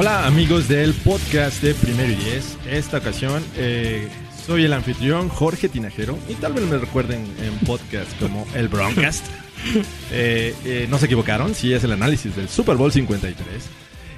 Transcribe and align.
Hola 0.00 0.28
amigos 0.28 0.68
del 0.68 0.94
podcast 0.94 1.60
de 1.60 1.74
Primero 1.74 2.12
y 2.12 2.14
Diez. 2.14 2.56
Esta 2.70 2.98
ocasión 2.98 3.42
eh, 3.56 4.06
soy 4.46 4.64
el 4.64 4.72
anfitrión 4.72 5.28
Jorge 5.28 5.68
Tinajero 5.68 6.16
y 6.28 6.34
tal 6.34 6.52
vez 6.52 6.66
me 6.66 6.78
recuerden 6.78 7.26
en 7.42 7.66
podcast 7.66 8.08
como 8.20 8.46
el 8.54 8.68
Broncast. 8.68 9.26
Eh, 10.12 10.54
eh, 10.64 10.86
no 10.88 10.98
se 10.98 11.06
equivocaron, 11.06 11.52
sí 11.52 11.72
es 11.72 11.82
el 11.82 11.90
análisis 11.90 12.36
del 12.36 12.48
Super 12.48 12.76
Bowl 12.76 12.92
53. 12.92 13.44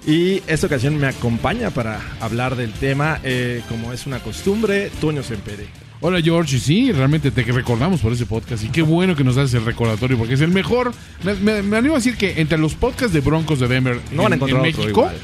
Y 0.06 0.42
esta 0.46 0.66
ocasión 0.66 0.98
me 0.98 1.06
acompaña 1.06 1.70
para 1.70 1.98
hablar 2.20 2.56
del 2.56 2.72
tema, 2.72 3.18
como 3.66 3.94
es 3.94 4.06
una 4.06 4.18
costumbre, 4.18 4.90
Toño 5.00 5.22
Sempere. 5.22 5.66
Hola 6.02 6.20
George, 6.20 6.58
sí, 6.58 6.92
realmente 6.92 7.30
te 7.30 7.42
recordamos 7.42 8.02
por 8.02 8.12
ese 8.12 8.26
podcast 8.26 8.64
y 8.64 8.68
qué 8.68 8.82
bueno 8.82 9.16
que 9.16 9.24
nos 9.24 9.36
das 9.36 9.54
el 9.54 9.64
recordatorio 9.64 10.18
porque 10.18 10.34
es 10.34 10.42
el 10.42 10.50
mejor. 10.50 10.92
Me, 11.24 11.62
me, 11.62 11.76
animo 11.78 11.94
a 11.94 11.98
decir 11.98 12.18
que 12.18 12.38
entre 12.38 12.58
los 12.58 12.74
podcasts 12.74 13.14
de 13.14 13.20
Broncos 13.20 13.60
de 13.60 13.66
Denver 13.66 13.98
no 14.12 14.24
van 14.24 14.32
a 14.32 14.36
encontrar 14.36 14.58
en 14.58 14.66
México, 14.66 14.88
igual 14.90 15.16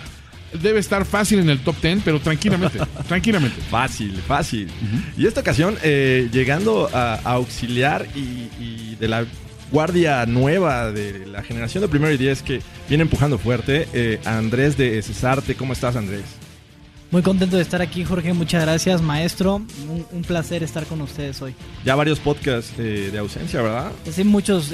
debe 0.56 0.80
estar 0.80 1.05
fácil 1.05 1.41
en 1.41 1.51
el 1.51 1.60
top 1.60 1.77
10, 1.80 2.01
pero 2.05 2.20
tranquilamente, 2.20 2.78
tranquilamente. 3.09 3.60
Fácil, 3.70 4.12
fácil. 4.27 4.69
Y 5.17 5.27
esta 5.27 5.41
ocasión, 5.41 5.77
eh, 5.83 6.28
llegando 6.33 6.89
a, 6.92 7.17
auxiliar 7.25 8.06
y, 8.14 8.95
de 8.97 9.08
la 9.08 9.27
guardia 9.70 10.25
nueva 10.27 10.91
de 10.91 11.27
la 11.27 11.42
generación 11.42 11.83
de 11.83 11.89
primero 11.89 12.12
y 12.12 12.17
diez 12.17 12.42
que 12.42 12.62
viene 12.89 13.03
empujando 13.03 13.36
fuerte, 13.36 13.89
eh, 13.92 14.20
Andrés 14.25 14.77
de 14.77 15.03
Cesarte. 15.03 15.55
¿Cómo 15.55 15.72
estás, 15.72 15.97
Andrés? 15.97 16.25
Muy 17.11 17.23
contento 17.23 17.56
de 17.56 17.62
estar 17.62 17.83
aquí, 17.83 18.05
Jorge. 18.05 18.33
Muchas 18.33 18.62
gracias, 18.62 19.00
maestro. 19.00 19.62
Un, 20.12 20.23
placer 20.23 20.62
estar 20.62 20.86
con 20.86 21.00
ustedes 21.02 21.41
hoy. 21.41 21.55
Ya 21.84 21.95
varios 21.95 22.19
podcasts 22.19 22.73
eh, 22.78 23.11
de 23.12 23.19
ausencia, 23.19 23.62
¿verdad? 23.62 23.92
Sí, 24.11 24.25
muchos 24.25 24.73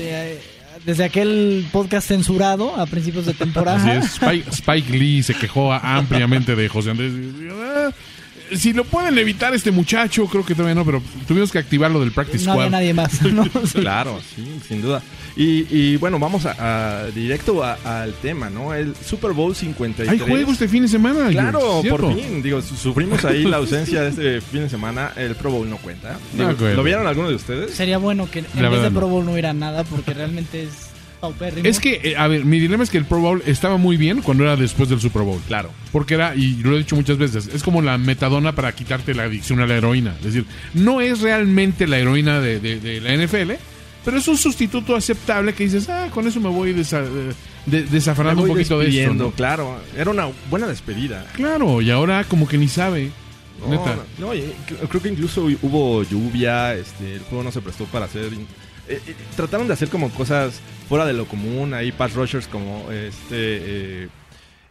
desde 0.84 1.05
aquel 1.05 1.64
podcast 1.72 2.08
censurado 2.08 2.75
a 2.80 2.86
principios 2.86 3.27
de 3.27 3.34
temporada. 3.34 4.00
Spike, 4.00 4.92
Lee 4.92 5.22
se 5.22 5.34
quejó 5.34 5.72
ampliamente 5.72 6.56
de 6.56 6.69
José 6.69 6.91
Andrés. 6.91 7.12
Si 8.56 8.72
lo 8.72 8.84
pueden 8.84 9.17
evitar 9.19 9.55
este 9.55 9.70
muchacho, 9.70 10.27
creo 10.27 10.45
que 10.45 10.55
todavía 10.55 10.75
no, 10.75 10.84
pero 10.84 11.03
tuvimos 11.27 11.50
que 11.53 11.58
activarlo 11.58 12.00
del 12.00 12.12
practice 12.12 12.45
no 12.45 12.53
squad. 12.53 12.64
No 12.64 12.70
nadie 12.70 12.94
más. 12.94 13.19
claro, 13.72 14.20
sí, 14.34 14.44
sin 14.67 14.83
duda. 14.83 15.03
Y, 15.34 15.97
bueno, 15.97 16.19
vamos 16.19 16.44
a, 16.47 17.06
directo 17.14 17.64
al 17.64 18.12
tema, 18.14 18.50
¿no? 18.50 18.75
El 18.75 18.94
Super 18.97 19.33
Bowl 19.33 19.55
53. 19.55 20.09
Hay 20.09 20.19
juegos 20.19 20.55
este 20.55 20.69
fin 20.69 20.83
de 20.83 20.89
semana. 20.89 21.31
Claro, 21.31 21.83
por 21.89 22.14
fin. 22.14 22.42
Digo, 22.42 22.61
sufrimos 22.61 23.25
ahí 23.25 23.44
la 23.44 23.56
ausencia 23.59 24.03
de 24.03 24.09
este 24.11 24.41
fin 24.41 24.62
de 24.62 24.69
semana. 24.69 25.12
El 25.16 25.34
Pro 25.34 25.50
Bowl 25.50 25.69
no 25.69 25.78
cuenta. 25.78 26.19
¿Lo 26.37 26.83
vieron 26.83 27.06
alguno 27.06 27.28
de 27.28 27.37
ustedes? 27.37 27.72
Sería 27.72 27.98
bueno 27.98 28.31
que 28.31 28.41
en 28.41 28.70
vez 28.70 28.83
de 28.83 28.91
Pro 28.91 29.09
Bowl 29.09 29.25
no 29.25 29.33
hubiera 29.33 29.53
nada 29.53 29.84
porque 29.84 30.14
realmente 30.14 30.64
es 30.64 30.92
es 31.62 31.78
que, 31.78 32.01
eh, 32.03 32.17
a 32.17 32.27
ver, 32.27 32.45
mi 32.45 32.59
dilema 32.59 32.83
es 32.83 32.91
que 32.91 32.98
el 32.98 33.05
Pro 33.05 33.20
Bowl 33.20 33.42
estaba 33.47 33.77
muy 33.77 33.97
bien 33.97 34.23
cuando 34.23 34.42
era 34.42 34.56
después 34.56 34.89
del 34.89 35.01
Super 35.01 35.23
Bowl. 35.23 35.41
Claro. 35.47 35.70
Porque 35.92 36.15
era, 36.15 36.34
y 36.34 36.56
lo 36.56 36.75
he 36.75 36.78
dicho 36.78 36.97
muchas 36.97 37.17
veces, 37.17 37.48
es 37.53 37.62
como 37.62 37.81
la 37.81 37.97
metadona 37.97 38.55
para 38.55 38.73
quitarte 38.73 39.15
la 39.15 39.25
adicción 39.25 39.61
a 39.61 39.67
la 39.67 39.77
heroína. 39.77 40.15
Es 40.19 40.25
decir, 40.25 40.47
no 40.75 41.00
es 41.00 41.20
realmente 41.20 41.87
la 41.87 41.98
heroína 41.98 42.41
de, 42.41 43.00
la 43.00 43.15
NFL, 43.17 43.53
pero 44.05 44.19
es 44.19 44.27
un 44.27 44.37
sustituto 44.37 44.97
aceptable 44.97 45.55
que 45.55 45.65
dices, 45.65 45.88
ah, 45.88 46.09
con 46.12 46.27
eso 46.27 46.41
me 46.41 46.49
voy 46.49 46.72
desa, 46.72 47.05
desafanando 47.66 48.43
un 48.43 48.49
poquito 48.49 48.81
de 48.81 49.04
esto. 49.04 49.33
Claro, 49.37 49.78
era 49.97 50.10
una 50.10 50.28
buena 50.50 50.66
despedida. 50.66 51.27
Claro, 51.34 51.81
y 51.81 51.91
ahora 51.91 52.25
como 52.25 52.49
que 52.49 52.59
ni 52.59 52.66
sabe. 52.66 53.10
No, 54.19 54.33
creo 54.89 55.03
que 55.03 55.09
incluso 55.09 55.44
hubo 55.62 56.03
lluvia, 56.03 56.75
este, 56.75 57.15
el 57.15 57.21
juego 57.21 57.44
no 57.44 57.53
se 57.53 57.60
prestó 57.60 57.84
para 57.84 58.06
hacer 58.06 58.31
eh, 58.89 59.00
eh, 59.06 59.15
trataron 59.37 59.69
de 59.69 59.75
hacer 59.75 59.89
como 59.89 60.10
cosas 60.10 60.60
fuera 60.84 61.06
de 61.06 61.12
lo 61.12 61.26
común. 61.26 61.75
Ahí 61.75 61.93
pass 61.93 62.15
rushers 62.15 62.47
como 62.47 62.91
este. 62.91 64.09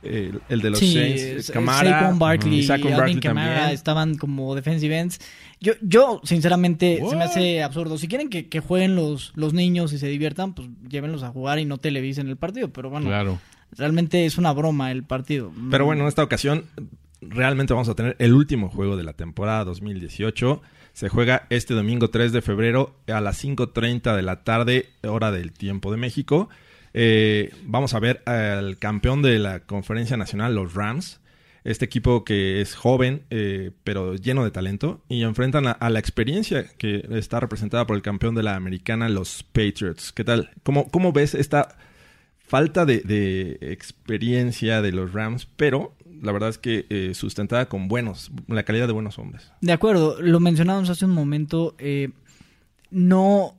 Eh, 0.03 0.31
el 0.49 0.61
de 0.61 0.72
los 0.72 0.79
Saints, 0.79 1.51
Camara, 1.51 1.99
Saquon 1.99 2.17
Barkley, 2.17 2.61
y 2.61 3.19
Camara 3.19 3.72
estaban 3.72 4.17
como 4.17 4.55
defensive 4.55 4.97
ends. 4.97 5.19
Yo, 5.59 5.73
yo 5.81 6.21
sinceramente, 6.23 7.00
se 7.07 7.16
me 7.16 7.23
hace 7.23 7.61
absurdo. 7.61 8.00
Si 8.00 8.07
quieren 8.07 8.29
que, 8.29 8.59
jueguen 8.61 8.95
los, 8.95 9.31
los 9.35 9.53
niños 9.53 9.94
y 9.94 10.00
se 10.00 10.07
diviertan, 10.07 10.53
pues 10.53 10.69
llévenlos 10.89 11.21
a 11.21 11.29
jugar 11.29 11.59
y 11.59 11.66
no 11.66 11.77
televisen 11.77 12.29
el 12.29 12.38
partido. 12.38 12.69
Pero 12.69 12.89
bueno, 12.89 13.07
claro. 13.07 13.39
realmente 13.77 14.25
es 14.25 14.39
una 14.39 14.53
broma 14.53 14.91
el 14.91 15.03
partido. 15.03 15.51
Pero 15.69 15.85
bueno, 15.85 16.01
en 16.01 16.07
esta 16.07 16.23
ocasión 16.23 16.66
realmente 17.21 17.73
vamos 17.73 17.88
a 17.88 17.94
tener 17.94 18.16
el 18.17 18.33
último 18.33 18.69
juego 18.69 18.97
de 18.97 19.03
la 19.03 19.13
temporada 19.13 19.66
2018. 19.66 20.63
Se 20.94 21.09
juega 21.09 21.47
este 21.50 21.74
domingo 21.74 22.09
3 22.09 22.31
de 22.31 22.41
febrero 22.41 22.96
a 23.07 23.22
las 23.22 23.44
5.30 23.44 24.16
de 24.16 24.22
la 24.22 24.44
tarde, 24.44 24.90
hora 25.03 25.31
del 25.31 25.52
tiempo 25.52 25.91
de 25.91 25.97
México. 25.97 26.50
Eh, 26.94 27.53
vamos 27.63 27.94
a 27.94 28.00
ver 28.00 28.22
al 28.25 28.78
campeón 28.78 29.22
de 29.22 29.40
la 29.40 29.62
conferencia 29.62 30.18
nacional, 30.18 30.56
los 30.56 30.74
Rams. 30.74 31.19
Este 31.63 31.85
equipo 31.85 32.25
que 32.25 32.59
es 32.59 32.75
joven, 32.75 33.24
eh, 33.30 33.72
pero 33.84 34.16
lleno 34.16 34.44
de 34.44 34.51
talento. 34.51 35.01
Y 35.07 35.24
enfrentan 35.24 35.68
a, 35.68 35.90
la 35.90 36.00
experiencia 36.00 36.66
que 36.78 37.07
está 37.12 37.40
representada 37.40 37.85
por 37.85 37.96
el 37.96 38.01
campeón 38.01 38.35
de 38.35 38.44
la 38.44 38.56
americana, 38.56 39.09
los 39.09 39.44
Patriots. 39.44 40.12
¿Qué 40.12 40.24
tal? 40.24 40.50
¿Cómo, 40.63 40.90
cómo 40.90 41.13
ves 41.13 41.35
esta 41.35 41.78
falta 42.40 42.85
de, 42.85 43.00
de 43.01 43.59
experiencia 43.62 44.81
de 44.81 44.91
los 44.91 45.13
Rams? 45.13 45.47
Pero 45.56 45.96
la 46.21 46.31
verdad 46.31 46.49
es 46.49 46.57
que 46.57 46.85
eh, 46.89 47.13
sustentada 47.13 47.67
con 47.67 47.87
buenos, 47.87 48.31
la 48.47 48.63
calidad 48.63 48.87
de 48.87 48.93
buenos 48.93 49.17
hombres. 49.17 49.51
De 49.61 49.71
acuerdo, 49.71 50.21
lo 50.21 50.39
mencionábamos 50.39 50.89
hace 50.89 51.05
un 51.05 51.11
momento, 51.11 51.75
eh, 51.79 52.09
no, 52.91 53.55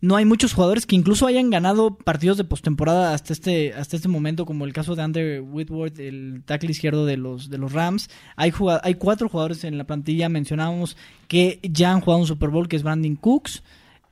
no 0.00 0.16
hay 0.16 0.24
muchos 0.24 0.54
jugadores 0.54 0.86
que 0.86 0.96
incluso 0.96 1.26
hayan 1.26 1.50
ganado 1.50 1.96
partidos 1.96 2.38
de 2.38 2.44
postemporada 2.44 3.12
hasta 3.12 3.32
este, 3.32 3.74
hasta 3.74 3.96
este 3.96 4.08
momento, 4.08 4.46
como 4.46 4.64
el 4.64 4.72
caso 4.72 4.96
de 4.96 5.02
Andrew 5.02 5.44
Whitworth, 5.44 5.98
el 5.98 6.42
tackle 6.46 6.70
izquierdo 6.70 7.04
de 7.04 7.18
los, 7.18 7.50
de 7.50 7.58
los 7.58 7.72
Rams. 7.72 8.08
Hay, 8.36 8.52
hay 8.82 8.94
cuatro 8.94 9.28
jugadores 9.28 9.64
en 9.64 9.76
la 9.76 9.84
plantilla, 9.84 10.28
mencionábamos, 10.28 10.96
que 11.28 11.60
ya 11.62 11.92
han 11.92 12.00
jugado 12.00 12.20
un 12.20 12.26
Super 12.26 12.48
Bowl, 12.48 12.66
que 12.66 12.76
es 12.76 12.82
Brandon 12.82 13.16
Cooks, 13.16 13.62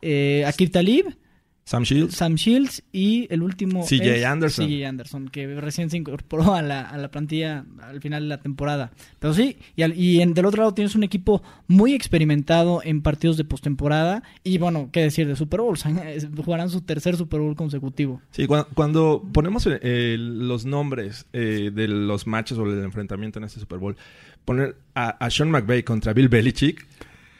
eh, 0.02 0.50
Talib, 0.70 1.16
Sam 1.64 1.84
Shields. 1.84 2.16
Sam 2.16 2.34
Shields 2.34 2.82
y 2.92 3.32
el 3.32 3.42
último 3.42 3.84
CJ 3.84 4.24
Anderson. 4.26 4.66
CJ 4.66 4.86
Anderson, 4.86 5.28
que 5.28 5.46
recién 5.60 5.90
se 5.90 5.96
incorporó 5.96 6.54
a 6.54 6.62
la, 6.62 6.82
a 6.82 6.98
la 6.98 7.10
plantilla 7.10 7.64
al 7.80 8.00
final 8.00 8.24
de 8.24 8.28
la 8.28 8.40
temporada. 8.40 8.90
Pero 9.20 9.32
sí, 9.32 9.56
y, 9.76 9.84
y 9.92 10.20
en, 10.20 10.34
del 10.34 10.46
otro 10.46 10.62
lado 10.62 10.74
tienes 10.74 10.94
un 10.94 11.04
equipo 11.04 11.42
muy 11.68 11.94
experimentado 11.94 12.80
en 12.84 13.02
partidos 13.02 13.36
de 13.36 13.44
postemporada 13.44 14.22
y 14.42 14.58
bueno, 14.58 14.90
qué 14.92 15.02
decir 15.02 15.28
de 15.28 15.36
Super 15.36 15.60
Bowl, 15.60 15.78
jugarán 16.44 16.68
su 16.68 16.80
tercer 16.80 17.16
Super 17.16 17.40
Bowl 17.40 17.54
consecutivo. 17.54 18.20
Sí, 18.32 18.46
cuando, 18.46 19.22
ponemos 19.32 19.66
eh, 19.66 20.16
los 20.18 20.64
nombres 20.64 21.26
eh, 21.32 21.70
de 21.72 21.88
los 21.88 22.26
matches 22.26 22.58
o 22.58 22.66
el 22.66 22.82
enfrentamiento 22.82 23.38
en 23.38 23.44
este 23.44 23.60
Super 23.60 23.78
Bowl, 23.78 23.96
poner 24.44 24.76
a, 24.94 25.10
a 25.10 25.30
Sean 25.30 25.50
McVay 25.50 25.84
contra 25.84 26.12
Bill 26.12 26.28
Belichick 26.28 26.86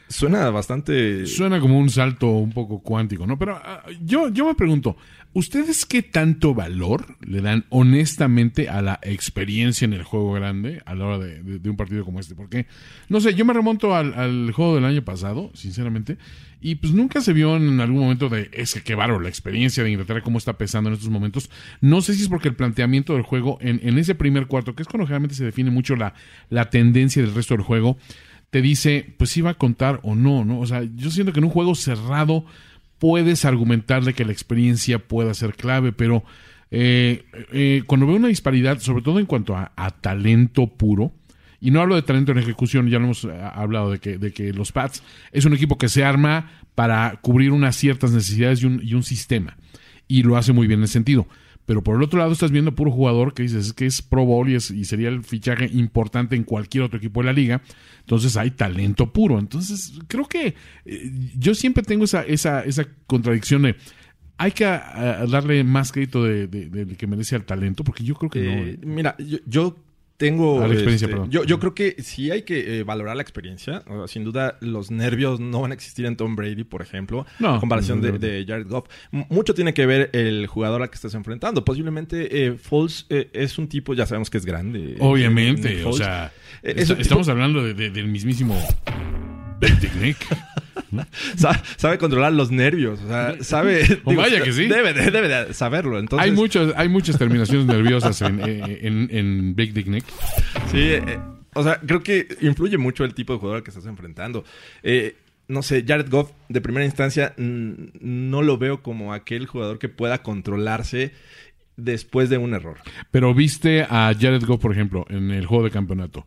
Suena 0.07 0.49
bastante... 0.49 1.25
Suena 1.25 1.59
como 1.59 1.79
un 1.79 1.89
salto 1.89 2.27
un 2.27 2.51
poco 2.51 2.79
cuántico, 2.79 3.25
¿no? 3.25 3.39
Pero 3.39 3.55
ah, 3.55 3.83
yo, 4.01 4.29
yo 4.29 4.45
me 4.45 4.53
pregunto, 4.53 4.95
¿ustedes 5.33 5.85
qué 5.85 6.03
tanto 6.03 6.53
valor 6.53 7.17
le 7.21 7.41
dan 7.41 7.65
honestamente 7.69 8.69
a 8.69 8.81
la 8.81 8.99
experiencia 9.01 9.85
en 9.85 9.93
el 9.93 10.03
juego 10.03 10.33
grande 10.33 10.81
a 10.85 10.93
la 10.93 11.05
hora 11.05 11.17
de, 11.19 11.69
un 11.69 11.75
partido 11.75 12.05
como 12.05 12.19
este? 12.19 12.35
Porque, 12.35 12.67
no 13.09 13.19
sé, 13.21 13.33
yo 13.33 13.43
me 13.45 13.53
remonto 13.53 13.95
al, 13.95 14.51
juego 14.51 14.75
del 14.75 14.85
año 14.85 15.03
pasado, 15.03 15.51
sinceramente, 15.55 16.17
y 16.61 16.75
pues 16.75 16.93
nunca 16.93 17.19
se 17.19 17.33
vio 17.33 17.55
en 17.57 17.81
algún 17.81 18.01
momento 18.01 18.29
de, 18.29 18.49
es 18.53 18.73
que 18.75 18.83
qué 18.83 18.95
bárbaro, 18.95 19.19
la 19.19 19.29
experiencia 19.29 19.83
de 19.83 19.91
Inglaterra, 19.91 20.21
cómo 20.21 20.37
está 20.37 20.57
pesando 20.57 20.89
en 20.89 20.95
estos 20.95 21.09
momentos. 21.09 21.49
No 21.81 22.01
sé 22.01 22.13
si 22.13 22.21
es 22.21 22.29
porque 22.29 22.49
el 22.49 22.55
planteamiento 22.55 23.13
del 23.13 23.23
juego 23.23 23.57
en, 23.61 23.79
en 23.83 23.97
ese 23.97 24.15
primer 24.15 24.47
cuarto, 24.47 24.75
que 24.75 24.83
es 24.83 24.87
cuando 24.87 25.07
generalmente 25.07 25.35
se 25.35 25.45
define 25.45 25.71
mucho 25.71 25.95
la, 25.95 26.13
la 26.49 26.69
tendencia 26.69 27.21
del 27.21 27.33
resto 27.33 27.55
del 27.55 27.63
juego, 27.63 27.97
te 28.53 28.61
dice, 28.61 29.15
pues 29.17 29.31
si 29.31 29.41
va 29.41 29.49
a 29.49 29.55
contar 29.55 29.99
o 30.03 30.13
no, 30.13 30.45
¿no? 30.45 30.59
O 30.59 30.67
sea, 30.67 30.83
yo 30.95 31.09
siento 31.09 31.33
que 31.33 31.39
en 31.39 31.45
un 31.45 31.49
juego 31.49 31.73
cerrado 31.73 32.45
puedes 32.99 33.45
argumentar 33.45 34.03
de 34.03 34.13
que 34.13 34.25
la 34.25 34.31
experiencia 34.31 34.99
pueda 34.99 35.33
ser 35.33 35.55
clave, 35.55 35.91
pero 35.91 36.23
eh, 36.69 37.25
eh, 37.51 37.81
cuando 37.87 38.05
veo 38.05 38.15
una 38.15 38.27
disparidad, 38.27 38.77
sobre 38.77 39.01
todo 39.01 39.17
en 39.17 39.25
cuanto 39.25 39.57
a, 39.57 39.89
talento 40.01 40.67
puro, 40.67 41.11
y 41.59 41.71
no 41.71 41.81
hablo 41.81 41.95
de 41.95 42.03
talento 42.03 42.31
en 42.31 42.37
ejecución, 42.37 42.87
ya 42.89 42.99
lo 42.99 43.05
hemos 43.05 43.23
eh, 43.23 43.31
hablado 43.41 43.89
de 43.89 43.97
que, 43.97 44.19
de 44.19 44.31
que 44.31 44.53
los 44.53 44.71
Pats 44.71 45.01
es 45.31 45.45
un 45.45 45.55
equipo 45.55 45.79
que 45.79 45.89
se 45.89 46.03
arma 46.05 46.51
para 46.75 47.17
cubrir 47.21 47.53
unas 47.53 47.75
ciertas 47.75 48.11
necesidades 48.11 48.61
y 48.61 48.67
un, 48.67 48.87
un 48.93 49.03
sistema, 49.03 49.57
y 50.07 50.21
lo 50.21 50.37
hace 50.37 50.53
muy 50.53 50.67
bien 50.67 50.81
en 50.81 50.83
ese 50.83 50.93
sentido 50.93 51.27
pero 51.65 51.81
por 51.83 51.95
el 51.95 52.03
otro 52.03 52.19
lado 52.19 52.31
estás 52.31 52.51
viendo 52.51 52.75
puro 52.75 52.91
jugador 52.91 53.33
que 53.33 53.43
dices 53.43 53.73
que 53.73 53.85
es 53.85 54.01
Pro 54.01 54.25
Bowl 54.25 54.49
y, 54.49 54.55
es, 54.55 54.69
y 54.71 54.85
sería 54.85 55.09
el 55.09 55.23
fichaje 55.23 55.69
importante 55.71 56.35
en 56.35 56.43
cualquier 56.43 56.83
otro 56.83 56.97
equipo 56.97 57.21
de 57.21 57.25
la 57.27 57.33
liga. 57.33 57.61
Entonces 58.01 58.35
hay 58.37 58.51
talento 58.51 59.13
puro. 59.13 59.39
Entonces 59.39 59.93
creo 60.07 60.25
que 60.25 60.55
eh, 60.85 61.11
yo 61.37 61.55
siempre 61.55 61.83
tengo 61.83 62.03
esa, 62.03 62.23
esa, 62.23 62.61
esa 62.61 62.85
contradicción 63.07 63.61
de 63.61 63.75
hay 64.37 64.51
que 64.51 64.65
a, 64.65 65.21
a 65.21 65.25
darle 65.27 65.63
más 65.63 65.91
crédito 65.91 66.23
de, 66.23 66.47
de, 66.47 66.67
de, 66.69 66.95
que 66.95 67.07
merece 67.07 67.35
al 67.35 67.45
talento, 67.45 67.83
porque 67.83 68.03
yo 68.03 68.15
creo 68.15 68.29
que 68.29 68.39
Eh, 68.41 68.55
no. 68.55 68.63
¿eh? 68.63 68.79
Mira, 68.95 69.15
yo, 69.19 69.37
yo 69.45 69.75
tengo... 70.27 70.61
A 70.61 70.67
la 70.67 70.73
experiencia, 70.73 71.05
este, 71.05 71.15
perdón. 71.15 71.29
yo, 71.31 71.43
yo 71.43 71.59
creo 71.59 71.73
que 71.75 71.95
sí 72.01 72.31
hay 72.31 72.41
que 72.43 72.79
eh, 72.79 72.83
valorar 72.83 73.15
la 73.15 73.21
experiencia. 73.21 73.83
O 73.87 73.97
sea, 73.99 74.07
sin 74.07 74.23
duda, 74.23 74.57
los 74.61 74.91
nervios 74.91 75.39
no 75.39 75.61
van 75.61 75.71
a 75.71 75.73
existir 75.73 76.05
en 76.05 76.15
Tom 76.15 76.35
Brady, 76.35 76.63
por 76.63 76.81
ejemplo, 76.81 77.25
No, 77.39 77.55
en 77.55 77.59
comparación 77.59 78.01
de, 78.01 78.07
no, 78.11 78.13
no, 78.17 78.19
no. 78.19 78.27
de 78.27 78.45
Jared 78.47 78.67
Goff. 78.67 78.85
M- 79.11 79.27
mucho 79.29 79.53
tiene 79.53 79.73
que 79.73 79.85
ver 79.85 80.09
el 80.13 80.47
jugador 80.47 80.81
al 80.81 80.89
que 80.89 80.95
estás 80.95 81.13
enfrentando. 81.13 81.63
Posiblemente 81.65 82.45
eh, 82.45 82.53
Foles 82.53 83.05
eh, 83.09 83.29
es 83.33 83.57
un 83.57 83.67
tipo, 83.67 83.93
ya 83.93 84.05
sabemos 84.05 84.29
que 84.29 84.37
es 84.37 84.45
grande. 84.45 84.95
Obviamente, 84.99 85.83
o 85.85 85.93
sea, 85.93 86.31
es 86.61 86.87
tipo- 86.87 86.99
estamos 87.01 87.27
hablando 87.29 87.63
de- 87.63 87.73
de- 87.73 87.89
del 87.89 88.07
mismísimo 88.07 88.55
Big 89.59 89.95
Nick. 90.01 90.17
Sa- 91.35 91.61
sabe 91.77 91.97
controlar 91.97 92.33
los 92.33 92.51
nervios. 92.51 92.99
O 93.03 93.07
sea, 93.07 93.35
sabe... 93.43 94.01
O 94.03 94.13
vaya 94.15 94.43
que 94.43 94.51
sí. 94.53 94.65
Debe, 94.67 94.93
de- 94.93 95.11
debe 95.11 95.27
de 95.27 95.53
saberlo. 95.53 95.99
Entonces, 95.99 96.25
Hay, 96.27 96.35
muchos, 96.35 96.73
hay 96.75 96.89
muchas 96.89 97.17
terminaciones 97.17 97.65
nerviosas 97.65 98.21
en, 98.21 98.39
eh, 98.41 98.79
en, 98.81 99.07
en 99.11 99.55
Big 99.55 99.73
Dick 99.73 99.87
Nick. 99.87 100.05
Sí, 100.71 100.79
eh, 100.81 101.19
o 101.53 101.63
sea, 101.63 101.79
creo 101.85 102.01
que 102.01 102.27
influye 102.41 102.77
mucho 102.77 103.03
el 103.05 103.13
tipo 103.13 103.33
de 103.33 103.39
jugador 103.39 103.57
al 103.57 103.63
que 103.63 103.69
estás 103.71 103.85
enfrentando. 103.85 104.43
Eh, 104.81 105.15
no 105.47 105.61
sé, 105.61 105.83
Jared 105.87 106.09
Goff, 106.09 106.31
de 106.49 106.61
primera 106.61 106.85
instancia, 106.85 107.33
no 107.37 108.41
lo 108.41 108.57
veo 108.57 108.81
como 108.81 109.13
aquel 109.13 109.45
jugador 109.45 109.77
que 109.77 109.89
pueda 109.89 110.23
controlarse 110.23 111.11
después 111.75 112.29
de 112.29 112.37
un 112.37 112.53
error. 112.53 112.77
Pero 113.11 113.33
viste 113.33 113.83
a 113.83 114.13
Jared 114.19 114.43
Goff, 114.45 114.61
por 114.61 114.71
ejemplo, 114.71 115.05
en 115.09 115.31
el 115.31 115.45
juego 115.45 115.65
de 115.65 115.71
campeonato. 115.71 116.25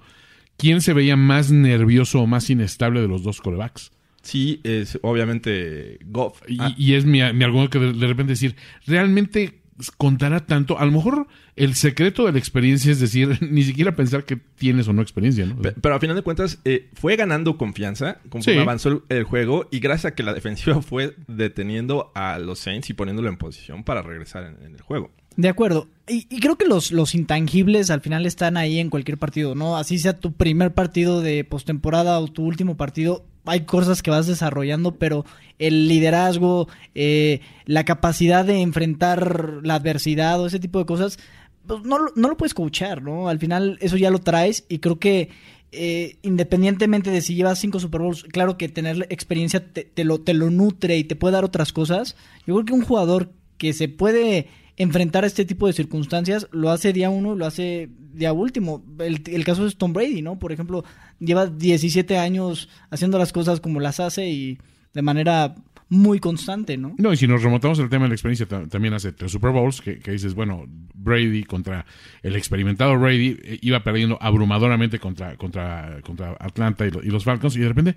¿Quién 0.58 0.80
se 0.80 0.92
veía 0.92 1.16
más 1.16 1.50
nervioso 1.50 2.20
o 2.20 2.26
más 2.26 2.48
inestable 2.50 3.00
de 3.00 3.08
los 3.08 3.22
dos 3.22 3.40
corebacks? 3.40 3.90
Sí, 4.26 4.60
es 4.64 4.98
obviamente 5.02 5.98
Goff. 6.06 6.42
Y, 6.48 6.58
Ah, 6.60 6.74
y 6.76 6.94
es 6.94 7.04
mi, 7.04 7.20
mi 7.32 7.44
argumento 7.44 7.70
que 7.70 7.78
de, 7.78 7.92
de 7.92 8.06
repente 8.06 8.32
decir, 8.32 8.56
¿realmente 8.86 9.60
contará 9.98 10.40
tanto? 10.46 10.78
A 10.78 10.86
lo 10.86 10.92
mejor 10.92 11.26
el 11.54 11.74
secreto 11.74 12.24
de 12.26 12.32
la 12.32 12.38
experiencia 12.38 12.90
es 12.92 12.98
decir, 13.00 13.38
ni 13.50 13.62
siquiera 13.62 13.94
pensar 13.94 14.24
que 14.24 14.36
tienes 14.36 14.88
o 14.88 14.92
no 14.92 15.02
experiencia, 15.02 15.44
¿no? 15.46 15.56
pe- 15.60 15.72
pero 15.72 15.94
a 15.94 16.00
final 16.00 16.16
de 16.16 16.22
cuentas 16.22 16.58
eh, 16.64 16.88
fue 16.94 17.16
ganando 17.16 17.56
confianza 17.58 18.18
conforme 18.28 18.54
Sí. 18.58 18.62
avanzó 18.62 18.88
el, 18.88 19.02
el 19.10 19.24
juego 19.24 19.68
y 19.70 19.78
gracias 19.80 20.12
a 20.12 20.14
que 20.14 20.22
la 20.22 20.32
defensiva 20.34 20.80
fue 20.82 21.14
deteniendo 21.28 22.10
a 22.14 22.38
los 22.38 22.58
Saints 22.58 22.90
y 22.90 22.94
poniéndolo 22.94 23.28
en 23.28 23.36
posición 23.36 23.84
para 23.84 24.02
regresar 24.02 24.44
en- 24.44 24.66
en 24.66 24.74
el 24.74 24.80
juego. 24.80 25.10
De 25.36 25.50
acuerdo. 25.50 25.88
Y, 26.08 26.26
y 26.34 26.40
creo 26.40 26.56
que 26.56 26.64
los, 26.66 26.92
los 26.92 27.14
intangibles 27.14 27.90
al 27.90 28.00
final 28.00 28.24
están 28.24 28.56
ahí 28.56 28.78
en 28.78 28.88
cualquier 28.88 29.18
partido, 29.18 29.54
¿no? 29.54 29.76
Así 29.76 29.98
sea 29.98 30.18
tu 30.18 30.32
primer 30.32 30.72
partido 30.72 31.20
de 31.20 31.44
postemporada 31.44 32.18
o 32.20 32.28
tu 32.28 32.44
último 32.44 32.78
partido, 32.78 33.26
hay 33.46 33.60
cosas 33.64 34.02
que 34.02 34.10
vas 34.10 34.26
desarrollando, 34.26 34.96
pero 34.96 35.24
el 35.58 35.88
liderazgo, 35.88 36.68
eh, 36.94 37.40
la 37.64 37.84
capacidad 37.84 38.44
de 38.44 38.60
enfrentar 38.60 39.60
la 39.62 39.76
adversidad 39.76 40.40
o 40.40 40.46
ese 40.46 40.60
tipo 40.60 40.78
de 40.78 40.86
cosas, 40.86 41.18
pues 41.66 41.82
no, 41.82 41.98
no 42.14 42.28
lo 42.28 42.36
puedes 42.36 42.54
coachar, 42.54 43.02
¿no? 43.02 43.28
Al 43.28 43.38
final 43.38 43.78
eso 43.80 43.96
ya 43.96 44.10
lo 44.10 44.20
traes 44.20 44.64
y 44.68 44.78
creo 44.78 44.98
que 44.98 45.30
eh, 45.72 46.16
independientemente 46.22 47.10
de 47.10 47.20
si 47.20 47.34
llevas 47.34 47.58
cinco 47.58 47.80
Super 47.80 48.00
Bowls, 48.00 48.24
claro 48.24 48.56
que 48.56 48.68
tener 48.68 49.06
experiencia 49.10 49.72
te, 49.72 49.84
te 49.84 50.04
lo, 50.04 50.20
te 50.20 50.32
lo 50.32 50.50
nutre 50.50 50.96
y 50.96 51.04
te 51.04 51.16
puede 51.16 51.34
dar 51.34 51.44
otras 51.44 51.72
cosas. 51.72 52.16
Yo 52.46 52.54
creo 52.54 52.64
que 52.64 52.72
un 52.72 52.82
jugador 52.82 53.32
que 53.58 53.72
se 53.72 53.88
puede 53.88 54.48
enfrentar 54.76 55.24
a 55.24 55.26
este 55.26 55.44
tipo 55.44 55.66
de 55.66 55.72
circunstancias 55.72 56.48
lo 56.50 56.70
hace 56.70 56.92
día 56.92 57.10
uno, 57.10 57.34
lo 57.34 57.46
hace 57.46 57.88
día 58.12 58.32
último. 58.32 58.84
El, 58.98 59.22
el 59.26 59.44
caso 59.44 59.66
es 59.66 59.76
Tom 59.76 59.92
Brady, 59.92 60.22
¿no? 60.22 60.38
Por 60.38 60.52
ejemplo, 60.52 60.84
lleva 61.20 61.46
17 61.46 62.18
años 62.18 62.68
haciendo 62.90 63.18
las 63.18 63.32
cosas 63.32 63.60
como 63.60 63.80
las 63.80 64.00
hace 64.00 64.28
y 64.28 64.58
de 64.94 65.02
manera 65.02 65.54
muy 65.88 66.18
constante, 66.18 66.76
¿no? 66.76 66.96
No, 66.98 67.12
y 67.12 67.16
si 67.16 67.28
nos 67.28 67.44
remontamos 67.44 67.78
al 67.78 67.88
tema 67.88 68.04
de 68.06 68.08
la 68.08 68.14
experiencia, 68.16 68.46
ta- 68.46 68.66
también 68.66 68.92
hace 68.94 69.12
tres 69.12 69.30
Super 69.30 69.52
Bowls, 69.52 69.80
que, 69.80 69.94
dices, 70.10 70.34
bueno, 70.34 70.64
Brady 70.94 71.44
contra 71.44 71.86
el 72.24 72.34
experimentado 72.34 72.98
Brady 72.98 73.38
eh, 73.44 73.58
iba 73.62 73.84
perdiendo 73.84 74.18
abrumadoramente 74.20 74.98
contra, 74.98 75.36
contra, 75.36 76.00
contra 76.02 76.36
Atlanta 76.40 76.86
y 76.86 76.90
los 77.08 77.22
Falcons, 77.22 77.54
y 77.54 77.60
de 77.60 77.68
repente 77.68 77.94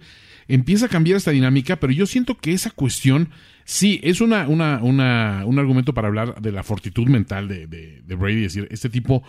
empieza 0.47 0.85
a 0.85 0.89
cambiar 0.89 1.17
esta 1.17 1.31
dinámica, 1.31 1.77
pero 1.77 1.91
yo 1.91 2.05
siento 2.05 2.37
que 2.37 2.51
esa 2.53 2.69
cuestión, 2.69 3.29
sí, 3.65 3.99
es 4.03 4.21
una, 4.21 4.47
una, 4.47 4.83
una, 4.83 5.43
un 5.47 5.57
argumento 5.57 5.91
para 5.91 6.09
hablar 6.09 6.39
de 6.39 6.51
la 6.51 6.61
fortitud 6.61 7.07
mental 7.07 7.47
de, 7.47 7.65
de, 7.65 8.03
de 8.05 8.15
Brady, 8.15 8.45
es 8.45 8.53
decir, 8.53 8.67
este 8.69 8.89
tipo 8.89 9.23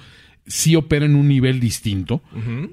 sí 0.50 0.75
opera 0.75 1.06
en 1.06 1.14
un 1.14 1.29
nivel 1.29 1.61
distinto, 1.61 2.23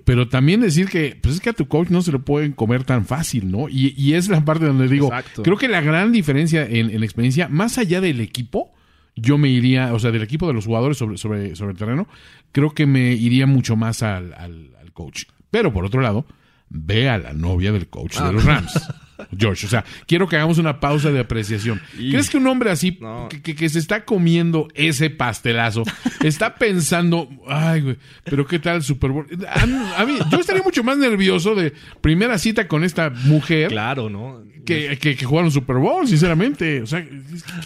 pero 0.03 0.27
también 0.27 0.62
decir 0.62 0.89
que, 0.89 1.18
pues 1.21 1.35
es 1.35 1.41
que 1.41 1.51
a 1.51 1.53
tu 1.53 1.68
coach 1.68 1.89
no 1.89 2.01
se 2.01 2.12
lo 2.12 2.25
pueden 2.25 2.51
comer 2.51 2.83
tan 2.83 3.06
fácil, 3.06 3.51
¿no? 3.51 3.69
Y, 3.69 3.94
y 3.95 4.13
es 4.13 4.27
la 4.29 4.44
parte 4.44 4.65
donde 4.65 4.88
digo, 4.88 5.07
Exacto. 5.07 5.44
creo 5.44 5.57
que 5.57 5.68
la 5.68 5.81
gran 5.81 6.12
diferencia 6.12 6.65
en, 6.65 6.89
en 6.89 7.03
experiencia, 7.03 7.47
más 7.47 7.77
allá 7.77 8.01
del 8.01 8.19
equipo, 8.19 8.74
yo 9.15 9.38
me 9.38 9.50
iría, 9.50 9.94
o 9.94 10.00
sea, 10.00 10.12
del 10.12 10.24
equipo 10.24 10.47
de 10.47 10.53
los 10.53 10.65
jugadores 10.65 10.97
sobre, 10.97 11.18
sobre, 11.18 11.56
sobre 11.56 11.71
el 11.74 11.77
terreno, 11.77 12.07
creo 12.51 12.71
que 12.71 12.85
me 12.85 13.13
iría 13.13 13.45
mucho 13.45 13.75
más 13.75 14.03
al, 14.03 14.33
al, 14.33 14.71
al 14.81 14.91
coach. 14.91 15.25
Pero 15.51 15.71
por 15.71 15.85
otro 15.85 16.01
lado, 16.01 16.25
ve 16.69 17.09
a 17.09 17.18
la 17.18 17.33
novia 17.33 17.71
del 17.71 17.88
coach 17.88 18.19
de 18.19 18.33
los 18.33 18.44
Rams. 18.44 18.74
George, 19.38 19.66
o 19.66 19.69
sea, 19.69 19.84
quiero 20.06 20.28
que 20.28 20.36
hagamos 20.36 20.58
una 20.58 20.80
pausa 20.80 21.12
de 21.12 21.19
apreciación. 21.19 21.81
Y- 21.98 22.12
¿Crees 22.12 22.30
que 22.30 22.38
un 22.38 22.48
hombre 22.48 22.69
así, 22.72 22.98
No. 23.02 23.28
que, 23.30 23.42
que- 23.42 23.56
que 23.56 23.69
se 23.69 23.80
está 23.80 24.06
comiendo 24.06 24.68
ese 24.75 25.10
pastelazo, 25.10 25.84
está 26.24 26.56
pensando, 26.56 27.30
ay, 27.48 27.81
güey, 27.81 27.98
pero 28.24 28.46
qué 28.46 28.60
tal 28.60 28.78
el 28.78 28.84
Super 28.84 29.12
Bowl? 29.12 29.25
A 29.50 29.66
mí, 29.66 29.78
a 29.98 30.06
mí- 30.06 30.18
yo 30.31 30.40
estaría 30.40 30.64
mucho 30.64 30.84
más 30.84 30.98
nervioso 30.98 31.56
de 31.56 31.74
primera 32.02 32.38
cita 32.38 32.68
con 32.68 32.84
esta 32.84 33.10
mujer 33.10 33.69
Claro, 33.69 34.10
¿no? 34.10 34.42
Que, 34.68 34.98
que, 35.00 35.16
que 35.16 35.25
jugar 35.25 35.46
un 35.46 35.52
Super 35.52 35.78
Bowl, 35.78 36.08
sinceramente. 36.08 36.81
O 36.81 36.86
sea, 36.86 37.04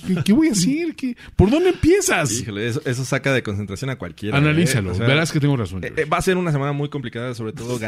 ¿qué, 0.07 0.15
qué 0.23 0.33
voy 0.33 0.47
a 0.47 0.49
decir? 0.51 0.95
¿Qué- 0.95 1.17
¿Por 1.35 1.49
dónde 1.49 1.69
empiezas? 1.69 2.31
Híjole, 2.31 2.67
eso, 2.67 2.81
eso 2.85 3.03
saca 3.03 3.33
de 3.33 3.43
concentración 3.43 3.89
a 3.89 3.97
cualquiera. 3.97 4.37
Analízalo, 4.37 4.89
¿eh? 4.89 4.93
O 4.93 4.95
sea, 4.95 5.07
verás 5.07 5.31
que 5.31 5.39
tengo 5.39 5.57
razón. 5.57 5.83
eh, 5.83 6.05
va 6.05 6.17
a 6.17 6.21
ser 6.21 6.37
una 6.37 6.51
semana 6.51 6.71
muy 6.71 6.89
complicada, 6.89 7.33
sobre 7.33 7.53
todo 7.53 7.79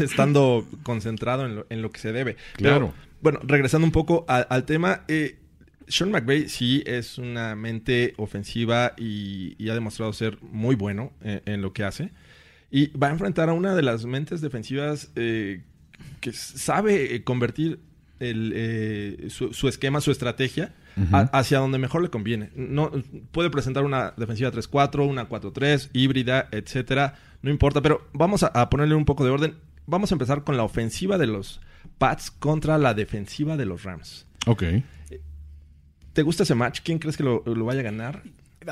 estando 0.00 0.66
concentrado 0.82 1.46
en 1.46 1.56
lo, 1.56 1.66
en 1.70 1.82
lo 1.82 1.90
que 1.90 2.00
se 2.00 2.12
debe. 2.12 2.36
Claro. 2.56 2.92
Pero, 2.94 3.12
bueno, 3.20 3.40
regresando 3.44 3.84
un 3.86 3.92
poco 3.92 4.24
a- 4.28 4.38
al 4.38 4.64
tema, 4.64 5.02
eh, 5.08 5.38
Sean 5.88 6.10
McVay 6.10 6.48
sí 6.48 6.82
es 6.86 7.18
una 7.18 7.54
mente 7.54 8.14
ofensiva 8.16 8.94
y, 8.96 9.54
y 9.62 9.68
ha 9.68 9.74
demostrado 9.74 10.12
ser 10.12 10.38
muy 10.40 10.74
bueno 10.76 11.12
en, 11.22 11.60
lo 11.60 11.72
que 11.72 11.84
hace. 11.84 12.10
Y 12.70 12.86
va 12.96 13.08
a 13.08 13.10
enfrentar 13.10 13.48
a 13.50 13.52
una 13.52 13.74
de 13.74 13.82
las 13.82 14.06
mentes 14.06 14.40
defensivas 14.40 15.10
que 15.14 16.32
sabe 16.32 17.22
convertir 17.24 17.80
el, 18.30 18.52
eh, 18.54 19.26
su, 19.30 19.52
su 19.52 19.68
esquema, 19.68 20.00
su 20.00 20.10
estrategia 20.10 20.74
a- 21.12 21.20
hacia 21.38 21.58
donde 21.58 21.78
mejor 21.78 22.02
le 22.02 22.10
conviene. 22.10 22.50
No, 22.54 22.90
puede 23.30 23.50
presentar 23.50 23.84
una 23.84 24.12
defensiva 24.16 24.50
3-4, 24.50 25.06
una 25.08 25.28
4-3, 25.28 25.90
híbrida, 25.92 26.48
etcétera. 26.52 27.14
No 27.42 27.50
importa, 27.50 27.80
pero 27.82 28.08
vamos 28.12 28.42
a, 28.42 28.46
a 28.48 28.70
ponerle 28.70 28.94
un 28.94 29.04
poco 29.04 29.24
de 29.24 29.30
orden. 29.30 29.54
Vamos 29.86 30.12
a 30.12 30.14
empezar 30.14 30.44
con 30.44 30.56
la 30.56 30.62
ofensiva 30.64 31.18
de 31.18 31.26
los 31.26 31.60
Pats 31.98 32.30
contra 32.30 32.78
la 32.78 32.94
defensiva 32.94 33.56
de 33.56 33.66
los 33.66 33.82
Rams. 33.82 34.26
Ok. 34.46 34.62
¿Te 36.12 36.22
gusta 36.22 36.42
ese 36.42 36.54
match? 36.54 36.80
¿Quién 36.84 36.98
crees 36.98 37.16
que 37.16 37.22
lo, 37.24 37.42
lo 37.46 37.64
vaya 37.64 37.80
a 37.80 37.84
ganar? 37.84 38.22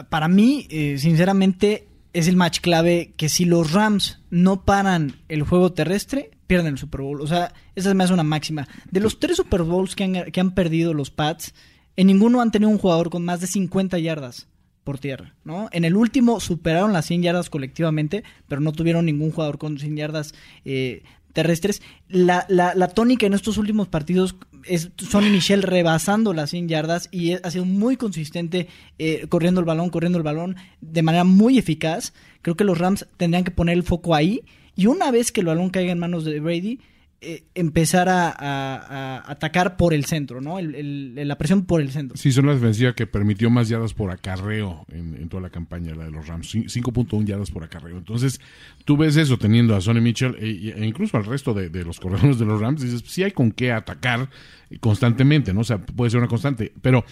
Para 0.08 0.28
mí, 0.28 0.66
eh, 0.70 0.96
sinceramente, 0.98 1.88
es 2.12 2.28
el 2.28 2.36
match 2.36 2.60
clave 2.60 3.12
que 3.16 3.28
si 3.28 3.44
los 3.44 3.72
Rams 3.72 4.20
no 4.30 4.64
paran 4.64 5.16
el 5.28 5.42
juego 5.42 5.72
terrestre, 5.72 6.30
pierden 6.50 6.72
el 6.72 6.78
Super 6.78 7.02
Bowl. 7.02 7.20
O 7.20 7.28
sea, 7.28 7.54
esa 7.76 7.94
me 7.94 8.02
hace 8.02 8.12
una 8.12 8.24
máxima. 8.24 8.66
De 8.90 8.98
los 8.98 9.20
tres 9.20 9.36
Super 9.36 9.62
Bowls 9.62 9.94
que 9.94 10.02
han, 10.02 10.32
que 10.32 10.40
han 10.40 10.50
perdido 10.50 10.94
los 10.94 11.12
Pats, 11.12 11.54
en 11.94 12.08
ninguno 12.08 12.40
han 12.40 12.50
tenido 12.50 12.70
un 12.70 12.78
jugador 12.78 13.08
con 13.08 13.24
más 13.24 13.40
de 13.40 13.46
50 13.46 13.96
yardas 14.00 14.48
por 14.82 14.98
tierra, 14.98 15.36
¿no? 15.44 15.68
En 15.70 15.84
el 15.84 15.94
último 15.94 16.40
superaron 16.40 16.92
las 16.92 17.06
100 17.06 17.22
yardas 17.22 17.50
colectivamente, 17.50 18.24
pero 18.48 18.60
no 18.60 18.72
tuvieron 18.72 19.06
ningún 19.06 19.30
jugador 19.30 19.58
con 19.58 19.78
100 19.78 19.96
yardas 19.96 20.34
eh, 20.64 21.04
terrestres. 21.32 21.82
La, 22.08 22.46
la, 22.48 22.74
la 22.74 22.88
tónica 22.88 23.26
en 23.26 23.34
estos 23.34 23.56
últimos 23.56 23.86
partidos 23.86 24.34
es 24.64 24.90
Sonny 24.96 25.30
Michel 25.30 25.62
rebasando 25.62 26.34
las 26.34 26.50
100 26.50 26.66
yardas 26.66 27.08
y 27.12 27.34
ha 27.34 27.50
sido 27.52 27.64
muy 27.64 27.96
consistente 27.96 28.66
eh, 28.98 29.28
corriendo 29.28 29.60
el 29.60 29.66
balón, 29.66 29.90
corriendo 29.90 30.18
el 30.18 30.24
balón 30.24 30.56
de 30.80 31.02
manera 31.02 31.22
muy 31.22 31.58
eficaz. 31.58 32.12
Creo 32.42 32.56
que 32.56 32.64
los 32.64 32.76
Rams 32.76 33.06
tendrían 33.18 33.44
que 33.44 33.52
poner 33.52 33.76
el 33.76 33.84
foco 33.84 34.16
ahí 34.16 34.42
y 34.76 34.86
una 34.86 35.10
vez 35.10 35.32
que 35.32 35.40
el 35.40 35.46
balón 35.46 35.70
caiga 35.70 35.92
en 35.92 35.98
manos 35.98 36.24
de 36.24 36.40
Brady, 36.40 36.80
eh, 37.22 37.44
empezar 37.54 38.08
a, 38.08 39.22
atacar 39.30 39.76
por 39.76 39.92
el 39.92 40.06
centro, 40.06 40.40
¿no? 40.40 40.58
El- 40.58 41.14
la 41.28 41.36
presión 41.36 41.66
por 41.66 41.82
el 41.82 41.90
centro. 41.90 42.16
Sí, 42.16 42.32
son 42.32 42.46
la 42.46 42.54
defensiva 42.54 42.94
que 42.94 43.06
permitió 43.06 43.50
más 43.50 43.68
yardas 43.68 43.92
por 43.92 44.10
acarreo 44.10 44.86
en, 44.90 45.28
toda 45.28 45.42
la 45.42 45.50
campaña, 45.50 45.94
la 45.94 46.04
de 46.04 46.10
los 46.12 46.26
Rams. 46.26 46.54
Cin- 46.54 46.64
5.1 46.64 47.26
yardas 47.26 47.50
por 47.50 47.62
acarreo. 47.62 47.98
Entonces, 47.98 48.40
tú 48.86 48.96
ves 48.96 49.16
eso 49.16 49.36
teniendo 49.36 49.76
a 49.76 49.82
Sonny 49.82 50.00
Mitchell 50.00 50.34
e, 50.40 50.72
e 50.76 50.86
incluso 50.86 51.18
al 51.18 51.26
resto 51.26 51.52
de, 51.52 51.68
los 51.84 52.00
corredores 52.00 52.38
de 52.38 52.46
los 52.46 52.58
Rams. 52.58 52.80
Dices, 52.80 53.02
sí 53.06 53.22
hay 53.22 53.32
con 53.32 53.52
qué 53.52 53.70
atacar 53.72 54.30
constantemente, 54.80 55.52
¿no? 55.52 55.60
O 55.60 55.64
sea, 55.64 55.78
puede 55.78 56.10
ser 56.10 56.18
una 56.20 56.28
constante. 56.28 56.72
Pero 56.80 57.04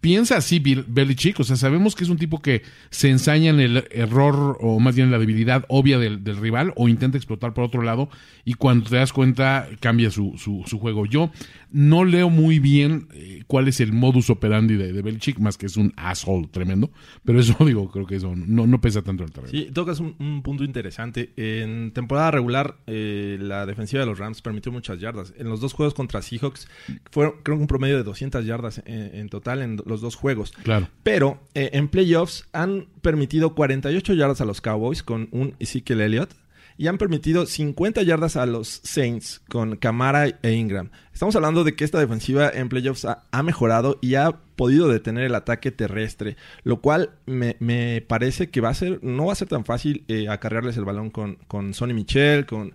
piensa 0.00 0.36
así 0.36 0.60
Belichick. 0.60 1.38
O 1.40 1.44
sea, 1.44 1.56
sabemos 1.56 1.94
que 1.94 2.04
es 2.04 2.10
un 2.10 2.16
tipo 2.16 2.40
que 2.40 2.62
se 2.90 3.10
ensaña 3.10 3.50
en 3.50 3.60
el 3.60 3.84
error 3.90 4.56
o 4.60 4.80
más 4.80 4.94
bien 4.94 5.08
en 5.08 5.12
la 5.12 5.18
debilidad 5.18 5.64
obvia 5.68 5.98
del 5.98 6.36
rival 6.36 6.72
o 6.76 6.88
intenta 6.88 7.18
explotar 7.18 7.52
por 7.52 7.64
otro 7.64 7.82
lado 7.82 8.08
y 8.44 8.54
cuando 8.54 8.88
te 8.88 8.96
das 8.96 9.12
cuenta 9.12 9.41
cambia 9.80 10.10
su, 10.10 10.34
su, 10.38 10.62
su 10.66 10.78
juego. 10.78 11.06
Yo 11.06 11.30
no 11.70 12.04
leo 12.04 12.30
muy 12.30 12.58
bien 12.58 13.08
eh, 13.14 13.44
cuál 13.46 13.68
es 13.68 13.80
el 13.80 13.92
modus 13.92 14.30
operandi 14.30 14.76
de, 14.76 14.92
de 14.92 15.02
Belichick, 15.02 15.38
más 15.38 15.56
que 15.56 15.66
es 15.66 15.76
un 15.76 15.92
asshole 15.96 16.48
tremendo, 16.48 16.90
pero 17.24 17.40
eso 17.40 17.56
digo, 17.64 17.90
creo 17.90 18.06
que 18.06 18.16
eso 18.16 18.34
no, 18.36 18.66
no 18.66 18.80
pesa 18.80 19.02
tanto 19.02 19.24
el 19.24 19.32
terreno. 19.32 19.50
Sí, 19.50 19.70
tocas 19.72 20.00
un, 20.00 20.14
un 20.18 20.42
punto 20.42 20.64
interesante. 20.64 21.32
En 21.36 21.92
temporada 21.92 22.30
regular, 22.30 22.76
eh, 22.86 23.38
la 23.40 23.66
defensiva 23.66 24.00
de 24.00 24.06
los 24.06 24.18
Rams 24.18 24.42
permitió 24.42 24.70
muchas 24.70 25.00
yardas. 25.00 25.32
En 25.36 25.48
los 25.48 25.60
dos 25.60 25.72
juegos 25.72 25.94
contra 25.94 26.22
Seahawks, 26.22 26.68
fueron 27.10 27.34
creo 27.42 27.56
que 27.56 27.62
un 27.62 27.68
promedio 27.68 27.96
de 27.96 28.04
200 28.04 28.44
yardas 28.44 28.82
en, 28.84 29.14
en 29.14 29.28
total 29.28 29.62
en 29.62 29.80
los 29.86 30.00
dos 30.00 30.14
juegos. 30.14 30.52
Claro. 30.62 30.88
Pero 31.02 31.40
eh, 31.54 31.70
en 31.72 31.88
playoffs 31.88 32.46
han 32.52 32.86
permitido 33.00 33.54
48 33.54 34.14
yardas 34.14 34.40
a 34.40 34.44
los 34.44 34.60
Cowboys 34.60 35.02
con 35.02 35.28
un 35.32 35.54
Ezekiel 35.58 36.00
Elliott 36.00 36.41
y 36.82 36.88
han 36.88 36.98
permitido 36.98 37.46
50 37.46 38.02
yardas 38.02 38.34
a 38.34 38.44
los 38.44 38.80
Saints 38.82 39.40
con 39.48 39.76
Camara 39.76 40.26
e 40.26 40.52
Ingram. 40.54 40.90
Estamos 41.12 41.36
hablando 41.36 41.62
de 41.62 41.76
que 41.76 41.84
esta 41.84 42.00
defensiva 42.00 42.50
en 42.52 42.68
playoffs 42.68 43.04
ha, 43.04 43.22
ha 43.30 43.44
mejorado 43.44 44.00
y 44.02 44.16
ha 44.16 44.32
podido 44.56 44.88
detener 44.88 45.22
el 45.22 45.36
ataque 45.36 45.70
terrestre, 45.70 46.36
lo 46.64 46.80
cual 46.80 47.10
me, 47.24 48.00
parece 48.08 48.50
que 48.50 48.60
va 48.60 48.70
a 48.70 48.74
ser, 48.74 48.98
no 49.04 49.26
va 49.26 49.32
a 49.32 49.36
ser 49.36 49.46
tan 49.46 49.64
fácil 49.64 50.04
eh, 50.08 50.28
acarrearles 50.28 50.76
el 50.76 50.84
balón 50.84 51.10
con, 51.10 51.36
con 51.46 51.72
Sonny 51.72 51.94
Michel, 51.94 52.46
con, 52.46 52.74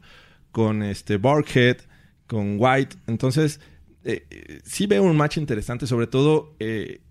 con 0.53 0.83
este 0.83 1.17
Barkhead, 1.17 1.79
con 2.27 2.55
White. 2.57 2.95
Entonces, 3.07 3.59
eh, 4.05 4.25
eh, 4.29 4.61
sí 4.63 4.87
veo 4.87 5.03
un 5.03 5.17
match 5.17 5.35
interesante, 5.35 5.85
sobre 5.85 6.07
todo 6.07 6.55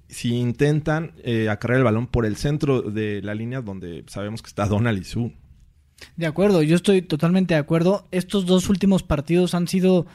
si 0.09 0.35
intentan 0.35 1.13
acarrear 1.51 1.81
el 1.81 1.85
balón 1.85 2.07
por 2.07 2.25
el 2.25 2.37
centro 2.37 2.81
de 2.81 3.21
la 3.21 3.35
línea 3.35 3.61
donde 3.61 4.03
sabemos 4.07 4.41
que 4.41 4.49
está 4.49 4.65
Donald 4.65 5.05
Sue. 5.05 5.35
De 6.17 6.27
acuerdo, 6.27 6.63
yo 6.63 6.77
estoy 6.77 7.03
totalmente 7.03 7.55
de 7.55 7.61
acuerdo. 7.61 8.07
Estos 8.11 8.47
dos 8.47 8.69
últimos 8.69 9.03
partidos 9.03 9.55
han 9.55 9.69
sido, 9.69 10.07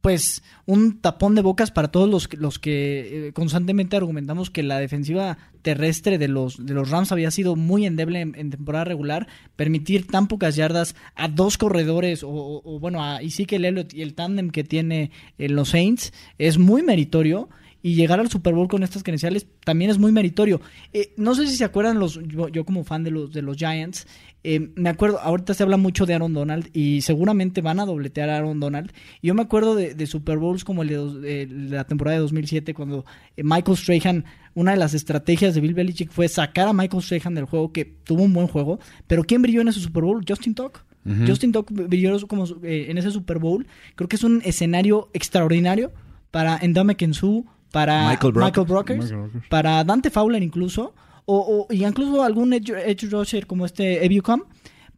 pues, 0.00 0.42
un 0.66 1.00
tapón 1.00 1.34
de 1.34 1.42
bocas 1.42 1.70
para 1.70 1.88
todos 1.88 2.08
los 2.08 2.28
que, 2.28 2.36
los 2.36 2.58
que 2.58 3.28
eh, 3.28 3.32
constantemente 3.32 3.96
argumentamos 3.96 4.50
que 4.50 4.62
la 4.62 4.78
defensiva 4.78 5.38
terrestre 5.62 6.18
de 6.18 6.28
los, 6.28 6.64
de 6.64 6.74
los 6.74 6.90
Rams 6.90 7.10
había 7.10 7.30
sido 7.30 7.56
muy 7.56 7.86
endeble 7.86 8.20
en, 8.20 8.50
temporada 8.50 8.84
regular. 8.84 9.26
Permitir 9.56 10.06
tan 10.06 10.28
pocas 10.28 10.56
yardas 10.56 10.94
a 11.14 11.28
dos 11.28 11.58
corredores, 11.58 12.22
o, 12.24 12.78
bueno, 12.80 13.02
a 13.02 13.20
Ezekiel 13.20 13.64
Elliott 13.64 13.94
y 13.94 14.02
el 14.02 14.14
tándem 14.14 14.50
que 14.50 14.62
tiene 14.62 15.10
en 15.38 15.56
los 15.56 15.70
Saints 15.70 16.12
es 16.38 16.58
muy 16.58 16.82
meritorio. 16.82 17.48
Y 17.86 17.96
llegar 17.96 18.18
al 18.18 18.30
Super 18.30 18.54
Bowl 18.54 18.66
con 18.66 18.82
estas 18.82 19.02
credenciales 19.02 19.46
también 19.62 19.90
es 19.90 19.98
muy 19.98 20.10
meritorio. 20.10 20.62
Eh, 20.94 21.12
no 21.18 21.34
sé 21.34 21.46
si 21.46 21.54
se 21.56 21.64
acuerdan 21.64 21.98
los, 21.98 22.18
yo, 22.26 22.48
yo 22.48 22.64
como 22.64 22.82
fan 22.82 23.04
de 23.04 23.10
los, 23.10 23.30
de 23.30 23.42
los 23.42 23.58
Giants, 23.58 24.06
eh, 24.42 24.70
me 24.74 24.88
acuerdo, 24.88 25.20
ahorita 25.20 25.52
se 25.52 25.62
habla 25.62 25.76
mucho 25.76 26.06
de 26.06 26.14
Aaron 26.14 26.32
Donald 26.32 26.70
y 26.72 27.02
seguramente 27.02 27.60
van 27.60 27.80
a 27.80 27.84
dobletear 27.84 28.30
a 28.30 28.38
Aaron 28.38 28.58
Donald. 28.58 28.90
Y 29.20 29.26
yo 29.28 29.34
me 29.34 29.42
acuerdo 29.42 29.74
de, 29.74 29.94
de 29.94 30.06
Super 30.06 30.38
Bowls 30.38 30.64
como 30.64 30.82
el 30.82 30.88
de, 30.88 30.94
dos- 30.94 31.20
de 31.20 31.46
la 31.50 31.84
temporada 31.84 32.16
de 32.16 32.22
2007 32.22 32.72
cuando 32.72 33.04
eh, 33.36 33.42
Michael 33.44 33.76
Strahan, 33.76 34.24
una 34.54 34.70
de 34.70 34.78
las 34.78 34.94
estrategias 34.94 35.54
de 35.54 35.60
Bill 35.60 35.74
Belichick 35.74 36.10
fue 36.10 36.26
sacar 36.28 36.66
a 36.68 36.72
Michael 36.72 37.02
Strahan 37.02 37.34
del 37.34 37.44
juego, 37.44 37.70
que 37.70 37.84
tuvo 37.84 38.22
un 38.22 38.32
buen 38.32 38.46
juego. 38.48 38.80
Pero 39.06 39.24
¿quién 39.24 39.42
brilló 39.42 39.60
en 39.60 39.68
ese 39.68 39.80
Super 39.80 40.04
Bowl? 40.04 40.24
Justin 40.26 40.54
Tuck. 40.54 40.80
Justin 41.28 41.52
Tuck 41.52 41.70
brilló 41.70 42.18
como, 42.26 42.46
eh, 42.62 42.86
en 42.88 42.96
ese 42.96 43.10
Super 43.10 43.38
Bowl. 43.38 43.66
Creo 43.94 44.08
que 44.08 44.16
es 44.16 44.24
un 44.24 44.40
escenario 44.42 45.10
extraordinario 45.12 45.92
para 46.30 46.56
Endame 46.56 46.96
Kensu, 46.96 47.44
para 47.74 48.08
Michael 48.08 48.32
Brock- 48.32 48.66
Brockers, 48.66 48.98
Michael 49.04 49.20
Brockers. 49.20 49.48
para 49.48 49.84
Dante 49.84 50.08
Fowler 50.10 50.42
incluso, 50.42 50.94
o, 51.26 51.66
o- 51.68 51.72
y 51.74 51.84
incluso 51.84 52.22
algún 52.22 52.52
edge, 52.52 52.70
edge 52.86 53.10
rusher 53.10 53.46
como 53.46 53.66
este 53.66 54.04
Ebucom, 54.06 54.42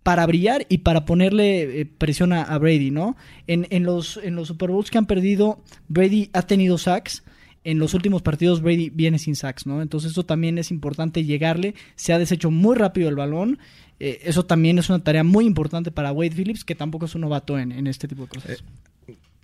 para 0.02 0.24
brillar 0.26 0.64
y 0.68 0.78
para 0.78 1.04
ponerle 1.04 1.80
eh, 1.80 1.86
presión 1.86 2.32
a, 2.32 2.42
a 2.42 2.58
Brady, 2.58 2.92
¿no? 2.92 3.16
En, 3.48 3.66
en, 3.70 3.82
los, 3.82 4.18
en 4.22 4.36
los 4.36 4.46
Super 4.48 4.70
Bowls 4.70 4.90
que 4.90 4.98
han 4.98 5.06
perdido, 5.06 5.60
Brady 5.88 6.30
ha 6.32 6.42
tenido 6.42 6.78
sacks. 6.78 7.24
En 7.64 7.80
los 7.80 7.94
últimos 7.94 8.22
partidos 8.22 8.62
Brady 8.62 8.90
viene 8.90 9.18
sin 9.18 9.34
sacks, 9.34 9.66
¿no? 9.66 9.82
Entonces 9.82 10.12
eso 10.12 10.24
también 10.24 10.58
es 10.58 10.70
importante 10.70 11.24
llegarle. 11.24 11.74
Se 11.96 12.12
ha 12.12 12.18
deshecho 12.20 12.52
muy 12.52 12.76
rápido 12.76 13.08
el 13.08 13.16
balón. 13.16 13.58
Eh, 13.98 14.20
eso 14.22 14.44
también 14.46 14.78
es 14.78 14.88
una 14.88 15.00
tarea 15.02 15.24
muy 15.24 15.44
importante 15.46 15.90
para 15.90 16.12
Wade 16.12 16.30
Phillips, 16.36 16.62
que 16.64 16.76
tampoco 16.76 17.06
es 17.06 17.16
un 17.16 17.22
novato 17.22 17.58
en, 17.58 17.72
en 17.72 17.88
este 17.88 18.06
tipo 18.06 18.22
de 18.22 18.28
cosas. 18.28 18.62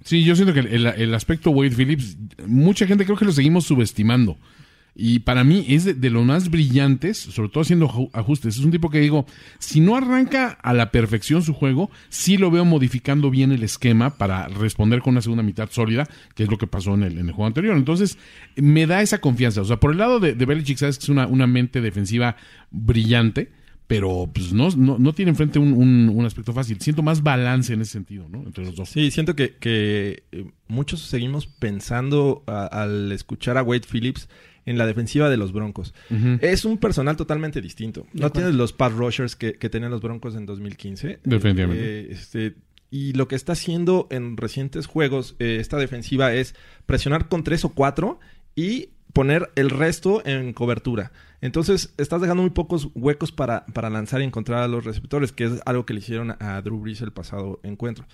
Sí, 0.04 0.24
yo 0.24 0.34
siento 0.36 0.52
que 0.54 0.60
el, 0.60 0.86
el 0.86 1.14
aspecto 1.14 1.50
Wade 1.50 1.70
Phillips, 1.76 2.16
mucha 2.46 2.86
gente 2.86 3.04
creo 3.04 3.16
que 3.16 3.24
lo 3.24 3.32
seguimos 3.32 3.64
subestimando. 3.64 4.36
Y 4.94 5.20
para 5.20 5.42
mí 5.42 5.64
es 5.68 5.84
de, 5.84 5.94
de 5.94 6.10
los 6.10 6.22
más 6.26 6.50
brillantes, 6.50 7.16
sobre 7.16 7.48
todo 7.48 7.62
haciendo 7.62 7.88
aju- 7.88 8.10
ajustes. 8.12 8.58
Es 8.58 8.64
un 8.64 8.70
tipo 8.70 8.90
que 8.90 9.00
digo, 9.00 9.24
si 9.58 9.80
no 9.80 9.96
arranca 9.96 10.50
a 10.50 10.74
la 10.74 10.90
perfección 10.90 11.42
su 11.42 11.54
juego, 11.54 11.90
sí 12.10 12.36
lo 12.36 12.50
veo 12.50 12.66
modificando 12.66 13.30
bien 13.30 13.52
el 13.52 13.62
esquema 13.62 14.18
para 14.18 14.48
responder 14.48 15.00
con 15.00 15.12
una 15.12 15.22
segunda 15.22 15.42
mitad 15.42 15.70
sólida, 15.70 16.06
que 16.34 16.42
es 16.42 16.50
lo 16.50 16.58
que 16.58 16.66
pasó 16.66 16.92
en 16.92 17.04
el, 17.04 17.12
en 17.16 17.26
el 17.28 17.32
juego 17.32 17.46
anterior. 17.46 17.74
Entonces, 17.74 18.18
me 18.56 18.86
da 18.86 19.00
esa 19.00 19.16
confianza. 19.18 19.62
O 19.62 19.64
sea, 19.64 19.78
por 19.80 19.92
el 19.92 19.98
lado 19.98 20.20
de, 20.20 20.34
de 20.34 20.44
Belichick, 20.44 20.76
sabes 20.76 20.98
que 20.98 21.04
es 21.04 21.08
una, 21.08 21.26
una 21.26 21.46
mente 21.46 21.80
defensiva 21.80 22.36
brillante, 22.70 23.50
pero 23.98 24.30
pues 24.32 24.52
no, 24.52 24.68
no, 24.76 24.98
no 24.98 25.12
tiene 25.12 25.30
enfrente 25.30 25.58
un, 25.58 25.72
un, 25.72 26.08
un 26.14 26.24
aspecto 26.24 26.52
fácil. 26.52 26.80
Siento 26.80 27.02
más 27.02 27.22
balance 27.22 27.72
en 27.74 27.80
ese 27.82 27.92
sentido, 27.92 28.28
¿no? 28.28 28.42
Entre 28.42 28.64
los 28.64 28.74
dos. 28.74 28.88
Sí, 28.88 29.10
siento 29.10 29.34
que, 29.36 29.56
que, 29.56 30.24
eh, 30.32 30.46
muchos 30.68 31.00
seguimos 31.02 31.46
pensando 31.46 32.42
a- 32.46 32.66
al 32.66 33.12
escuchar 33.12 33.56
a 33.58 33.62
Wade 33.62 33.82
Phillips 33.90 34.28
en 34.64 34.78
la 34.78 34.86
defensiva 34.86 35.28
de 35.28 35.36
los 35.36 35.52
Broncos. 35.52 35.92
Es 36.40 36.64
un 36.64 36.78
personal 36.78 37.16
totalmente 37.16 37.60
distinto. 37.60 38.06
No 38.12 38.30
tienes 38.30 38.54
los 38.54 38.72
pass 38.72 38.92
rushers 38.92 39.34
que, 39.34 39.54
que 39.54 39.68
tenían 39.68 39.90
los 39.90 40.00
Broncos 40.00 40.36
en 40.36 40.46
2015. 40.46 41.18
Definitivamente. 41.24 41.82
Eh, 41.84 42.08
este, 42.12 42.54
y 42.88 43.12
lo 43.14 43.26
que 43.26 43.34
está 43.34 43.52
haciendo 43.54 44.06
en 44.10 44.36
recientes 44.36 44.86
juegos 44.86 45.34
eh, 45.40 45.56
esta 45.60 45.78
defensiva 45.78 46.32
es 46.32 46.54
presionar 46.86 47.28
con 47.28 47.42
tres 47.42 47.64
o 47.64 47.70
cuatro 47.70 48.20
y 48.54 48.90
poner 49.12 49.50
el 49.56 49.70
resto 49.70 50.24
en 50.26 50.52
cobertura. 50.52 51.12
Entonces, 51.40 51.92
estás 51.98 52.20
dejando 52.20 52.42
muy 52.42 52.50
pocos 52.50 52.88
huecos 52.94 53.32
para, 53.32 53.66
para 53.66 53.90
lanzar 53.90 54.20
y 54.20 54.24
encontrar 54.24 54.62
a 54.62 54.68
los 54.68 54.84
receptores, 54.84 55.32
que 55.32 55.44
es 55.44 55.60
algo 55.66 55.84
que 55.84 55.94
le 55.94 56.00
hicieron 56.00 56.36
a 56.40 56.60
Drew 56.62 56.78
Brees 56.78 57.00
el 57.00 57.12
pasado 57.12 57.60
encuentro. 57.62 58.06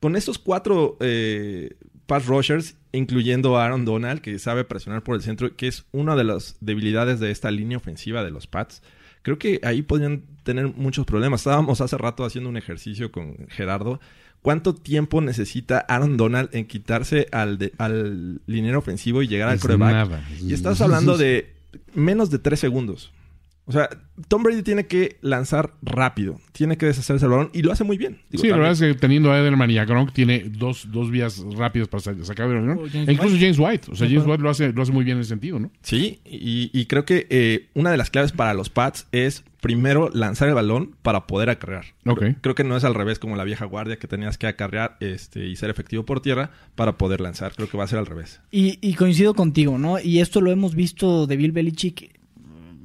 Con 0.00 0.14
estos 0.14 0.38
cuatro 0.38 0.98
eh, 1.00 1.76
pass 2.06 2.26
rushers, 2.26 2.76
incluyendo 2.92 3.56
a 3.56 3.64
Aaron 3.64 3.86
Donald, 3.86 4.20
que 4.20 4.38
sabe 4.38 4.64
presionar 4.64 5.02
por 5.02 5.16
el 5.16 5.22
centro, 5.22 5.56
que 5.56 5.68
es 5.68 5.86
una 5.90 6.16
de 6.16 6.24
las 6.24 6.56
debilidades 6.60 7.18
de 7.18 7.30
esta 7.30 7.50
línea 7.50 7.78
ofensiva 7.78 8.22
de 8.22 8.30
los 8.30 8.46
Pats, 8.46 8.82
creo 9.22 9.38
que 9.38 9.58
ahí 9.64 9.82
podrían 9.82 10.22
tener 10.42 10.68
muchos 10.68 11.06
problemas. 11.06 11.40
Estábamos 11.40 11.80
hace 11.80 11.96
rato 11.96 12.24
haciendo 12.24 12.50
un 12.50 12.56
ejercicio 12.58 13.10
con 13.10 13.48
Gerardo. 13.48 14.00
¿Cuánto 14.42 14.74
tiempo 14.74 15.20
necesita 15.20 15.78
Aaron 15.88 16.16
Donald 16.16 16.50
en 16.52 16.66
quitarse 16.66 17.26
al, 17.32 17.58
de- 17.58 17.72
al 17.78 18.40
liniero 18.46 18.78
ofensivo 18.78 19.22
y 19.22 19.28
llegar 19.28 19.48
al 19.48 19.56
Es 19.56 19.60
coreback? 19.62 19.92
nada. 19.92 20.28
Y 20.40 20.52
estás 20.52 20.80
hablando 20.80 21.16
de 21.18 21.52
menos 21.94 22.30
de 22.30 22.38
tres 22.38 22.60
segundos. 22.60 23.12
O 23.68 23.72
sea, 23.72 23.88
Tom 24.28 24.44
Brady 24.44 24.62
tiene 24.62 24.86
que 24.86 25.16
lanzar 25.22 25.72
rápido, 25.82 26.40
tiene 26.52 26.76
que 26.78 26.86
deshacerse 26.86 27.24
el 27.24 27.32
balón 27.32 27.50
y 27.52 27.62
lo 27.62 27.72
hace 27.72 27.82
muy 27.82 27.98
bien. 27.98 28.20
Digo, 28.30 28.42
Sí, 28.42 28.46
la 28.48 28.54
también- 28.54 28.58
verdad 28.60 28.72
es 28.72 28.94
que 28.94 29.00
teniendo 29.00 29.32
a 29.32 29.40
Edelman 29.40 29.68
y 29.72 29.78
a 29.78 29.84
Gronk 29.84 30.12
tiene 30.12 30.44
dos, 30.48 30.86
dos 30.92 31.10
vías 31.10 31.38
rápidas 31.56 31.88
para 31.88 32.00
sa- 32.00 32.14
sacar 32.24 32.46
el 32.48 32.54
balón. 32.60 32.78
E 32.94 33.12
incluso 33.12 33.34
White. 33.34 33.40
James 33.40 33.58
White. 33.58 33.90
O 33.90 33.96
sea, 33.96 34.06
James. 34.08 34.24
White 34.24 34.40
lo 34.44 34.50
hace, 34.50 34.72
lo 34.72 34.82
hace 34.82 34.92
muy 34.92 35.04
bien 35.04 35.16
en 35.16 35.22
ese 35.22 35.30
sentido, 35.30 35.58
¿no? 35.58 35.72
Sí, 35.82 36.20
y, 36.24 36.70
y 36.72 36.86
creo 36.86 37.04
que 37.04 37.26
eh, 37.28 37.66
una 37.74 37.90
de 37.90 37.96
las 37.96 38.10
claves 38.10 38.30
para 38.30 38.54
los 38.54 38.70
Pats 38.70 39.08
es 39.10 39.42
primero 39.66 40.10
lanzar 40.12 40.48
el 40.48 40.54
balón 40.54 40.94
para 41.02 41.26
poder 41.26 41.50
acarrear. 41.50 41.86
Ok. 42.04 42.18
Creo, 42.18 42.34
creo 42.40 42.54
que 42.54 42.64
no 42.64 42.76
es 42.76 42.84
al 42.84 42.94
revés 42.94 43.18
como 43.18 43.34
la 43.34 43.44
vieja 43.44 43.64
guardia 43.64 43.98
que 43.98 44.06
tenías 44.06 44.38
que 44.38 44.46
acarrear 44.46 44.96
este, 45.00 45.46
y 45.46 45.56
ser 45.56 45.70
efectivo 45.70 46.04
por 46.04 46.20
tierra 46.20 46.50
para 46.76 46.96
poder 46.96 47.20
lanzar. 47.20 47.52
Creo 47.54 47.68
que 47.68 47.76
va 47.76 47.84
a 47.84 47.88
ser 47.88 47.98
al 47.98 48.06
revés. 48.06 48.40
Y, 48.50 48.78
y 48.80 48.94
coincido 48.94 49.34
contigo, 49.34 49.78
¿no? 49.78 49.98
Y 49.98 50.20
esto 50.20 50.40
lo 50.40 50.52
hemos 50.52 50.74
visto 50.74 51.26
de 51.26 51.36
Bill 51.36 51.52
Belichick 51.52 52.16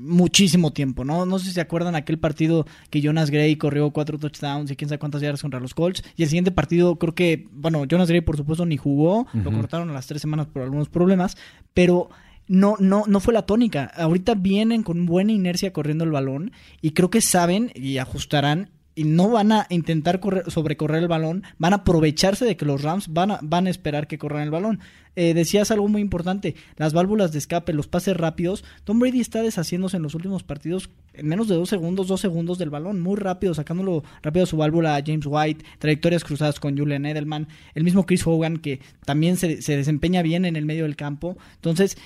muchísimo 0.02 0.74
tiempo, 0.74 1.06
¿no? 1.06 1.26
No 1.26 1.38
sé 1.38 1.46
si 1.46 1.52
se 1.52 1.62
acuerdan 1.62 1.96
aquel 1.96 2.18
partido 2.18 2.66
que 2.90 3.02
Jonas 3.02 3.30
Gray 3.30 3.56
corrió 3.56 3.92
cuatro 3.92 4.18
touchdowns 4.18 4.72
y 4.72 4.76
quién 4.76 4.90
sabe 4.90 5.00
cuántas 5.00 5.22
yardas 5.22 5.42
contra 5.42 5.60
los 5.60 5.76
Colts. 5.76 6.04
Y 6.18 6.24
el 6.24 6.30
siguiente 6.30 6.52
partido, 6.52 6.96
creo 6.96 7.14
que, 7.14 7.48
bueno, 7.52 7.86
Jonas 7.86 8.10
Gray 8.10 8.22
por 8.22 8.36
supuesto 8.36 8.66
ni 8.66 8.78
jugó, 8.78 9.28
lo 9.34 9.52
cortaron 9.52 9.90
a 9.92 9.94
las 9.94 10.08
tres 10.08 10.22
semanas 10.22 10.48
por 10.48 10.64
algunos 10.64 10.90
problemas, 10.90 11.38
pero 11.74 12.10
no, 12.52 12.76
no, 12.80 13.06
no 13.08 13.22
fue 13.22 13.34
la 13.34 13.46
tónica. 13.46 13.86
Ahorita 13.96 14.36
vienen 14.36 14.84
con 14.84 15.06
buena 15.06 15.32
inercia 15.32 15.72
corriendo 15.72 16.04
el 16.04 16.12
balón 16.12 16.52
y 16.82 16.92
creo 16.92 17.10
que 17.10 17.22
saben 17.22 17.72
y 17.76 17.98
ajustarán. 17.98 18.72
y 18.94 19.06
no 19.06 19.30
van 19.30 19.54
a 19.54 19.68
intentar 19.70 20.20
correr, 20.20 20.52
sobrecorrer 20.52 21.02
el 21.02 21.08
balón, 21.08 21.44
van 21.58 21.72
a 21.72 21.78
aprovecharse 21.78 22.44
de 22.44 22.58
que 22.58 22.66
los 22.66 22.82
Rams 22.82 23.08
van 23.08 23.32
a, 23.32 23.40
van 23.42 23.68
a 23.68 23.70
esperar 23.70 24.06
que 24.06 24.18
corran 24.18 24.44
el 24.44 24.52
balón. 24.52 24.82
Eh, 25.16 25.34
decías 25.34 25.72
algo 25.72 25.88
muy 25.88 26.02
importante, 26.02 26.56
las 26.76 26.92
válvulas 26.92 27.32
de 27.32 27.40
escape, 27.40 27.72
los 27.72 27.88
pases 27.88 28.18
rápidos. 28.18 28.66
Tom 28.84 29.00
Brady 29.00 29.22
está 29.22 29.42
deshaciéndose 29.42 29.96
en 29.96 30.04
los 30.04 30.14
últimos 30.14 30.44
partidos 30.44 30.90
en 31.14 31.28
menos 31.28 31.50
de 31.50 31.56
dos 31.56 31.70
segundos, 31.70 32.08
dos 32.08 32.22
segundos 32.22 32.58
del 32.58 32.70
balón, 32.70 33.02
muy 33.02 33.18
rápido, 33.18 33.54
sacándolo 33.54 34.04
rápido 34.22 34.46
su 34.46 34.56
válvula 34.56 34.96
a 34.96 35.04
James 35.06 35.26
White, 35.28 35.66
trayectorias 35.80 36.24
cruzadas 36.24 36.60
con 36.60 36.78
Julian 36.78 37.06
Edelman, 37.06 37.50
el 37.76 37.84
mismo 37.84 38.06
Chris 38.06 38.26
Hogan 38.26 38.58
que 38.58 38.80
también 39.06 39.36
se, 39.36 39.62
se 39.62 39.76
desempeña 39.76 40.22
bien 40.22 40.46
en 40.46 40.56
el 40.56 40.66
medio 40.66 40.84
del 40.84 40.96
campo. 40.96 41.38
Entonces, 41.56 41.98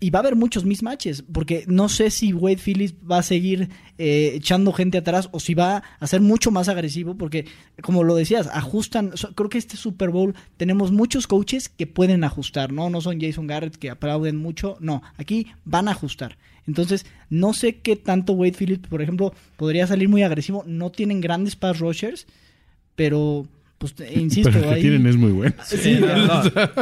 y, 0.00 0.10
va 0.10 0.18
a 0.18 0.22
haber 0.22 0.36
muchos 0.36 0.64
mismatches, 0.64 1.22
porque 1.32 1.64
no 1.66 1.88
sé 1.88 2.10
si 2.10 2.32
Wade 2.32 2.58
Phillips 2.58 2.94
va 3.10 3.18
a 3.18 3.22
seguir 3.22 3.70
eh, 3.98 4.32
echando 4.34 4.72
gente 4.72 4.98
atrás 4.98 5.28
o 5.32 5.40
si 5.40 5.54
va 5.54 5.82
a 5.98 6.06
ser 6.06 6.20
mucho 6.20 6.50
más 6.50 6.68
agresivo, 6.68 7.16
porque 7.16 7.46
como 7.82 8.04
lo 8.04 8.14
decías, 8.14 8.48
ajustan, 8.52 9.12
creo 9.34 9.48
que 9.48 9.58
este 9.58 9.76
Super 9.76 10.10
Bowl 10.10 10.34
tenemos 10.56 10.92
muchos 10.92 11.26
coaches 11.26 11.68
que 11.68 11.86
pueden 11.86 12.24
ajustar, 12.24 12.72
¿no? 12.72 12.90
No 12.90 13.00
son 13.00 13.20
Jason 13.20 13.46
Garrett 13.46 13.76
que 13.76 13.90
aplauden 13.90 14.36
mucho, 14.36 14.76
no, 14.80 15.02
aquí 15.16 15.46
van 15.64 15.88
a 15.88 15.92
ajustar. 15.92 16.36
Entonces, 16.66 17.06
no 17.30 17.52
sé 17.52 17.78
qué 17.78 17.96
tanto 17.96 18.34
Wade 18.34 18.56
Phillips, 18.58 18.88
por 18.88 19.02
ejemplo, 19.02 19.34
podría 19.56 19.86
salir 19.86 20.08
muy 20.08 20.22
agresivo, 20.22 20.62
no 20.66 20.90
tienen 20.90 21.20
grandes 21.20 21.56
pass 21.56 21.78
rushers, 21.78 22.26
pero 22.94 23.48
pues 23.80 23.94
insisto, 24.14 24.50
Pero 24.52 24.68
el 24.68 24.74
que 24.74 24.80
tienen 24.82 25.06
es 25.06 25.16
muy 25.16 25.32
bueno. 25.32 25.54
Sí, 25.64 25.98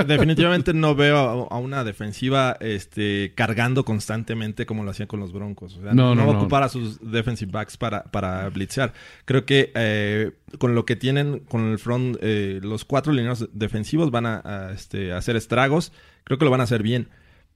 definitivamente 0.04 0.74
no 0.74 0.96
veo 0.96 1.46
a, 1.48 1.58
una 1.58 1.84
defensiva 1.84 2.56
este, 2.58 3.34
cargando 3.36 3.84
constantemente 3.84 4.66
como 4.66 4.82
lo 4.82 4.90
hacían 4.90 5.06
con 5.06 5.20
los 5.20 5.32
Broncos. 5.32 5.76
O 5.76 5.82
sea, 5.82 5.94
no, 5.94 6.16
no, 6.16 6.26
va 6.26 6.34
a 6.34 6.36
ocupar 6.38 6.64
a 6.64 6.68
sus 6.68 6.98
defensive 7.00 7.52
backs 7.52 7.76
para, 7.76 8.02
para 8.02 8.48
blitzear. 8.48 8.94
Creo 9.26 9.46
que 9.46 9.70
eh, 9.76 10.32
con 10.58 10.74
lo 10.74 10.84
que 10.84 10.96
tienen 10.96 11.38
con 11.38 11.70
el 11.70 11.78
front, 11.78 12.16
eh, 12.20 12.58
los 12.64 12.84
cuatro 12.84 13.12
lineos 13.12 13.48
defensivos 13.52 14.10
van 14.10 14.26
a, 14.26 14.72
este, 14.74 15.12
hacer 15.12 15.36
estragos. 15.36 15.92
Creo 16.24 16.36
que 16.36 16.46
lo 16.46 16.50
van 16.50 16.62
a 16.62 16.64
hacer 16.64 16.82
bien. 16.82 17.10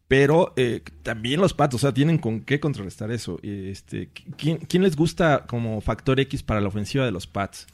Pero 0.06 0.52
eh, 0.56 0.82
también 1.02 1.40
los 1.40 1.52
Pats, 1.52 1.74
o 1.74 1.78
sea, 1.78 1.92
tienen 1.92 2.18
con 2.18 2.42
qué 2.42 2.60
contrarrestar 2.60 3.10
eso. 3.10 3.40
Este, 3.42 4.10
¿quién, 4.36 4.58
¿Quién 4.58 4.84
les 4.84 4.94
gusta 4.94 5.46
como 5.48 5.80
factor 5.80 6.20
X 6.20 6.44
para 6.44 6.60
la 6.60 6.68
ofensiva 6.68 7.04
de 7.04 7.10
los 7.10 7.26
Pats? 7.26 7.66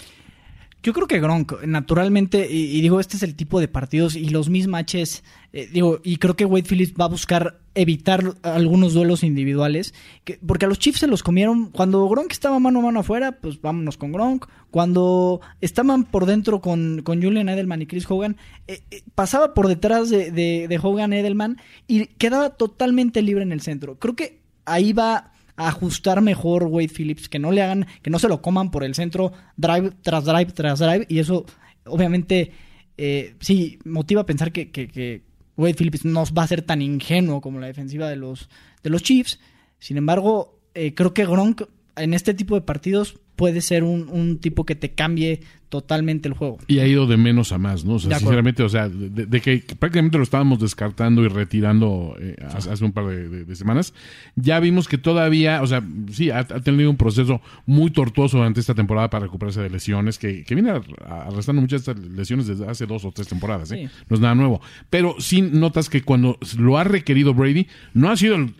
Yo 0.80 0.92
creo 0.92 1.08
que 1.08 1.18
Gronk, 1.18 1.64
naturalmente, 1.64 2.46
y, 2.48 2.80
digo, 2.80 3.00
este 3.00 3.16
es 3.16 3.24
el 3.24 3.34
tipo 3.34 3.58
de 3.58 3.66
partidos 3.66 4.14
y 4.14 4.28
los 4.28 4.48
mismatches, 4.48 5.24
eh, 5.52 5.68
digo, 5.72 6.00
y 6.04 6.18
creo 6.18 6.36
que 6.36 6.44
Wade 6.44 6.68
Phillips 6.68 6.94
va 6.98 7.06
a 7.06 7.08
buscar 7.08 7.58
evitar 7.74 8.34
algunos 8.42 8.94
duelos 8.94 9.24
individuales, 9.24 9.92
que, 10.22 10.38
porque 10.46 10.66
a 10.66 10.68
los 10.68 10.78
Chiefs 10.78 11.00
se 11.00 11.08
los 11.08 11.24
comieron, 11.24 11.70
cuando 11.70 12.08
Gronk 12.08 12.30
estaba 12.30 12.60
mano 12.60 12.78
a 12.78 12.82
mano 12.82 13.00
afuera, 13.00 13.32
pues 13.32 13.60
vámonos 13.60 13.96
con 13.96 14.12
Gronk, 14.12 14.46
cuando 14.70 15.40
estaban 15.60 16.04
por 16.04 16.26
dentro 16.26 16.60
con, 16.60 17.02
con 17.02 17.20
Julian 17.20 17.48
Edelman 17.48 17.82
y 17.82 17.86
Chris 17.86 18.08
Hogan, 18.08 18.36
eh, 18.68 18.82
eh, 18.92 19.02
pasaba 19.16 19.54
por 19.54 19.66
detrás 19.66 20.10
de, 20.10 20.30
de, 20.30 20.68
de 20.68 20.80
Hogan 20.80 21.12
Edelman 21.12 21.56
y 21.88 22.06
quedaba 22.06 22.50
totalmente 22.50 23.20
libre 23.22 23.42
en 23.42 23.50
el 23.50 23.62
centro. 23.62 23.98
Creo 23.98 24.14
que 24.14 24.40
ahí 24.64 24.92
va 24.92 25.32
ajustar 25.58 26.22
mejor 26.22 26.64
Wade 26.64 26.88
Phillips, 26.88 27.28
que 27.28 27.38
no 27.38 27.50
le 27.50 27.62
hagan, 27.62 27.86
que 28.00 28.10
no 28.10 28.18
se 28.18 28.28
lo 28.28 28.40
coman 28.40 28.70
por 28.70 28.84
el 28.84 28.94
centro, 28.94 29.32
drive 29.56 29.92
tras 30.02 30.24
drive 30.24 30.52
tras 30.52 30.78
drive, 30.78 31.04
y 31.08 31.18
eso 31.18 31.44
obviamente 31.84 32.52
eh, 32.96 33.34
sí 33.40 33.78
motiva 33.84 34.22
a 34.22 34.26
pensar 34.26 34.52
que, 34.52 35.22
Wade 35.56 35.74
Phillips 35.74 36.04
no 36.04 36.24
va 36.26 36.44
a 36.44 36.46
ser 36.46 36.62
tan 36.62 36.80
ingenuo 36.80 37.40
como 37.40 37.58
la 37.58 37.66
defensiva 37.66 38.08
de 38.08 38.14
los, 38.14 38.48
de 38.84 38.90
los 38.90 39.02
Chiefs. 39.02 39.40
Sin 39.80 39.96
embargo, 39.96 40.60
eh, 40.74 40.94
creo 40.94 41.12
que 41.12 41.26
Gronk 41.26 41.62
en 41.96 42.14
este 42.14 42.32
tipo 42.32 42.54
de 42.54 42.60
partidos 42.60 43.18
puede 43.34 43.60
ser 43.60 43.82
un 43.82 44.38
tipo 44.38 44.64
que 44.64 44.76
te 44.76 44.92
cambie 44.92 45.40
totalmente 45.68 46.28
el 46.28 46.34
juego. 46.34 46.58
Y 46.66 46.78
ha 46.78 46.86
ido 46.86 47.06
de 47.06 47.16
menos 47.16 47.52
a 47.52 47.58
más, 47.58 47.84
¿no? 47.84 47.94
O 47.94 47.98
sea, 47.98 48.18
sinceramente, 48.18 48.62
o 48.62 48.68
sea, 48.68 48.88
de, 48.88 49.40
que 49.40 49.62
prácticamente 49.78 50.16
lo 50.16 50.24
estábamos 50.24 50.60
descartando 50.60 51.22
y 51.22 51.28
retirando 51.28 52.16
eh, 52.20 52.36
hace, 52.54 52.84
un 52.84 52.92
par 52.92 53.06
de, 53.06 53.56
semanas, 53.56 53.92
ya 54.34 54.60
vimos 54.60 54.88
que 54.88 54.98
todavía, 54.98 55.62
o 55.62 55.66
sea, 55.66 55.82
sí, 56.10 56.30
ha, 56.30 56.44
tenido 56.44 56.90
un 56.90 56.96
proceso 56.96 57.40
muy 57.66 57.90
tortuoso 57.90 58.38
durante 58.38 58.60
esta 58.60 58.74
temporada 58.74 59.10
para 59.10 59.24
recuperarse 59.26 59.60
de 59.60 59.70
lesiones, 59.70 60.18
que, 60.18 60.44
que 60.44 60.54
viene 60.54 60.70
arrastrando 60.70 61.60
muchas 61.60 61.84
de 61.84 61.92
estas 61.92 62.10
lesiones 62.10 62.46
desde 62.46 62.66
hace 62.66 62.86
dos 62.86 63.04
o 63.04 63.12
tres 63.12 63.28
temporadas, 63.28 63.70
¿eh? 63.72 63.88
No 64.08 64.14
es 64.14 64.20
nada 64.20 64.34
nuevo. 64.34 64.60
Pero 64.90 65.16
sí 65.18 65.42
notas 65.42 65.88
que 65.88 66.02
cuando 66.02 66.38
lo 66.58 66.78
ha 66.78 66.84
requerido 66.84 67.34
Brady, 67.34 67.66
no 67.92 68.10
ha 68.10 68.16
sido 68.16 68.36
el 68.36 68.54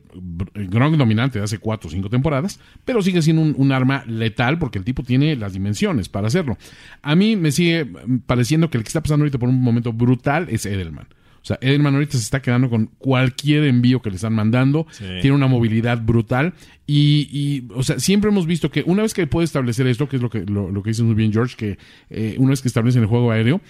Gronk 0.69 0.97
dominante 0.97 1.39
de 1.39 1.45
hace 1.45 1.59
cuatro 1.59 1.89
o 1.89 1.91
cinco 1.91 2.09
temporadas, 2.09 2.61
pero 2.85 3.03
sigue 3.03 3.23
siendo 3.23 3.43
un, 3.43 3.55
un 3.57 3.73
arma 3.73 4.05
letal 4.07 4.59
porque 4.59 4.79
el 4.79 4.85
tipo 4.85 5.03
tiene 5.03 5.37
las 5.37 5.53
dimensiones 5.53 6.09
para 6.09 6.27
hacerlo. 6.27 6.57
A 7.03 7.15
mí 7.15 7.37
me 7.37 7.53
sigue 7.53 7.87
pareciendo 8.27 8.71
que 8.71 8.79
el 8.79 8.85
que 8.85 8.89
está 8.89 9.03
pasando 9.03 9.25
ahorita 9.25 9.39
por 9.39 9.49
un 9.49 9.61
momento 9.61 9.93
brutal 9.93 10.49
es 10.51 10.67
Edelman. 10.67 11.09
O 11.41 11.45
sea, 11.49 11.59
Edelman 11.61 11.95
ahorita 11.95 12.13
se 12.13 12.19
está 12.19 12.43
quedando 12.43 12.69
con 12.69 12.87
cualquier 12.99 13.65
envío 13.65 14.03
que 14.03 14.11
le 14.11 14.17
están 14.17 14.35
mandando. 14.35 14.87
Tiene 14.99 15.33
una 15.33 15.47
movilidad 15.47 16.03
brutal. 16.03 16.55
Y, 16.87 17.65
o 17.75 17.83
sea, 17.83 17.99
siempre 17.99 18.31
hemos 18.31 18.47
visto 18.47 18.71
que 18.71 18.83
una 18.87 19.03
vez 19.03 19.15
que 19.15 19.27
puede 19.27 19.45
establecer 19.45 19.87
esto, 19.87 20.09
que 20.09 20.17
es 20.17 20.23
lo 20.23 20.31
que, 20.31 20.41
lo, 20.41 20.83
que 20.83 20.91
dice 20.91 21.03
muy 21.03 21.15
bien 21.15 21.33
George, 21.33 21.57
que 21.57 21.79
eh, 22.11 22.37
una 22.39 22.51
vez 22.51 22.61
que 22.61 22.69
establece 22.69 22.99
el 22.99 23.07
juego 23.07 23.31
aéreo, 23.31 23.61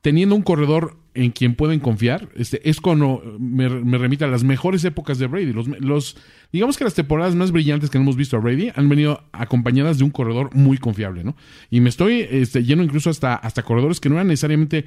teniendo 0.00 0.34
un 0.34 0.42
corredor 0.42 0.96
en 1.18 1.32
quien 1.32 1.56
pueden 1.56 1.80
confiar, 1.80 2.28
este, 2.36 2.68
es 2.68 2.80
cuando 2.80 3.22
me, 3.40 3.68
me 3.68 3.98
remite 3.98 4.24
a 4.24 4.28
las 4.28 4.44
mejores 4.44 4.84
épocas 4.84 5.18
de 5.18 5.26
Brady. 5.26 5.52
Los, 5.52 5.66
los, 5.66 6.16
digamos 6.52 6.78
que 6.78 6.84
las 6.84 6.94
temporadas 6.94 7.34
más 7.34 7.50
brillantes 7.50 7.90
que 7.90 7.98
hemos 7.98 8.14
visto 8.14 8.36
a 8.36 8.40
Brady 8.40 8.70
han 8.76 8.88
venido 8.88 9.24
acompañadas 9.32 9.98
de 9.98 10.04
un 10.04 10.10
corredor 10.10 10.54
muy 10.54 10.78
confiable, 10.78 11.24
¿no? 11.24 11.34
Y 11.70 11.80
me 11.80 11.88
estoy 11.88 12.24
este, 12.30 12.62
yendo 12.62 12.84
incluso 12.84 13.10
hasta, 13.10 13.34
hasta 13.34 13.64
corredores 13.64 13.98
que 13.98 14.08
no 14.08 14.14
eran 14.14 14.28
necesariamente 14.28 14.84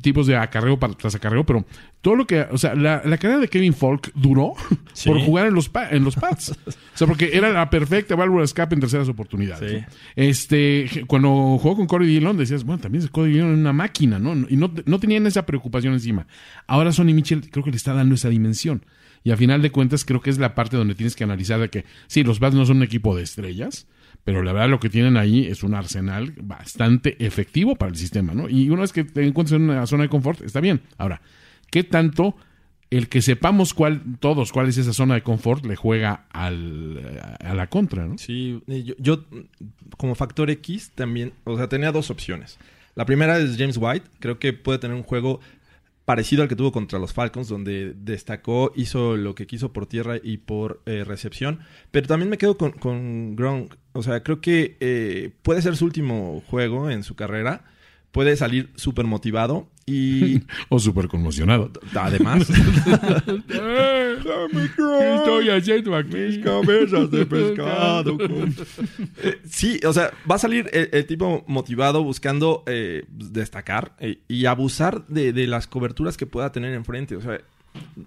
tipos 0.00 0.26
de 0.26 0.36
acarreo 0.36 0.78
para, 0.78 0.94
tras 0.94 1.14
acarreo, 1.14 1.44
pero 1.44 1.66
todo 2.00 2.16
lo 2.16 2.26
que, 2.26 2.40
o 2.50 2.56
sea, 2.56 2.74
la, 2.74 3.02
la 3.04 3.18
carrera 3.18 3.40
de 3.40 3.48
Kevin 3.48 3.74
Falk 3.74 4.10
duró 4.14 4.54
por 5.04 5.20
jugar 5.20 5.46
en 5.48 5.54
los, 5.54 5.70
en 5.90 6.02
los 6.02 6.16
pads. 6.16 6.50
o 6.66 6.72
sea, 6.94 7.06
porque 7.06 7.30
era 7.34 7.52
la 7.52 7.68
perfecta 7.68 8.16
válvula 8.16 8.40
de 8.40 8.46
escape 8.46 8.74
en 8.74 8.80
terceras 8.80 9.08
oportunidades. 9.10 9.84
Este, 10.16 11.04
cuando 11.06 11.58
jugó 11.60 11.76
con 11.76 11.86
Corey 11.86 12.08
Dillon, 12.08 12.38
decías, 12.38 12.64
bueno, 12.64 12.80
también 12.80 13.06
Corey 13.08 13.34
Dillon 13.34 13.50
una 13.50 13.74
máquina, 13.74 14.18
¿no? 14.18 14.34
Y 14.48 14.56
no, 14.56 14.72
no 14.86 14.98
tenían 14.98 15.26
esa 15.26 15.44
preocupación 15.44 15.73
encima. 15.82 16.26
Ahora 16.66 16.92
Sonny 16.92 17.14
Mitchell 17.14 17.48
creo 17.50 17.64
que 17.64 17.70
le 17.70 17.76
está 17.76 17.94
dando 17.94 18.14
esa 18.14 18.28
dimensión. 18.28 18.84
Y 19.22 19.30
a 19.30 19.36
final 19.36 19.62
de 19.62 19.70
cuentas 19.70 20.04
creo 20.04 20.20
que 20.20 20.30
es 20.30 20.38
la 20.38 20.54
parte 20.54 20.76
donde 20.76 20.94
tienes 20.94 21.16
que 21.16 21.24
analizar 21.24 21.58
de 21.58 21.70
que 21.70 21.84
sí, 22.06 22.22
los 22.22 22.40
Bats 22.40 22.54
no 22.54 22.66
son 22.66 22.78
un 22.78 22.82
equipo 22.82 23.16
de 23.16 23.22
estrellas, 23.22 23.86
pero 24.22 24.42
la 24.42 24.52
verdad 24.52 24.68
lo 24.68 24.80
que 24.80 24.90
tienen 24.90 25.16
ahí 25.16 25.46
es 25.46 25.62
un 25.62 25.74
arsenal 25.74 26.34
bastante 26.42 27.16
efectivo 27.24 27.74
para 27.76 27.90
el 27.90 27.96
sistema, 27.96 28.34
¿no? 28.34 28.48
Y 28.48 28.68
una 28.68 28.82
vez 28.82 28.92
que 28.92 29.04
te 29.04 29.26
encuentras 29.26 29.56
en 29.56 29.70
una 29.70 29.86
zona 29.86 30.04
de 30.04 30.08
confort, 30.10 30.42
está 30.42 30.60
bien. 30.60 30.82
Ahora, 30.98 31.22
¿qué 31.70 31.84
tanto 31.84 32.36
el 32.90 33.08
que 33.08 33.22
sepamos 33.22 33.74
cuál, 33.74 34.02
todos 34.20 34.52
cuál 34.52 34.68
es 34.68 34.76
esa 34.76 34.92
zona 34.92 35.14
de 35.14 35.22
confort 35.22 35.64
le 35.64 35.74
juega 35.74 36.26
al, 36.30 37.36
a 37.40 37.54
la 37.54 37.66
contra, 37.68 38.06
¿no? 38.06 38.18
Sí, 38.18 38.62
yo, 38.66 38.94
yo 38.98 39.24
como 39.96 40.14
factor 40.14 40.50
X 40.50 40.92
también, 40.94 41.32
o 41.44 41.56
sea, 41.56 41.68
tenía 41.68 41.92
dos 41.92 42.10
opciones. 42.10 42.58
La 42.94 43.04
primera 43.06 43.38
es 43.38 43.56
James 43.58 43.78
White, 43.78 44.06
creo 44.20 44.38
que 44.38 44.52
puede 44.52 44.78
tener 44.78 44.96
un 44.96 45.02
juego 45.02 45.40
parecido 46.04 46.42
al 46.42 46.48
que 46.48 46.56
tuvo 46.56 46.72
contra 46.72 46.98
los 46.98 47.12
Falcons, 47.12 47.48
donde 47.48 47.94
destacó, 47.96 48.72
hizo 48.76 49.16
lo 49.16 49.34
que 49.34 49.46
quiso 49.46 49.72
por 49.72 49.86
tierra 49.86 50.16
y 50.22 50.38
por 50.38 50.82
eh, 50.86 51.04
recepción. 51.04 51.60
Pero 51.90 52.06
también 52.06 52.30
me 52.30 52.38
quedo 52.38 52.56
con, 52.56 52.72
con 52.72 53.36
Gronk. 53.36 53.74
O 53.92 54.02
sea, 54.02 54.22
creo 54.22 54.40
que 54.40 54.76
eh, 54.80 55.32
puede 55.42 55.62
ser 55.62 55.76
su 55.76 55.84
último 55.84 56.42
juego 56.48 56.90
en 56.90 57.02
su 57.02 57.14
carrera. 57.14 57.64
Puede 58.14 58.36
salir 58.36 58.70
súper 58.76 59.06
motivado 59.06 59.68
y... 59.86 60.42
o 60.68 60.78
súper 60.78 61.08
conmocionado. 61.08 61.72
Además. 61.96 62.46
¿Qué 63.26 64.16
estoy 65.16 65.50
haciendo 65.50 65.96
aquí? 65.96 66.16
Mis 66.16 66.38
cabezas 66.38 67.10
de 67.10 67.26
pescado. 67.26 68.16
Eh, 69.22 69.40
sí, 69.48 69.80
o 69.84 69.92
sea, 69.92 70.12
va 70.30 70.36
a 70.36 70.38
salir 70.38 70.70
el, 70.72 71.06
tipo 71.06 71.44
motivado 71.48 72.04
buscando 72.04 72.62
eh, 72.66 73.04
destacar 73.08 73.96
eh, 73.98 74.18
y 74.28 74.46
abusar 74.46 75.04
de, 75.08 75.32
de, 75.32 75.46
las 75.48 75.66
coberturas 75.66 76.16
que 76.16 76.26
pueda 76.26 76.52
tener 76.52 76.72
enfrente. 76.74 77.16
O 77.16 77.20
sea, 77.20 77.40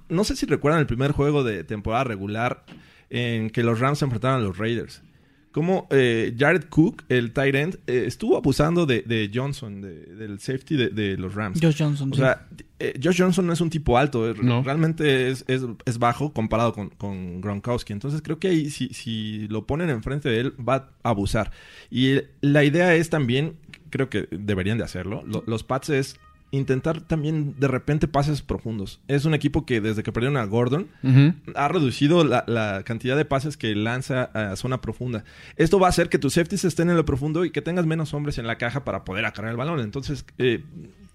no 0.08 0.24
sé 0.24 0.38
si 0.38 0.46
recuerdan 0.46 0.80
el 0.80 0.88
primer 0.88 1.12
juego 1.12 1.44
de 1.44 1.66
temporada 1.66 2.06
regular 2.06 2.64
en 3.10 3.50
que 3.50 3.64
los 3.64 3.80
Rams 3.80 4.00
se 4.00 4.06
enfrentaron 4.06 4.40
a 4.40 4.44
los 4.44 4.58
Raiders 4.58 5.02
como 5.52 5.88
eh, 5.90 6.36
Jared 6.38 6.66
Cook, 6.70 7.04
el 7.10 7.32
tight 7.34 7.56
end, 7.56 7.80
eh, 7.88 8.04
estuvo 8.06 8.38
abusando 8.38 8.86
de, 8.86 9.32
Johnson, 9.34 9.82
del 9.82 10.40
safety 10.40 10.76
de, 10.76 11.18
los 11.18 11.34
Rams. 11.34 11.60
Josh 11.62 11.78
Johnson. 11.80 12.12
O 12.14 12.16
sea, 12.16 12.48
eh, 12.80 13.00
Josh 13.02 13.20
Johnson 13.20 13.48
no 13.48 13.54
es 13.54 13.62
un 13.62 13.70
tipo 13.70 13.98
alto, 13.98 14.34
realmente 14.34 15.30
es, 15.30 15.44
bajo 16.00 16.32
comparado 16.32 16.74
con, 16.74 17.42
Gronkowski. 17.42 17.94
Entonces 17.94 18.22
creo 18.22 18.40
que 18.40 18.50
ahí 18.50 18.70
si, 18.70 18.90
si 18.90 19.48
lo 19.48 19.66
ponen 19.66 19.90
enfrente 19.90 20.30
de 20.30 20.40
él 20.42 20.54
va 20.58 20.92
a 21.04 21.10
abusar. 21.10 21.52
Y 21.90 22.20
la 22.42 22.64
idea 22.64 22.94
es 22.94 23.10
también, 23.10 23.58
creo 23.90 24.10
que 24.10 24.28
deberían 24.32 24.78
de 24.78 24.84
hacerlo, 24.84 25.24
los 25.26 25.64
Pats 25.64 25.90
es 25.90 26.20
intentar 26.52 27.02
también 27.02 27.56
de 27.60 27.68
repente 27.68 28.08
pases 28.08 28.42
profundos. 28.42 29.00
Es 29.08 29.26
un 29.26 29.34
equipo 29.34 29.66
que 29.66 29.82
desde 29.82 30.04
que 30.04 30.12
perdieron 30.12 30.38
a 30.38 30.46
Gordon 30.46 30.88
ha 31.56 31.68
reducido 31.68 32.24
la, 32.24 32.44
la 32.48 32.84
cantidad 32.84 33.18
de 33.18 33.26
pases 33.26 33.58
que 33.58 33.76
lanza 33.76 34.24
a 34.34 34.56
zona 34.56 34.82
profunda. 34.82 35.24
Esto 35.56 35.80
va 35.80 35.88
a 35.88 35.90
hacer 35.90 36.10
que 36.10 36.20
tus 36.20 36.34
safeties 36.34 36.66
estén 36.66 36.90
en 36.90 36.96
lo 36.96 37.06
profundo 37.06 37.46
y 37.46 37.52
que 37.52 37.62
tengas 37.62 37.86
menos 37.86 38.14
hombres 38.14 38.38
en 38.38 38.48
la 38.48 38.58
caja 38.58 38.84
para 38.84 39.04
poder 39.04 39.26
acarrear 39.26 39.52
el 39.52 39.58
balón. 39.58 39.80
Entonces, 39.80 40.26
eh, 40.38 40.64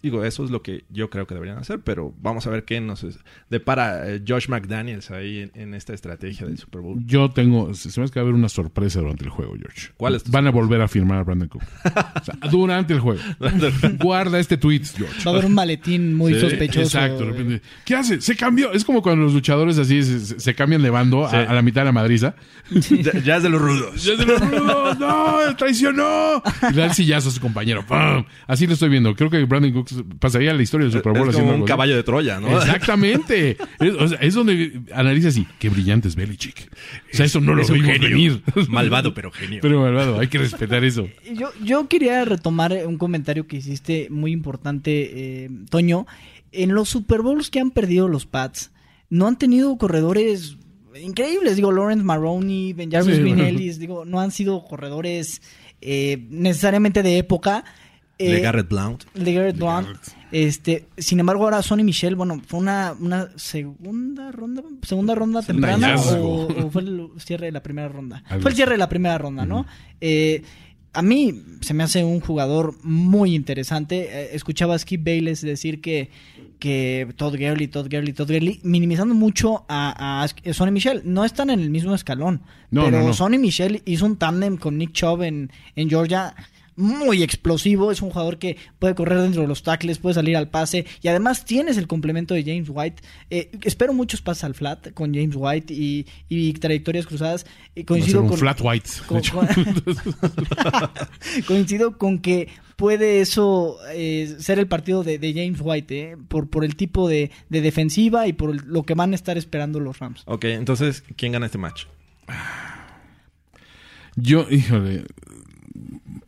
digo, 0.02 0.24
eso 0.24 0.44
es 0.44 0.50
lo 0.50 0.62
que 0.62 0.84
yo 0.90 1.10
creo 1.10 1.26
que 1.26 1.34
deberían 1.34 1.58
hacer, 1.58 1.80
pero 1.80 2.12
vamos 2.20 2.46
a 2.46 2.50
ver 2.50 2.64
qué 2.64 2.80
nos 2.80 3.04
es- 3.04 3.18
depara 3.50 4.08
eh, 4.10 4.22
Josh 4.26 4.48
McDaniels 4.48 5.10
ahí 5.10 5.40
en, 5.40 5.52
en 5.54 5.74
esta 5.74 5.94
estrategia 5.94 6.46
del 6.46 6.58
Super 6.58 6.80
Bowl. 6.80 7.00
Yo 7.06 7.30
tengo, 7.30 7.72
se 7.74 7.88
me 8.00 8.04
hace 8.04 8.12
que 8.12 8.20
va 8.20 8.24
a 8.24 8.28
haber 8.28 8.34
una 8.34 8.48
sorpresa 8.48 9.00
durante 9.00 9.24
el 9.24 9.30
juego, 9.30 9.54
George. 9.58 9.90
¿Cuál 9.96 10.14
es 10.16 10.28
Van 10.30 10.46
a 10.46 10.50
volver 10.50 10.80
a 10.80 10.88
firmar 10.88 11.18
a 11.18 11.22
Brandon 11.22 11.48
Cook. 11.48 11.62
O 12.22 12.24
sea, 12.24 12.34
durante 12.50 12.92
el 12.94 13.00
juego. 13.00 13.20
Guarda 13.98 14.38
este 14.38 14.56
tweet, 14.56 14.82
George. 14.96 15.22
Va 15.24 15.30
a 15.30 15.34
haber 15.34 15.46
un 15.46 15.54
maletín 15.54 16.14
muy 16.16 16.34
Sí, 16.34 16.40
sospechoso. 16.40 16.80
Exacto, 16.98 17.18
de 17.24 17.30
repente. 17.30 17.62
¿Qué 17.84 17.94
hace? 17.96 18.20
Se 18.20 18.36
cambió. 18.36 18.72
Es 18.72 18.84
como 18.84 19.02
cuando 19.02 19.24
los 19.24 19.34
luchadores 19.34 19.78
así 19.78 20.02
se, 20.02 20.54
cambian 20.54 20.82
de 20.82 20.90
bando 20.90 21.28
Sí. 21.28 21.36
a, 21.36 21.40
a 21.50 21.54
la 21.54 21.62
mitad 21.62 21.82
de 21.82 21.86
la 21.86 21.92
madriza. 21.92 22.34
ya, 22.70 23.12
ya 23.20 23.36
es 23.36 23.42
de 23.42 23.48
los 23.50 23.60
rudos. 23.60 24.02
¡Ya 24.04 24.16
se 24.16 24.24
lo 24.24 24.38
rudos! 24.38 24.98
¡No! 24.98 25.40
¡Él 25.42 25.56
traicionó! 25.56 26.42
Y 26.70 26.74
le 26.74 26.80
da 26.82 26.86
el 26.86 26.92
sillazo 26.94 27.28
a 27.28 27.32
su 27.32 27.40
compañero. 27.40 27.84
¡Pam! 27.86 28.24
Así 28.46 28.66
lo 28.66 28.74
estoy 28.74 28.88
viendo. 28.88 29.14
Creo 29.14 29.30
que 29.30 29.44
Brandon 29.44 29.72
Cooks 29.72 29.91
pasaría 30.18 30.52
la 30.54 30.62
historia 30.62 30.86
del 30.86 30.92
Super 30.92 31.12
Bowl 31.12 31.28
es 31.28 31.34
haciendo 31.34 31.52
como 31.52 31.52
algo 31.52 31.64
un 31.64 31.64
así. 31.64 31.68
caballo 31.68 31.96
de 31.96 32.02
Troya, 32.02 32.40
¿no? 32.40 32.56
Exactamente. 32.58 33.56
Es, 33.80 33.94
o 33.94 34.08
sea, 34.08 34.18
es 34.18 34.34
donde 34.34 34.80
analiza 34.94 35.28
así. 35.28 35.46
Qué 35.58 35.68
brillante 35.68 36.08
es 36.08 36.14
Belichick. 36.16 36.70
O 37.12 37.16
sea, 37.16 37.26
eso 37.26 37.40
no 37.40 37.54
lo 37.54 37.62
Es 37.62 37.70
un 37.70 37.76
vimos 37.76 37.92
genio. 37.92 38.08
venir. 38.10 38.42
Malvado, 38.68 39.12
pero 39.14 39.30
genio. 39.30 39.58
Pero 39.62 39.80
malvado, 39.80 40.20
hay 40.20 40.28
que 40.28 40.38
respetar 40.38 40.84
eso. 40.84 41.08
Yo, 41.34 41.50
yo 41.64 41.88
quería 41.88 42.24
retomar 42.24 42.76
un 42.86 42.98
comentario 42.98 43.46
que 43.46 43.56
hiciste 43.56 44.08
muy 44.10 44.32
importante, 44.32 45.44
eh, 45.44 45.50
Toño. 45.70 46.06
En 46.52 46.74
los 46.74 46.88
Super 46.90 47.22
Bowls 47.22 47.50
que 47.50 47.60
han 47.60 47.70
perdido 47.70 48.08
los 48.08 48.26
Pats, 48.26 48.70
no 49.10 49.26
han 49.26 49.38
tenido 49.38 49.76
corredores 49.78 50.56
increíbles. 51.02 51.56
Digo, 51.56 51.72
Lawrence 51.72 52.04
Maroney, 52.04 52.72
Benjamin 52.74 53.14
Sí, 53.16 53.22
bueno. 53.22 53.44
Ellis, 53.44 53.78
digo, 53.78 54.04
no 54.04 54.20
han 54.20 54.30
sido 54.30 54.62
corredores 54.64 55.40
eh, 55.80 56.26
necesariamente 56.30 57.02
de 57.02 57.18
época. 57.18 57.64
Eh, 58.26 58.34
de 58.34 58.40
Garrett 58.40 58.68
Blount. 58.68 59.04
LeGarrette 59.14 59.58
Blount. 59.58 59.88
Este, 60.30 60.86
sin 60.96 61.20
embargo, 61.20 61.44
ahora 61.44 61.60
Sonny 61.60 61.84
Michel, 61.84 62.16
bueno, 62.16 62.40
fue 62.46 62.58
una, 62.60 62.94
una 62.98 63.28
segunda 63.36 64.32
ronda, 64.32 64.62
segunda 64.82 65.14
ronda 65.14 65.42
temprana 65.42 65.96
o, 65.96 66.46
o 66.46 66.70
fue 66.70 66.82
el 66.82 67.08
cierre 67.18 67.46
de 67.46 67.52
la 67.52 67.62
primera 67.62 67.88
ronda. 67.88 68.24
Algo 68.28 68.42
fue 68.42 68.50
el 68.50 68.56
cierre 68.56 68.72
de 68.72 68.78
la 68.78 68.88
primera 68.88 69.18
ronda, 69.18 69.44
¿no? 69.44 69.66
Eh, 70.00 70.42
a 70.94 71.02
mí 71.02 71.42
se 71.60 71.74
me 71.74 71.82
hace 71.84 72.04
un 72.04 72.20
jugador 72.20 72.76
muy 72.82 73.34
interesante. 73.34 74.08
Eh, 74.10 74.30
escuchaba 74.32 74.74
a 74.74 74.78
Skip 74.78 75.04
Bayless 75.04 75.42
decir 75.42 75.80
que, 75.80 76.10
que 76.58 77.08
Todd 77.16 77.36
Gurley, 77.38 77.68
Todd 77.68 77.88
Gurley, 77.90 78.12
Todd 78.12 78.30
Gurley, 78.30 78.60
minimizando 78.62 79.14
mucho 79.14 79.64
a, 79.68 80.22
a 80.22 80.52
Sonny 80.52 80.70
Michel. 80.70 81.02
No 81.04 81.24
están 81.24 81.50
en 81.50 81.60
el 81.60 81.70
mismo 81.70 81.94
escalón. 81.94 82.42
No, 82.70 82.84
pero 82.84 83.00
no, 83.00 83.06
no. 83.08 83.14
Sonny 83.14 83.38
Michel 83.38 83.82
hizo 83.84 84.06
un 84.06 84.16
tándem 84.16 84.56
con 84.56 84.78
Nick 84.78 84.92
Chubb 84.92 85.22
en, 85.22 85.50
en 85.76 85.88
Georgia 85.88 86.34
muy 86.76 87.22
explosivo, 87.22 87.90
es 87.92 88.00
un 88.02 88.10
jugador 88.10 88.38
que 88.38 88.56
puede 88.78 88.94
correr 88.94 89.18
dentro 89.20 89.42
de 89.42 89.48
los 89.48 89.62
tackles, 89.62 89.98
puede 89.98 90.14
salir 90.14 90.36
al 90.36 90.48
pase 90.48 90.86
y 91.02 91.08
además 91.08 91.44
tienes 91.44 91.76
el 91.76 91.86
complemento 91.86 92.34
de 92.34 92.42
James 92.44 92.68
White. 92.70 93.02
Eh, 93.30 93.50
espero 93.62 93.92
muchos 93.92 94.22
pases 94.22 94.44
al 94.44 94.54
flat 94.54 94.92
con 94.94 95.14
James 95.14 95.34
White 95.36 95.72
y, 95.74 96.06
y 96.28 96.52
trayectorias 96.54 97.06
cruzadas. 97.06 97.46
Eh, 97.74 97.84
coincido 97.84 98.22
un 98.22 98.28
con, 98.28 98.38
flat 98.38 98.60
white. 98.62 98.90
con- 99.06 99.22
con- 99.22 99.48
coincido 101.46 101.98
con 101.98 102.18
que 102.20 102.48
puede 102.76 103.20
eso 103.20 103.78
eh, 103.92 104.34
ser 104.38 104.58
el 104.58 104.66
partido 104.66 105.04
de, 105.04 105.18
de 105.18 105.32
James 105.32 105.60
White, 105.62 106.00
eh, 106.12 106.16
por, 106.28 106.48
por 106.50 106.64
el 106.64 106.74
tipo 106.76 107.08
de, 107.08 107.30
de 107.48 107.60
defensiva 107.60 108.26
y 108.26 108.32
por 108.32 108.50
el- 108.50 108.62
lo 108.66 108.82
que 108.82 108.94
van 108.94 109.12
a 109.12 109.14
estar 109.14 109.38
esperando 109.38 109.78
los 109.80 109.98
Rams. 109.98 110.22
Ok, 110.26 110.44
entonces, 110.46 111.04
¿quién 111.16 111.32
gana 111.32 111.46
este 111.46 111.58
match? 111.58 111.84
Yo, 114.16 114.46
híjole, 114.50 115.04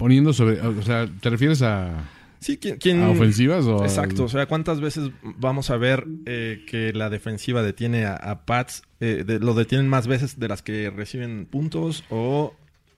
poniendo 0.05 0.35
sobre, 0.35 0.61
o 0.61 0.83
sea, 0.83 1.07
¿te 1.21 1.31
refieres 1.31 1.63
a, 1.63 2.11
Sí, 2.39 2.59
¿quién, 2.59 2.77
quién- 2.77 3.03
a 3.03 3.09
ofensivas 3.09 3.65
o 3.65 3.81
a- 3.83 3.87
Exacto, 3.87 4.25
o 4.25 4.29
sea, 4.29 4.45
¿cuántas 4.45 4.79
veces 4.83 5.09
vamos 5.23 5.71
a 5.71 5.79
ver 5.79 6.05
eh, 6.27 6.63
que 6.69 6.93
la 6.93 7.09
defensiva 7.09 7.63
detiene 7.63 8.05
a, 8.05 8.15
a 8.17 8.45
Pats? 8.45 8.83
eh, 9.01 9.25
de- 9.27 9.39
lo 9.39 9.55
detienen 9.55 9.89
más 9.89 10.07
veces 10.07 10.39
de 10.39 10.49
las 10.49 10.61
que 10.61 10.91
reciben 10.91 11.47
puntos 11.51 12.05
o... 12.11 12.53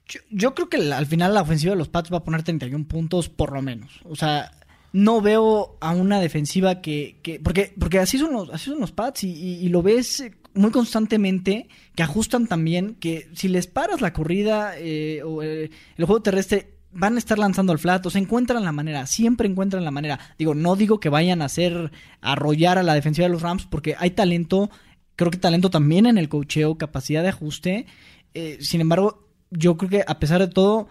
Yo, 0.08 0.18
yo 0.30 0.54
creo 0.56 0.68
que 0.68 0.78
la- 0.78 0.98
al 0.98 1.06
final 1.06 1.32
la 1.32 1.42
ofensiva 1.42 1.74
de 1.74 1.78
los 1.78 1.88
Pats 1.88 2.12
va 2.12 2.16
a 2.18 2.24
poner 2.24 2.42
31 2.42 2.86
puntos 2.88 3.28
por 3.28 3.52
lo 3.52 3.62
menos. 3.62 4.00
O 4.02 4.16
sea, 4.16 4.50
no 4.92 5.20
veo 5.20 5.76
a 5.80 5.92
una 5.92 6.18
defensiva 6.20 6.80
que... 6.80 7.18
que 7.22 7.38
porque 7.38 7.72
porque 7.78 8.00
así, 8.00 8.18
son 8.18 8.32
los, 8.32 8.50
así 8.50 8.68
son 8.70 8.80
los 8.80 8.90
Pats 8.90 9.22
y, 9.22 9.30
y- 9.30 9.64
y 9.64 9.68
lo 9.68 9.80
ves 9.80 10.18
eh, 10.20 10.32
muy 10.54 10.72
constantemente, 10.72 11.68
que 11.94 12.02
ajustan 12.02 12.48
también, 12.48 12.96
que 12.98 13.28
si 13.34 13.46
les 13.46 13.68
paras 13.68 14.00
la 14.00 14.12
corrida 14.12 14.72
eh, 14.76 15.22
o 15.24 15.40
eh, 15.44 15.70
el 15.96 16.04
juego 16.04 16.20
terrestre... 16.22 16.72
Van 16.98 17.16
a 17.16 17.18
estar 17.18 17.38
lanzando 17.38 17.72
al 17.72 17.78
flat, 17.78 18.04
o 18.06 18.10
se 18.10 18.18
encuentran 18.18 18.64
la 18.64 18.72
manera, 18.72 19.06
siempre 19.06 19.48
encuentran 19.48 19.84
la 19.84 19.90
manera. 19.90 20.18
Digo, 20.38 20.54
no 20.54 20.76
digo 20.76 20.98
que 21.00 21.08
vayan 21.08 21.42
a 21.42 21.46
hacer 21.46 21.92
arrollar 22.20 22.78
a 22.78 22.82
la 22.82 22.94
defensiva 22.94 23.26
de 23.26 23.32
los 23.32 23.42
Rams, 23.42 23.66
porque 23.66 23.94
hay 23.98 24.10
talento, 24.10 24.70
creo 25.14 25.30
que 25.30 25.38
talento 25.38 25.70
también 25.70 26.06
en 26.06 26.18
el 26.18 26.28
cocheo, 26.28 26.78
capacidad 26.78 27.22
de 27.22 27.28
ajuste. 27.28 27.86
Eh, 28.34 28.58
sin 28.60 28.80
embargo, 28.80 29.28
yo 29.50 29.76
creo 29.76 29.90
que 29.90 30.04
a 30.06 30.18
pesar 30.18 30.40
de 30.40 30.48
todo, 30.48 30.88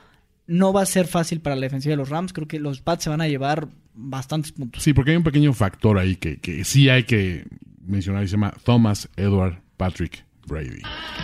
no 0.48 0.74
va 0.74 0.82
a 0.82 0.86
ser 0.86 1.08
fácil 1.08 1.42
para 1.42 1.56
la 1.56 1.64
defensiva 1.64 1.92
de 1.92 1.98
los 1.98 2.10
Rams. 2.10 2.34
Creo 2.34 2.48
que 2.48 2.60
los 2.60 2.82
Pats 2.82 3.04
se 3.04 3.10
van 3.10 3.22
a 3.22 3.28
llevar 3.28 3.68
bastantes 3.94 4.52
puntos. 4.52 4.84
Sí, 4.84 4.94
porque 4.94 5.12
hay 5.12 5.18
un 5.18 5.24
pequeño 5.24 5.54
factor 5.54 5.98
ahí 5.98 6.16
que, 6.16 6.38
que 6.38 6.64
sí 6.64 6.90
hay 6.90 7.04
que 7.04 7.46
mencionar 7.86 8.24
y 8.24 8.28
se 8.28 8.34
llama 8.34 8.54
Thomas 8.64 9.10
Edward 9.16 9.62
Patrick 9.78 10.26
Brady. 10.48 10.82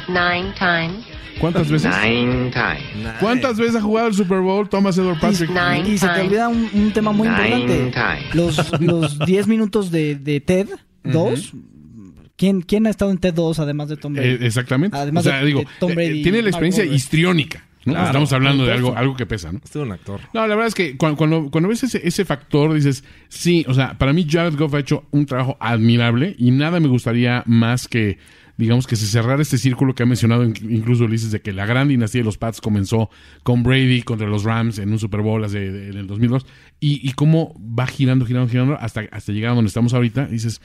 Nine 0.08 0.54
times. 0.58 1.06
¿Cuántas 1.40 1.70
veces? 1.72 1.92
Nine 2.04 2.52
times. 2.52 3.14
¿Cuántas 3.20 3.58
veces 3.58 3.76
ha 3.78 3.82
jugado 3.82 4.08
el 4.10 4.14
Super 4.14 4.40
Bowl 4.42 4.68
Thomas 4.70 4.98
Edward 4.98 5.20
Patrick? 5.20 5.50
Nine 5.50 5.90
Y 5.90 5.98
se 5.98 6.08
te 6.08 6.22
olvida 6.22 6.48
un, 6.50 6.70
un 6.74 6.92
tema 6.92 7.12
muy 7.12 7.28
Nine 7.28 7.60
importante. 7.62 7.92
times. 7.92 8.36
Los, 8.36 8.82
los 8.82 9.20
10 9.26 9.48
minutos 9.48 9.92
de, 9.92 10.16
de 10.16 10.40
TED 10.40 10.68
2. 11.04 11.54
¿Quién, 12.36 12.62
¿Quién 12.62 12.88
ha 12.88 12.90
estado 12.90 13.12
en 13.12 13.18
TED 13.18 13.34
2 13.34 13.60
además 13.60 13.90
de 13.90 13.98
Tom 13.98 14.14
Brady? 14.14 14.30
Eh, 14.30 14.38
exactamente. 14.42 14.98
Además 14.98 15.26
o 15.26 15.30
sea, 15.30 15.40
de- 15.40 15.46
digo, 15.46 15.60
de 15.62 15.68
Tom 15.80 15.92
eh, 15.92 15.96
Brady 15.96 16.24
tiene 16.24 16.42
la 16.42 16.50
experiencia 16.50 16.82
Wahlberg. 16.84 16.96
histriónica. 16.98 17.66
¿no? 17.86 17.94
Claro, 17.94 18.08
Estamos 18.08 18.34
hablando 18.34 18.66
de 18.66 18.74
algo, 18.74 18.96
algo 18.96 19.16
que 19.16 19.26
pesa, 19.26 19.52
¿no? 19.52 19.60
Este 19.64 19.80
es 19.80 19.86
un 19.86 19.92
actor. 19.92 20.22
No, 20.36 20.42
la 20.42 20.54
verdad 20.56 20.68
es 20.68 20.76
que 20.76 20.98
cuando, 20.98 21.18
cuando, 21.18 21.50
cuando 21.50 21.68
ves 21.70 21.82
ese, 21.84 22.00
ese 22.08 22.26
factor, 22.26 22.74
dices, 22.74 23.04
sí, 23.28 23.66
o 23.68 23.74
sea, 23.74 23.98
para 23.98 24.14
mí 24.14 24.28
Jared 24.30 24.56
Goff 24.56 24.76
ha 24.76 24.80
hecho 24.80 25.06
un 25.10 25.26
trabajo 25.26 25.58
admirable 25.60 26.36
y 26.38 26.52
nada 26.52 26.80
me 26.80 26.88
gustaría 26.88 27.42
más 27.48 27.88
que, 27.88 28.20
digamos, 28.62 28.88
que 28.88 28.96
se 28.96 29.08
cerrara 29.08 29.42
este 29.42 29.58
círculo 29.58 29.94
que 29.96 30.04
ha 30.04 30.06
mencionado 30.06 30.44
in- 30.46 30.54
incluso 30.70 31.04
Ulises 31.06 31.32
de 31.32 31.42
que 31.42 31.52
la 31.52 31.66
gran 31.66 31.88
dinastía 31.88 32.22
de 32.22 32.26
los 32.26 32.38
Pats 32.38 32.62
comenzó 32.62 33.10
con 33.44 33.64
Brady 33.64 34.04
contra 34.04 34.28
los 34.28 34.44
Rams 34.44 34.78
en 34.80 34.92
un 34.92 35.00
Super 35.00 35.22
Bowl 35.22 35.44
hace, 35.44 35.66
en 35.90 35.98
el 35.98 36.08
2002 36.08 36.46
y, 36.80 37.08
y 37.08 37.12
cómo 37.14 37.54
va 37.60 37.88
girando, 37.88 38.26
girando, 38.26 38.50
girando 38.50 38.78
hasta, 38.80 39.02
hasta 39.12 39.32
llegar 39.32 39.52
a 39.52 39.56
donde 39.56 39.68
estamos 39.70 39.94
ahorita. 39.94 40.28
Dices, 40.28 40.62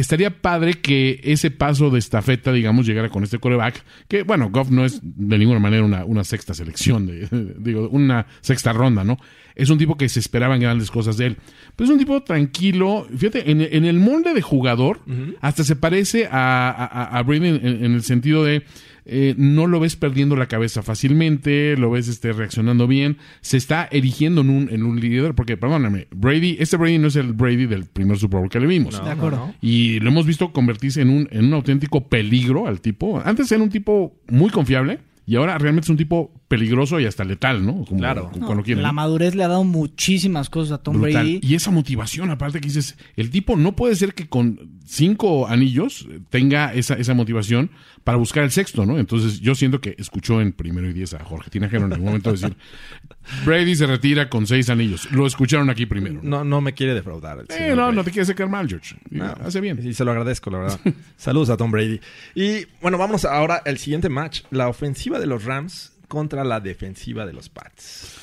estaría 0.00 0.30
padre 0.30 0.74
que 0.74 1.20
ese 1.22 1.50
paso 1.50 1.90
de 1.90 1.98
estafeta, 1.98 2.52
digamos, 2.52 2.86
llegara 2.86 3.08
con 3.08 3.24
este 3.24 3.38
coreback, 3.38 3.84
que 4.08 4.22
bueno, 4.22 4.50
Goff 4.50 4.70
no 4.70 4.84
es 4.84 5.00
de 5.02 5.38
ninguna 5.38 5.60
manera 5.60 5.84
una, 5.84 6.04
una 6.04 6.24
sexta 6.24 6.54
selección, 6.54 7.06
de, 7.06 7.28
digo, 7.58 7.88
una 7.88 8.26
sexta 8.40 8.72
ronda, 8.72 9.04
¿no? 9.04 9.18
Es 9.54 9.68
un 9.68 9.78
tipo 9.78 9.96
que 9.96 10.08
se 10.08 10.20
esperaban 10.20 10.60
grandes 10.60 10.90
cosas 10.90 11.16
de 11.16 11.26
él. 11.26 11.36
Pero 11.76 11.86
es 11.86 11.90
un 11.92 11.98
tipo 11.98 12.22
tranquilo, 12.22 13.06
fíjate, 13.14 13.50
en, 13.50 13.60
en 13.60 13.84
el 13.84 13.98
molde 13.98 14.32
de 14.32 14.42
jugador, 14.42 15.00
hasta 15.40 15.64
se 15.64 15.76
parece 15.76 16.26
a, 16.26 16.70
a, 16.70 17.18
a 17.18 17.22
Brady 17.22 17.48
en, 17.48 17.84
en 17.84 17.94
el 17.94 18.02
sentido 18.02 18.44
de 18.44 18.64
eh, 19.04 19.34
no 19.36 19.66
lo 19.66 19.80
ves 19.80 19.96
perdiendo 19.96 20.36
la 20.36 20.46
cabeza 20.46 20.82
fácilmente, 20.82 21.76
lo 21.76 21.90
ves 21.90 22.08
este, 22.08 22.32
reaccionando 22.32 22.86
bien, 22.86 23.18
se 23.40 23.56
está 23.56 23.88
erigiendo 23.90 24.40
en 24.42 24.50
un, 24.50 24.68
en 24.70 24.82
un 24.82 25.00
líder, 25.00 25.34
porque 25.34 25.56
perdóname, 25.56 26.06
Brady, 26.10 26.56
este 26.60 26.76
Brady 26.76 26.98
no 26.98 27.08
es 27.08 27.16
el 27.16 27.32
Brady 27.32 27.66
del 27.66 27.86
primer 27.86 28.18
Super 28.18 28.40
Bowl 28.40 28.48
que 28.50 28.60
le 28.60 28.66
vimos. 28.66 28.98
No, 28.98 29.04
De 29.04 29.10
acuerdo. 29.12 29.36
no, 29.38 29.46
no. 29.48 29.54
Y 29.60 30.00
lo 30.00 30.10
hemos 30.10 30.26
visto 30.26 30.52
convertirse 30.52 31.00
en 31.02 31.10
un, 31.10 31.28
en 31.30 31.46
un 31.46 31.54
auténtico 31.54 32.08
peligro 32.08 32.66
al 32.66 32.80
tipo. 32.80 33.20
Antes 33.24 33.50
era 33.52 33.62
un 33.62 33.70
tipo 33.70 34.14
muy 34.28 34.50
confiable 34.50 34.98
y 35.30 35.36
ahora 35.36 35.56
realmente 35.58 35.86
es 35.86 35.90
un 35.90 35.96
tipo 35.96 36.32
peligroso 36.48 36.98
y 36.98 37.06
hasta 37.06 37.22
letal, 37.22 37.64
¿no? 37.64 37.84
Como, 37.84 38.00
Claro. 38.00 38.32
como 38.44 38.64
quiere. 38.64 38.82
La 38.82 38.88
¿no? 38.88 38.94
madurez 38.94 39.36
le 39.36 39.44
ha 39.44 39.48
dado 39.48 39.62
muchísimas 39.62 40.50
cosas 40.50 40.72
a 40.72 40.82
Tom 40.82 41.00
Brutal. 41.00 41.22
Brady. 41.24 41.40
Y 41.40 41.54
esa 41.54 41.70
motivación, 41.70 42.30
aparte 42.30 42.60
que 42.60 42.66
dices, 42.66 42.96
el 43.16 43.30
tipo 43.30 43.54
no 43.56 43.76
puede 43.76 43.94
ser 43.94 44.14
que 44.14 44.28
con 44.28 44.80
cinco 44.84 45.46
anillos 45.46 46.08
tenga 46.30 46.74
esa, 46.74 46.94
esa 46.94 47.14
motivación 47.14 47.70
para 48.02 48.18
buscar 48.18 48.42
el 48.42 48.50
sexto, 48.50 48.84
¿no? 48.84 48.98
Entonces 48.98 49.38
yo 49.38 49.54
siento 49.54 49.80
que 49.80 49.94
escuchó 49.98 50.40
en 50.40 50.50
primero 50.52 50.90
y 50.90 50.92
diez 50.92 51.14
a 51.14 51.22
Jorge 51.22 51.48
Tinajero 51.50 51.86
en 51.86 51.92
algún 51.92 52.06
momento 52.08 52.32
decir, 52.32 52.56
Brady 53.44 53.76
se 53.76 53.86
retira 53.86 54.28
con 54.28 54.48
seis 54.48 54.68
anillos. 54.70 55.08
Lo 55.12 55.28
escucharon 55.28 55.70
aquí 55.70 55.86
primero. 55.86 56.18
¿no? 56.24 56.38
No, 56.38 56.44
no 56.44 56.60
me 56.60 56.74
quiere 56.74 56.94
defraudar. 56.94 57.38
el 57.38 57.46
Eh, 57.56 57.70
no, 57.70 57.84
Brady. 57.84 57.96
no 57.96 58.02
te 58.02 58.10
quieres 58.10 58.26
sacar 58.26 58.48
mal, 58.48 58.66
George. 58.68 58.96
No. 59.10 59.26
Hace 59.44 59.60
bien. 59.60 59.78
Y 59.86 59.94
se 59.94 60.04
lo 60.04 60.10
agradezco, 60.10 60.50
la 60.50 60.58
verdad. 60.58 60.80
Saludos 61.16 61.50
a 61.50 61.56
Tom 61.56 61.70
Brady. 61.70 62.00
Y 62.34 62.66
bueno, 62.82 62.98
vamos 62.98 63.24
ahora 63.24 63.62
al 63.64 63.78
siguiente 63.78 64.08
match. 64.08 64.40
La 64.50 64.66
ofensiva 64.68 65.19
de 65.20 65.26
los 65.26 65.44
Rams 65.44 65.92
contra 66.08 66.42
la 66.44 66.60
defensiva 66.60 67.26
de 67.26 67.32
los 67.32 67.48
Pats. 67.48 68.16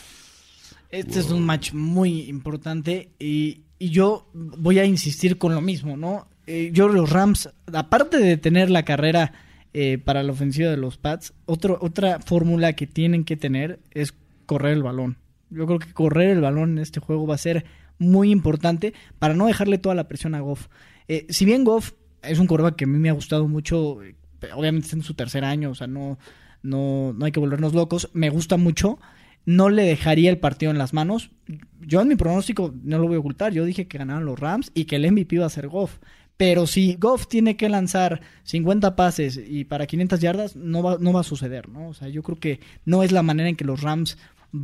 Este 0.90 1.20
es 1.20 1.30
un 1.32 1.46
match 1.46 1.74
muy 1.74 2.24
importante 2.24 3.12
y, 3.20 3.62
y 3.80 3.90
yo 3.90 4.30
voy 4.34 4.80
a 4.80 4.86
insistir 4.86 5.38
con 5.38 5.54
lo 5.54 5.62
mismo, 5.62 5.98
¿no? 5.98 6.28
Eh, 6.48 6.72
yo 6.74 6.88
los 6.88 7.10
Rams, 7.10 7.50
aparte 7.74 8.18
de 8.18 8.38
tener 8.38 8.70
la 8.70 8.84
carrera 8.84 9.34
eh, 9.74 9.98
para 9.98 10.24
la 10.24 10.32
ofensiva 10.32 10.70
de 10.70 10.78
los 10.78 10.98
Pats, 10.98 11.34
otro, 11.46 11.78
otra 11.82 12.20
fórmula 12.20 12.74
que 12.74 12.88
tienen 12.88 13.26
que 13.26 13.38
tener 13.38 13.80
es 13.92 14.14
correr 14.46 14.74
el 14.74 14.84
balón. 14.84 15.18
Yo 15.50 15.66
creo 15.66 15.80
que 15.80 15.94
correr 15.94 16.30
el 16.30 16.42
balón 16.42 16.72
en 16.72 16.80
este 16.80 17.00
juego 17.00 17.28
va 17.28 17.36
a 17.36 17.40
ser 17.40 17.66
muy 18.00 18.32
importante 18.32 18.94
para 19.20 19.34
no 19.34 19.48
dejarle 19.48 19.78
toda 19.78 19.96
la 19.96 20.08
presión 20.08 20.36
a 20.36 20.40
Goff. 20.40 20.68
Eh, 21.08 21.26
si 21.30 21.46
bien 21.46 21.64
Goff 21.64 21.94
es 22.22 22.40
un 22.40 22.48
quarterback 22.48 22.76
que 22.76 22.86
a 22.86 22.88
mí 22.88 22.98
me 22.98 23.10
ha 23.10 23.14
gustado 23.14 23.48
mucho, 23.48 24.02
eh, 24.04 24.16
obviamente 24.56 24.86
está 24.86 24.98
en 24.98 25.04
su 25.04 25.14
tercer 25.14 25.44
año, 25.44 25.72
o 25.72 25.76
sea, 25.76 25.88
no, 25.88 26.18
no, 26.62 27.14
no 27.14 27.26
hay 27.26 27.32
que 27.32 27.40
volvernos 27.40 27.74
locos, 27.74 28.10
me 28.14 28.30
gusta 28.30 28.58
mucho, 28.58 29.00
no 29.46 29.70
le 29.70 29.84
dejaría 29.84 30.30
el 30.30 30.40
partido 30.40 30.72
en 30.72 30.78
las 30.78 30.94
manos. 30.94 31.32
Yo 31.80 32.02
en 32.02 32.10
mi 32.10 32.16
pronóstico 32.16 32.74
no 32.84 32.98
lo 32.98 33.08
voy 33.08 33.16
a 33.16 33.20
ocultar, 33.20 33.54
yo 33.54 33.66
dije 33.66 33.88
que 33.88 33.98
ganaban 33.98 34.26
los 34.26 34.40
Rams 34.40 34.72
y 34.74 34.86
que 34.86 34.98
el 34.98 35.12
MVP 35.12 35.36
iba 35.36 35.46
a 35.46 35.50
ser 35.50 35.68
Goff. 35.68 36.00
Pero 36.38 36.68
si 36.68 36.96
Goff 36.96 37.28
tiene 37.28 37.58
que 37.58 37.68
lanzar 37.68 38.22
50 38.44 38.96
pases 38.96 39.40
y 39.44 39.64
para 39.64 39.88
500 39.88 40.20
yardas, 40.20 40.56
no 40.56 40.84
va, 40.84 40.98
no 41.00 41.12
va 41.12 41.22
a 41.22 41.24
suceder, 41.24 41.68
¿no? 41.68 41.90
O 41.90 41.94
sea, 41.94 42.10
yo 42.10 42.22
creo 42.22 42.40
que 42.40 42.60
no 42.86 43.02
es 43.02 43.12
la 43.12 43.24
manera 43.24 43.50
en 43.50 43.56
que 43.56 43.66
los 43.66 43.82
Rams 43.82 44.18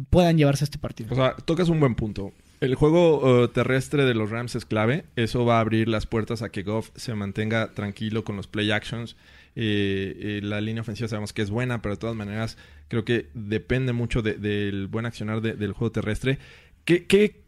puedan 0.09 0.37
llevarse 0.37 0.63
este 0.63 0.77
partido. 0.77 1.09
O 1.11 1.15
sea, 1.15 1.35
tocas 1.35 1.69
un 1.69 1.79
buen 1.79 1.95
punto. 1.95 2.31
El 2.59 2.75
juego 2.75 3.43
uh, 3.43 3.47
terrestre 3.49 4.05
de 4.05 4.13
los 4.13 4.29
Rams 4.29 4.55
es 4.55 4.65
clave. 4.65 5.05
Eso 5.15 5.45
va 5.45 5.57
a 5.57 5.61
abrir 5.61 5.89
las 5.89 6.05
puertas 6.05 6.41
a 6.41 6.49
que 6.49 6.63
Goff 6.63 6.91
se 6.95 7.15
mantenga 7.15 7.73
tranquilo 7.73 8.23
con 8.23 8.37
los 8.37 8.47
play 8.47 8.71
actions. 8.71 9.17
Eh, 9.55 10.15
eh, 10.19 10.39
la 10.43 10.61
línea 10.61 10.81
ofensiva 10.81 11.07
sabemos 11.07 11.31
que 11.33 11.41
es 11.43 11.49
buena, 11.51 11.81
pero 11.81 11.95
de 11.95 11.99
todas 11.99 12.15
maneras 12.15 12.57
creo 12.87 13.05
que 13.05 13.27
depende 13.33 13.93
mucho 13.93 14.21
de- 14.21 14.33
del 14.35 14.87
buen 14.87 15.05
accionar 15.05 15.41
de- 15.41 15.53
del 15.53 15.73
juego 15.73 15.91
terrestre. 15.91 16.39
¿Qué, 16.85 17.05
qué 17.05 17.43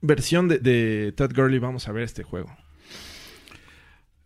versión 0.00 0.48
de, 0.48 0.58
de 0.58 1.12
Todd 1.12 1.32
Gurley 1.34 1.58
vamos 1.58 1.86
a 1.88 1.92
ver 1.92 2.04
este 2.04 2.22
juego? 2.22 2.50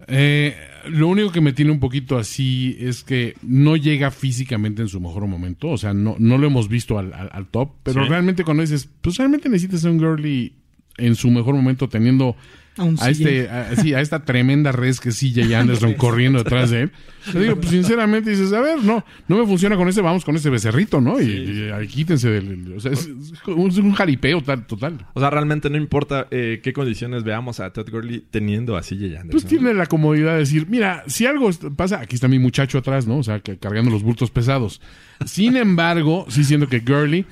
Eh, 0.07 0.55
lo 0.89 1.09
único 1.09 1.33
que 1.33 1.41
me 1.41 1.53
tiene 1.53 1.71
un 1.71 1.81
poquito 1.81 2.19
así 2.19 2.77
es 2.79 3.05
que 3.05 3.35
no 3.43 3.77
llega 3.77 4.11
físicamente 4.11 4.83
en 4.83 4.89
su 4.89 5.01
mejor 5.01 5.27
momento. 5.27 5.69
O 5.71 5.79
sea, 5.79 5.95
no, 5.95 6.17
no 6.19 6.37
lo 6.37 6.47
hemos 6.47 6.69
visto 6.69 6.99
al, 6.99 7.13
al- 7.15 7.31
al 7.33 7.47
top. 7.47 7.73
Pero 7.83 8.03
Sí. 8.03 8.09
realmente 8.09 8.45
cuando 8.45 8.63
dices, 8.63 8.89
pues 9.01 9.17
realmente 9.17 9.49
necesitas 9.49 9.85
a 9.85 9.91
un 9.91 9.99
Gurley 9.99 10.57
en 10.99 11.15
su 11.15 11.31
mejor 11.31 11.55
momento 11.55 11.89
teniendo 11.89 12.37
A 12.77 13.11
este, 13.11 13.49
a, 13.49 13.77
sí, 13.77 13.95
a 13.95 14.01
esta 14.01 14.25
tremenda 14.25 14.73
res 14.73 15.01
que 15.01 15.11
es 15.11 15.19
CJ 15.19 15.55
Anderson 15.55 15.95
corriendo 15.99 16.43
detrás 16.43 16.71
de 16.71 16.83
él. 16.83 16.93
Te 17.33 17.41
digo, 17.41 17.57
pues 17.57 17.71
sinceramente 17.71 18.31
dices, 18.31 18.53
a 18.53 18.61
ver, 18.61 18.83
no, 18.83 19.05
no 19.29 19.39
me 19.39 19.47
funciona 19.47 19.77
con 19.77 19.89
este, 19.89 20.03
vamos 20.03 20.25
con 20.25 20.37
este 20.37 20.51
becerrito, 20.51 21.01
¿no? 21.01 21.21
Y, 21.21 21.25
y 21.25 21.71
ahí 21.71 21.87
quítense 21.87 22.29
del... 22.29 22.75
O 22.77 22.81
sea, 22.81 22.93
es, 22.93 23.09
es 23.09 23.79
un, 23.79 23.93
jaripeo 23.93 24.43
tal, 24.43 24.67
total. 24.67 25.07
O 25.15 25.21
sea, 25.21 25.31
realmente 25.31 25.71
no 25.71 25.77
importa 25.77 26.27
eh, 26.31 26.61
qué 26.63 26.73
condiciones 26.73 27.25
veamos 27.25 27.61
a 27.61 27.73
Todd 27.73 27.89
Gurley 27.91 28.25
teniendo 28.31 28.77
a 28.77 28.83
CJ 28.83 28.93
Anderson. 28.93 29.31
Pues 29.31 29.47
tiene 29.47 29.73
la 29.73 29.87
comodidad 29.87 30.33
de 30.33 30.41
decir, 30.41 30.67
mira, 30.69 31.05
si 31.07 31.25
algo 31.27 31.49
pasa, 31.77 32.01
aquí 32.01 32.17
está 32.17 32.29
mi 32.29 32.39
muchacho 32.39 32.77
atrás, 32.79 33.07
¿no? 33.07 33.19
O 33.19 33.23
sea, 33.23 33.41
que- 33.41 33.57
cargando 33.57 33.91
los 33.91 34.03
bultos 34.03 34.31
pesados. 34.31 34.81
Sin 35.25 35.57
embargo, 35.57 36.27
sí 36.29 36.45
siento 36.45 36.69
que 36.69 36.81
Gurley, 36.81 37.25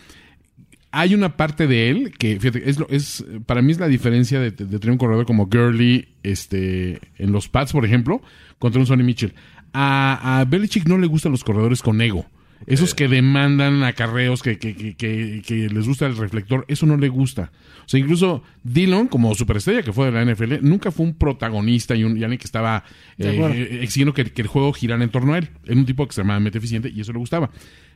hay 0.92 1.14
una 1.14 1.36
parte 1.36 1.66
de 1.66 1.90
él 1.90 2.12
que, 2.16 2.38
fíjate, 2.38 2.68
es, 2.68 2.78
es 2.90 3.24
para 3.46 3.62
mí 3.62 3.72
es 3.72 3.80
la 3.80 3.88
diferencia 3.88 4.38
de, 4.38 4.50
de 4.50 4.78
tener 4.78 4.90
un 4.90 4.98
corredor 4.98 5.24
como 5.24 5.46
Gurley 5.46 6.08
este, 6.22 7.00
en 7.16 7.32
los 7.32 7.48
Pats, 7.48 7.72
por 7.72 7.84
ejemplo, 7.86 8.20
contra 8.58 8.78
un 8.78 8.86
Sonny 8.86 9.02
Mitchell. 9.02 9.34
A, 9.72 10.40
a 10.40 10.44
Belichick 10.44 10.86
no 10.86 10.98
le 10.98 11.06
gustan 11.06 11.32
los 11.32 11.44
corredores 11.44 11.80
con 11.82 12.00
ego. 12.02 12.26
Esos 12.66 12.94
que 12.94 13.08
demandan 13.08 13.82
acarreos, 13.82 14.42
que, 14.42 14.58
que, 14.58 14.74
que, 14.74 14.94
que, 14.94 15.42
que 15.46 15.68
les 15.68 15.86
gusta 15.86 16.06
el 16.06 16.16
reflector, 16.16 16.64
eso 16.68 16.86
no 16.86 16.96
le 16.96 17.08
gusta. 17.08 17.50
O 17.84 17.88
sea, 17.88 17.98
incluso 17.98 18.42
Dillon, 18.62 19.08
como 19.08 19.34
superestrella 19.34 19.82
que 19.82 19.92
fue 19.92 20.10
de 20.10 20.12
la 20.12 20.24
NFL, 20.24 20.58
nunca 20.62 20.90
fue 20.90 21.06
un 21.06 21.14
protagonista 21.14 21.94
y, 21.96 22.04
un, 22.04 22.16
y 22.16 22.22
alguien 22.22 22.38
que 22.38 22.46
estaba 22.46 22.84
acuerdo. 23.18 23.54
eh, 23.54 23.82
exigiendo 23.82 24.14
que, 24.14 24.24
que 24.24 24.42
el 24.42 24.48
juego 24.48 24.72
girara 24.72 25.02
en 25.02 25.10
torno 25.10 25.34
a 25.34 25.38
él. 25.38 25.48
Era 25.64 25.74
un 25.76 25.86
tipo 25.86 26.04
extremadamente 26.04 26.58
eficiente 26.58 26.90
y 26.94 27.00
eso 27.00 27.12
le 27.12 27.18
gustaba. 27.18 27.50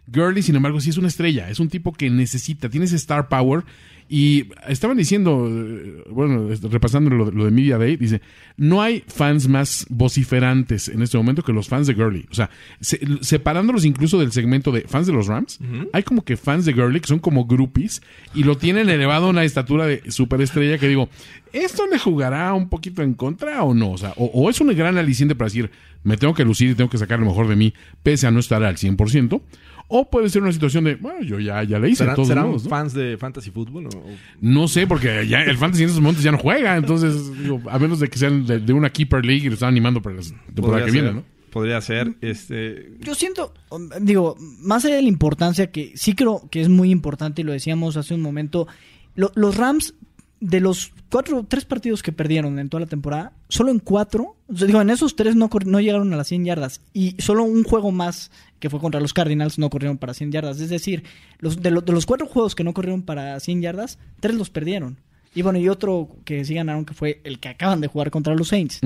Gurley, 0.09 0.43
sin 0.43 0.55
embargo, 0.57 0.81
sí 0.81 0.91
es 0.91 0.99
una 0.99 1.09
estrella. 1.09 1.51
Es 1.51 1.61
un 1.61 1.69
tipo 1.69 1.93
que 1.93 2.11
necesita, 2.11 2.69
tiene 2.69 2.87
ese 2.87 2.97
star 2.97 3.29
power. 3.29 3.65
Y 4.09 4.45
estaban 4.69 4.97
diciendo, 4.97 5.49
eh, 5.51 6.05
bueno, 6.11 6.49
repasando 6.71 7.11
lo, 7.11 7.31
lo 7.31 7.45
de 7.45 7.51
Media 7.51 7.77
Day, 7.77 7.97
dice, 7.97 8.21
no 8.57 8.81
hay 8.81 9.03
fans 9.09 9.49
más 9.49 9.85
vociferantes 9.89 10.89
en 10.89 11.03
este 11.03 11.17
momento 11.17 11.43
que 11.43 11.53
los 11.53 11.69
fans 11.69 11.87
de 11.87 11.95
Gurley. 11.95 12.25
O 12.31 12.35
sea, 12.35 12.51
se- 12.81 13.01
separándolos 13.21 13.85
incluso 13.85 14.19
del 14.19 14.33
segmento 14.33 14.71
de 14.73 14.83
fans 14.83 15.07
de 15.07 15.13
los 15.13 15.27
Rams, 15.27 15.59
hay 15.93 16.03
como 16.05 16.25
que 16.25 16.37
fans 16.37 16.65
de 16.65 16.73
Gurley 16.73 17.01
que 17.01 17.09
son 17.09 17.19
como 17.19 17.47
groupies 17.47 18.01
y 18.35 18.45
lo 18.45 18.57
tienen 18.57 18.89
elevado 18.89 19.27
a 19.27 19.31
una 19.31 19.45
estatura 19.45 19.87
de 19.87 20.03
superestrella 20.11 20.79
que 20.79 20.89
digo, 20.89 21.09
¿esto 21.53 21.85
le 21.91 21.99
jugará 21.99 22.55
un 22.55 22.69
poquito 22.69 23.03
en 23.03 23.15
contra 23.15 23.63
o 23.65 23.75
no? 23.75 23.91
O 23.93 23.99
sea, 23.99 24.13
o, 24.17 24.27
o 24.27 24.51
es 24.51 24.61
un 24.61 24.69
gran 24.77 24.99
aliciente 24.99 25.35
para 25.35 25.47
decir, 25.47 25.71
me 26.05 26.17
tengo 26.17 26.35
que 26.35 26.45
lucir 26.45 26.71
y 26.71 26.75
tengo 26.75 26.91
que 26.91 26.99
sacar 26.99 27.19
lo 27.19 27.27
mejor 27.27 27.49
de 27.49 27.57
mí, 27.57 27.75
pese 28.03 28.27
a 28.27 28.31
no 28.31 28.39
estar 28.41 28.63
al 28.63 28.77
100%. 28.77 29.41
O 29.89 30.11
puede 30.11 30.29
ser 30.29 30.43
una 30.43 30.53
situación 30.53 30.83
de, 30.85 30.97
bueno, 30.97 31.23
yo 31.23 31.39
ya, 31.39 31.63
ya 31.63 31.79
le 31.79 31.89
hice. 31.91 31.99
¿Serán, 31.99 32.17
todos 32.17 32.29
serán 32.29 32.47
modos, 32.49 32.65
¿no? 32.65 32.71
fans 32.71 32.93
de 32.93 33.17
fantasy 33.17 33.51
fútbol? 33.53 33.87
o- 33.87 33.91
o- 33.91 34.17
No 34.41 34.67
sé, 34.67 34.87
porque 34.87 35.27
ya 35.29 35.43
el 35.43 35.57
fantasy 35.57 35.85
en 35.85 35.91
esos 35.91 36.01
momentos 36.01 36.25
ya 36.25 36.33
no 36.33 36.39
juega. 36.39 36.77
Entonces, 36.77 37.15
digo, 37.41 37.61
a 37.71 37.79
menos 37.79 38.01
de 38.01 38.09
que 38.09 38.19
sean 38.19 38.45
de, 38.47 38.59
de 38.59 38.73
una 38.73 38.91
Keeper 38.91 39.25
League 39.25 39.45
y 39.45 39.49
lo 39.49 39.55
están 39.55 39.69
animando 39.69 40.03
para 40.03 40.17
la 40.17 40.23
temporada 40.55 40.85
que 40.87 40.91
ser, 40.91 41.03
viene, 41.03 41.15
¿no? 41.17 41.25
Podría 41.53 41.81
ser. 41.81 42.15
Este, 42.21 42.93
Yo 43.01 43.15
siento, 43.15 43.55
um, 43.71 43.89
digo, 44.01 44.37
más 44.61 44.85
allá 44.85 44.97
de 44.97 45.03
la 45.03 45.09
importancia, 45.09 45.71
que 45.71 45.93
sí 45.95 46.15
creo 46.15 46.49
que 46.51 46.61
es 46.61 46.69
muy 46.69 46.91
importante, 46.91 47.43
y 47.43 47.45
lo 47.45 47.53
decíamos 47.53 47.97
hace 47.97 48.13
un 48.15 48.21
momento, 48.23 48.67
lo- 49.15 49.33
los 49.37 49.57
Rams, 49.57 49.95
de 50.39 50.61
los 50.61 50.93
cuatro, 51.11 51.47
tres 51.49 51.65
partidos 51.65 52.03
que 52.03 52.13
perdieron 52.13 52.59
en 52.59 52.69
toda 52.69 52.83
la 52.83 52.87
temporada, 52.87 53.33
solo 53.49 53.71
en 53.71 53.79
cuatro, 53.79 54.37
o 54.49 54.55
sea, 54.57 54.67
digo, 54.67 54.83
en 54.83 54.91
esos 54.91 55.17
tres 55.17 55.35
no, 55.35 55.49
no 55.65 55.81
llegaron 55.81 56.13
a 56.13 56.17
las 56.17 56.27
100 56.29 56.45
yardas, 56.45 56.83
y 56.93 57.15
solo 57.19 57.45
un 57.45 57.65
juego 57.65 57.91
más, 57.91 58.31
que 58.61 58.71
fue 58.71 58.81
contra 58.81 59.01
los 59.01 59.13
Cardinals, 59.15 59.59
no 59.59 59.71
corrieron 59.71 59.99
para 59.99 60.15
100 60.15 60.33
yardas. 60.33 60.61
Es 60.61 60.71
decir, 60.71 61.05
los, 61.39 61.61
de, 61.63 61.71
lo- 61.71 61.81
de 61.83 61.93
los 61.93 62.07
cuatro 62.07 62.27
juegos 62.27 62.55
que 62.55 62.65
no 62.65 62.73
corrieron 62.75 63.03
para 63.03 63.39
100 63.41 63.63
yardas, 63.63 63.99
tres 64.21 64.35
los 64.37 64.51
perdieron. 64.51 64.99
Y 65.35 65.43
bueno, 65.43 65.59
y 65.59 65.69
otro 65.69 66.17
que 66.25 66.45
sí 66.45 66.55
ganaron, 66.55 66.85
que 66.87 66.95
fue 66.95 67.21
el 67.25 67.39
que 67.41 67.49
acaban 67.51 67.81
de 67.83 67.89
jugar 67.89 68.11
contra 68.11 68.35
los 68.35 68.49
Saints. 68.49 68.81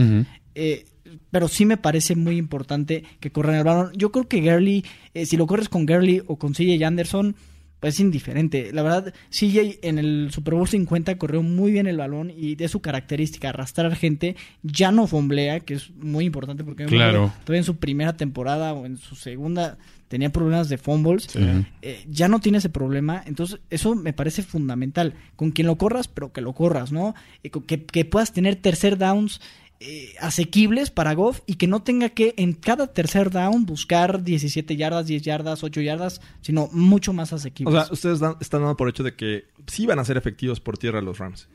Eh, 0.55 0.85
pero 1.31 1.47
sí 1.49 1.65
me 1.65 1.77
parece 1.77 2.15
muy 2.17 2.37
importante 2.37 3.05
que 3.21 3.31
corran 3.33 3.55
el 3.57 3.65
balón. 3.65 3.91
Yo 3.97 4.11
creo 4.13 4.27
que 4.29 4.41
Gurley, 4.41 4.85
eh, 5.15 5.27
si 5.27 5.37
lo 5.37 5.47
corres 5.47 5.69
con 5.69 5.87
Gurley 5.87 6.23
o 6.27 6.37
con 6.37 6.53
CJ 6.55 6.85
Anderson, 6.85 7.37
pues 7.81 7.95
es 7.95 8.01
indiferente. 8.01 8.73
La 8.73 8.83
verdad, 8.83 9.13
CJ 9.31 9.79
en 9.83 9.99
el 9.99 10.29
Super 10.33 10.55
Bowl 10.55 10.69
50 10.69 11.17
corrió 11.19 11.43
muy 11.43 11.73
bien 11.73 11.87
el 11.87 11.97
balón 11.97 12.31
y 12.31 12.55
de 12.55 12.69
su 12.69 12.81
característica, 12.81 13.49
arrastrar 13.49 13.97
gente, 13.97 14.37
ya 14.63 14.93
no 14.93 15.07
fomblea, 15.07 15.61
que 15.61 15.75
es 15.75 15.91
muy 15.97 16.27
importante 16.27 16.63
porque 16.63 16.85
Claro. 16.87 17.33
todavía 17.45 17.61
en 17.61 17.65
su 17.65 17.77
primera 17.77 18.17
temporada 18.17 18.73
o 18.75 18.87
en 18.87 18.99
su 18.99 19.17
segunda 19.17 19.79
tenía 20.09 20.31
problemas 20.31 20.69
de 20.69 20.77
fumbles. 20.77 21.25
Sí. 21.25 21.39
Eh, 21.83 22.05
ya 22.09 22.29
no 22.29 22.41
tiene 22.41 22.59
ese 22.59 22.69
problema. 22.69 23.23
Entonces, 23.27 23.61
eso 23.71 23.95
me 23.95 24.13
parece 24.13 24.43
fundamental. 24.43 25.15
Con 25.37 25.53
quien 25.53 25.67
lo 25.69 25.77
corras, 25.77 26.09
pero 26.09 26.33
que 26.33 26.41
lo 26.41 26.53
corras, 26.53 26.93
¿no? 26.93 27.15
Eh, 27.45 27.51
que 27.51 28.05
puedas 28.05 28.33
tener 28.33 28.57
tercer 28.57 28.99
downs 28.99 29.41
eh, 29.81 30.15
asequibles 30.21 30.91
para 30.91 31.15
Goff 31.15 31.41
y 31.47 31.55
que 31.55 31.67
no 31.67 31.83
tenga 31.83 32.11
que 32.11 32.35
en 32.37 32.53
cada 32.53 32.89
tercer 32.89 33.31
down 33.31 33.65
buscar 33.65 34.23
17 34.23 34.77
yardas, 34.77 35.07
10 35.07 35.23
yardas, 35.23 35.65
8 35.65 35.81
yardas, 35.81 36.21
sino 36.43 36.69
mucho 36.73 37.13
más 37.15 37.33
o 37.33 37.37
asequibles. 37.37 37.85
sea, 37.85 37.93
ustedes 37.93 38.21
dan- 38.21 38.37
están 38.41 38.61
dando 38.61 38.77
por 38.77 38.89
hecho 38.91 39.03
de 39.03 39.15
que 39.15 39.45
sí 39.67 39.87
van 39.87 39.99
a 39.99 40.05
ser 40.05 40.17
efectivos 40.19 40.61
por 40.61 40.77
tierra 40.79 41.01
los 41.01 41.19
Rams. 41.19 41.49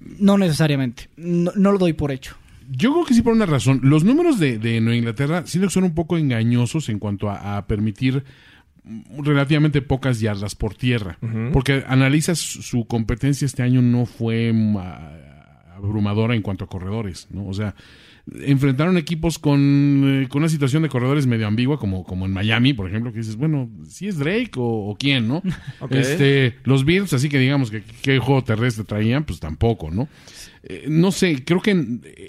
no 0.00 0.38
necesariamente. 0.38 1.10
No, 1.16 1.52
no 1.54 1.72
lo 1.72 1.78
doy 1.78 1.92
por 1.92 2.10
hecho. 2.10 2.34
Yo 2.70 2.92
creo 2.92 3.04
que 3.04 3.12
sí 3.14 3.22
por 3.22 3.34
una 3.34 3.44
razón. 3.46 3.80
Los 3.82 4.02
números 4.04 4.38
de, 4.38 4.58
de 4.58 4.80
Nueva 4.80 4.96
Inglaterra 4.96 5.42
sí 5.46 5.60
que 5.60 5.68
son 5.68 5.84
un 5.84 5.94
poco 5.94 6.16
engañosos 6.16 6.88
en 6.88 6.98
cuanto 6.98 7.28
a, 7.28 7.56
a 7.58 7.66
permitir 7.66 8.24
relativamente 9.18 9.82
pocas 9.82 10.20
yardas 10.20 10.54
por 10.54 10.74
tierra. 10.74 11.18
Porque 11.52 11.84
analizas 11.86 12.38
su 12.38 12.86
competencia 12.86 13.44
este 13.46 13.62
año 13.62 13.82
no 13.82 14.06
fue 14.06 14.52
abrumadora 15.82 16.34
en 16.34 16.42
cuanto 16.42 16.64
a 16.64 16.68
corredores, 16.68 17.28
¿no? 17.30 17.46
O 17.46 17.54
sea, 17.54 17.74
enfrentaron 18.44 18.96
equipos 18.96 19.38
con, 19.38 20.22
eh, 20.22 20.28
con 20.28 20.42
una 20.42 20.48
situación 20.48 20.82
de 20.82 20.88
corredores 20.88 21.26
medio 21.26 21.46
ambigua, 21.46 21.78
como, 21.78 22.04
como 22.04 22.26
en 22.26 22.32
Miami, 22.32 22.72
por 22.72 22.88
ejemplo, 22.88 23.12
que 23.12 23.18
dices, 23.18 23.36
bueno, 23.36 23.68
si 23.88 24.08
es 24.08 24.18
Drake 24.18 24.52
o, 24.56 24.90
o 24.90 24.96
quién, 24.96 25.28
¿no? 25.28 25.42
Este, 25.90 26.56
los 26.64 26.84
Bills, 26.84 27.12
así 27.12 27.28
que 27.28 27.38
digamos 27.38 27.70
que 27.70 27.82
qué 28.02 28.18
juego 28.18 28.42
terrestre 28.44 28.84
traían, 28.84 29.24
pues 29.24 29.40
tampoco, 29.40 29.90
¿no? 29.90 30.08
Eh, 30.64 30.84
no 30.88 31.10
sé, 31.10 31.42
creo 31.44 31.60
que 31.60 31.74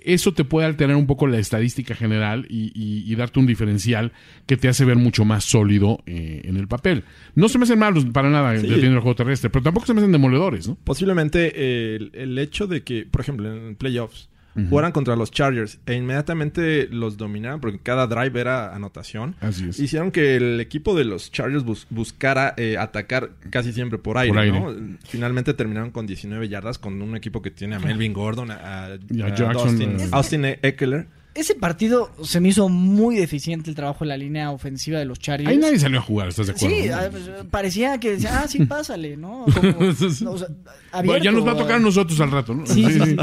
eso 0.05 0.33
te 0.33 0.43
puede 0.43 0.65
alterar 0.65 0.95
un 0.95 1.05
poco 1.05 1.27
la 1.27 1.37
estadística 1.37 1.93
general 1.93 2.47
y, 2.49 2.71
y- 2.73 3.03
y 3.11 3.15
darte 3.15 3.39
un 3.39 3.45
diferencial 3.45 4.11
que 4.47 4.57
te 4.57 4.67
hace 4.67 4.85
ver 4.85 4.95
mucho 4.97 5.23
más 5.23 5.43
sólido 5.43 6.01
eh, 6.07 6.41
en 6.45 6.57
el 6.57 6.67
papel. 6.67 7.03
No 7.35 7.47
se 7.47 7.59
me 7.59 7.65
hacen 7.65 7.77
malos 7.79 8.05
para 8.05 8.29
nada 8.31 8.57
Sí. 8.59 8.65
el 8.67 8.99
juego 8.99 9.15
terrestre, 9.15 9.49
pero 9.51 9.61
tampoco 9.63 9.85
se 9.85 9.93
me 9.93 9.99
hacen 10.01 10.11
demoledores, 10.11 10.67
¿no? 10.67 10.75
Posiblemente 10.83 11.51
eh, 11.55 11.95
el, 11.97 12.11
el 12.13 12.39
hecho 12.39 12.65
de 12.65 12.81
que, 12.83 13.05
por 13.05 13.21
ejemplo, 13.21 13.55
en 13.55 13.75
playoffs, 13.75 14.29
jugaran 14.69 14.91
contra 14.91 15.15
los 15.15 15.31
Chargers 15.31 15.79
e 15.85 15.93
inmediatamente 15.95 16.87
los 16.91 17.17
dominaran 17.17 17.59
porque 17.59 17.79
cada 17.79 18.05
drive 18.07 18.39
era 18.39 18.75
anotación. 18.75 19.35
Así 19.41 19.69
es. 19.69 19.79
Hicieron 19.79 20.11
que 20.11 20.35
el 20.35 20.59
equipo 20.59 20.95
de 20.95 21.05
los 21.05 21.31
Chargers 21.31 21.63
bus- 21.63 21.87
buscara 21.89 22.53
eh, 22.57 22.77
atacar 22.77 23.31
casi 23.49 23.73
siempre 23.73 23.97
por 23.97 24.17
aire, 24.17 24.33
Por 24.33 24.39
aire. 24.43 24.59
¿no? 24.59 24.97
Finalmente 25.05 25.53
terminaron 25.53 25.89
con 25.91 26.05
19 26.05 26.49
yardas 26.49 26.77
con 26.77 27.01
un 27.01 27.15
equipo 27.15 27.41
que 27.41 27.51
tiene 27.51 27.75
a 27.75 27.79
Melvin 27.79 28.13
Gordon, 28.13 28.51
a, 28.51 28.85
a- 28.85 28.97
Y 29.09 29.21
a 29.21 29.25
a 29.25 29.29
Jackson, 29.35 29.67
Austin, 29.67 29.99
eh. 29.99 30.07
Austin 30.11 30.45
Eckler. 30.61 31.07
Ese 31.35 31.55
partido 31.55 32.11
se 32.23 32.39
me 32.39 32.49
hizo 32.49 32.69
muy 32.69 33.15
deficiente 33.15 33.69
el 33.69 33.75
trabajo 33.75 34.03
de 34.03 34.09
la 34.09 34.17
línea 34.17 34.51
ofensiva 34.51 34.99
de 34.99 35.05
los 35.05 35.17
Chargers. 35.17 35.49
Ahí 35.49 35.57
nadie 35.57 35.79
salió 35.79 35.99
a 35.99 36.01
jugar, 36.01 36.27
¿estás 36.27 36.45
de 36.47 36.53
acuerdo? 36.53 36.75
Sí, 36.75 36.89
ah, 36.89 37.07
pues, 37.09 37.23
parecía 37.49 37.99
que 37.99 38.11
decía, 38.11 38.41
ah, 38.41 38.47
sí, 38.47 38.65
pásale, 38.65 39.17
¿no? 39.17 39.45
Como, 39.55 39.89
o 39.89 40.37
sea, 40.37 40.47
Bueno, 41.03 41.17
ya 41.17 41.31
nos 41.31 41.45
va 41.45 41.53
a 41.53 41.57
tocar 41.57 41.77
a 41.77 41.79
nosotros 41.79 42.19
al 42.19 42.29
rato, 42.29 42.53
¿no? 42.53 42.67
Sí, 42.67 42.85
sí, 42.85 42.99
sí. 42.99 43.17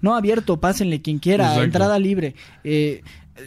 No, 0.00 0.14
abierto, 0.16 0.58
pásenle 0.58 1.02
quien 1.02 1.18
quiera, 1.18 1.44
Exacto. 1.44 1.64
entrada 1.64 1.98
libre. 1.98 2.34
Eh, 2.64 3.02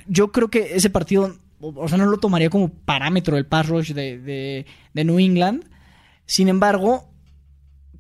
yo 0.08 0.32
creo 0.32 0.50
que 0.50 0.76
ese 0.76 0.92
partido, 0.92 1.36
o 1.60 1.74
o 1.76 1.88
sea, 1.88 1.98
no 1.98 2.06
lo 2.06 2.18
tomaría 2.18 2.52
como 2.52 2.70
parámetro 2.70 3.38
el 3.38 3.48
pass 3.48 3.68
rush 3.68 3.94
de, 3.94 4.20
de, 4.20 4.66
de 4.94 5.04
New 5.04 5.20
England. 5.20 5.66
Sin 6.28 6.50
embargo, 6.50 7.10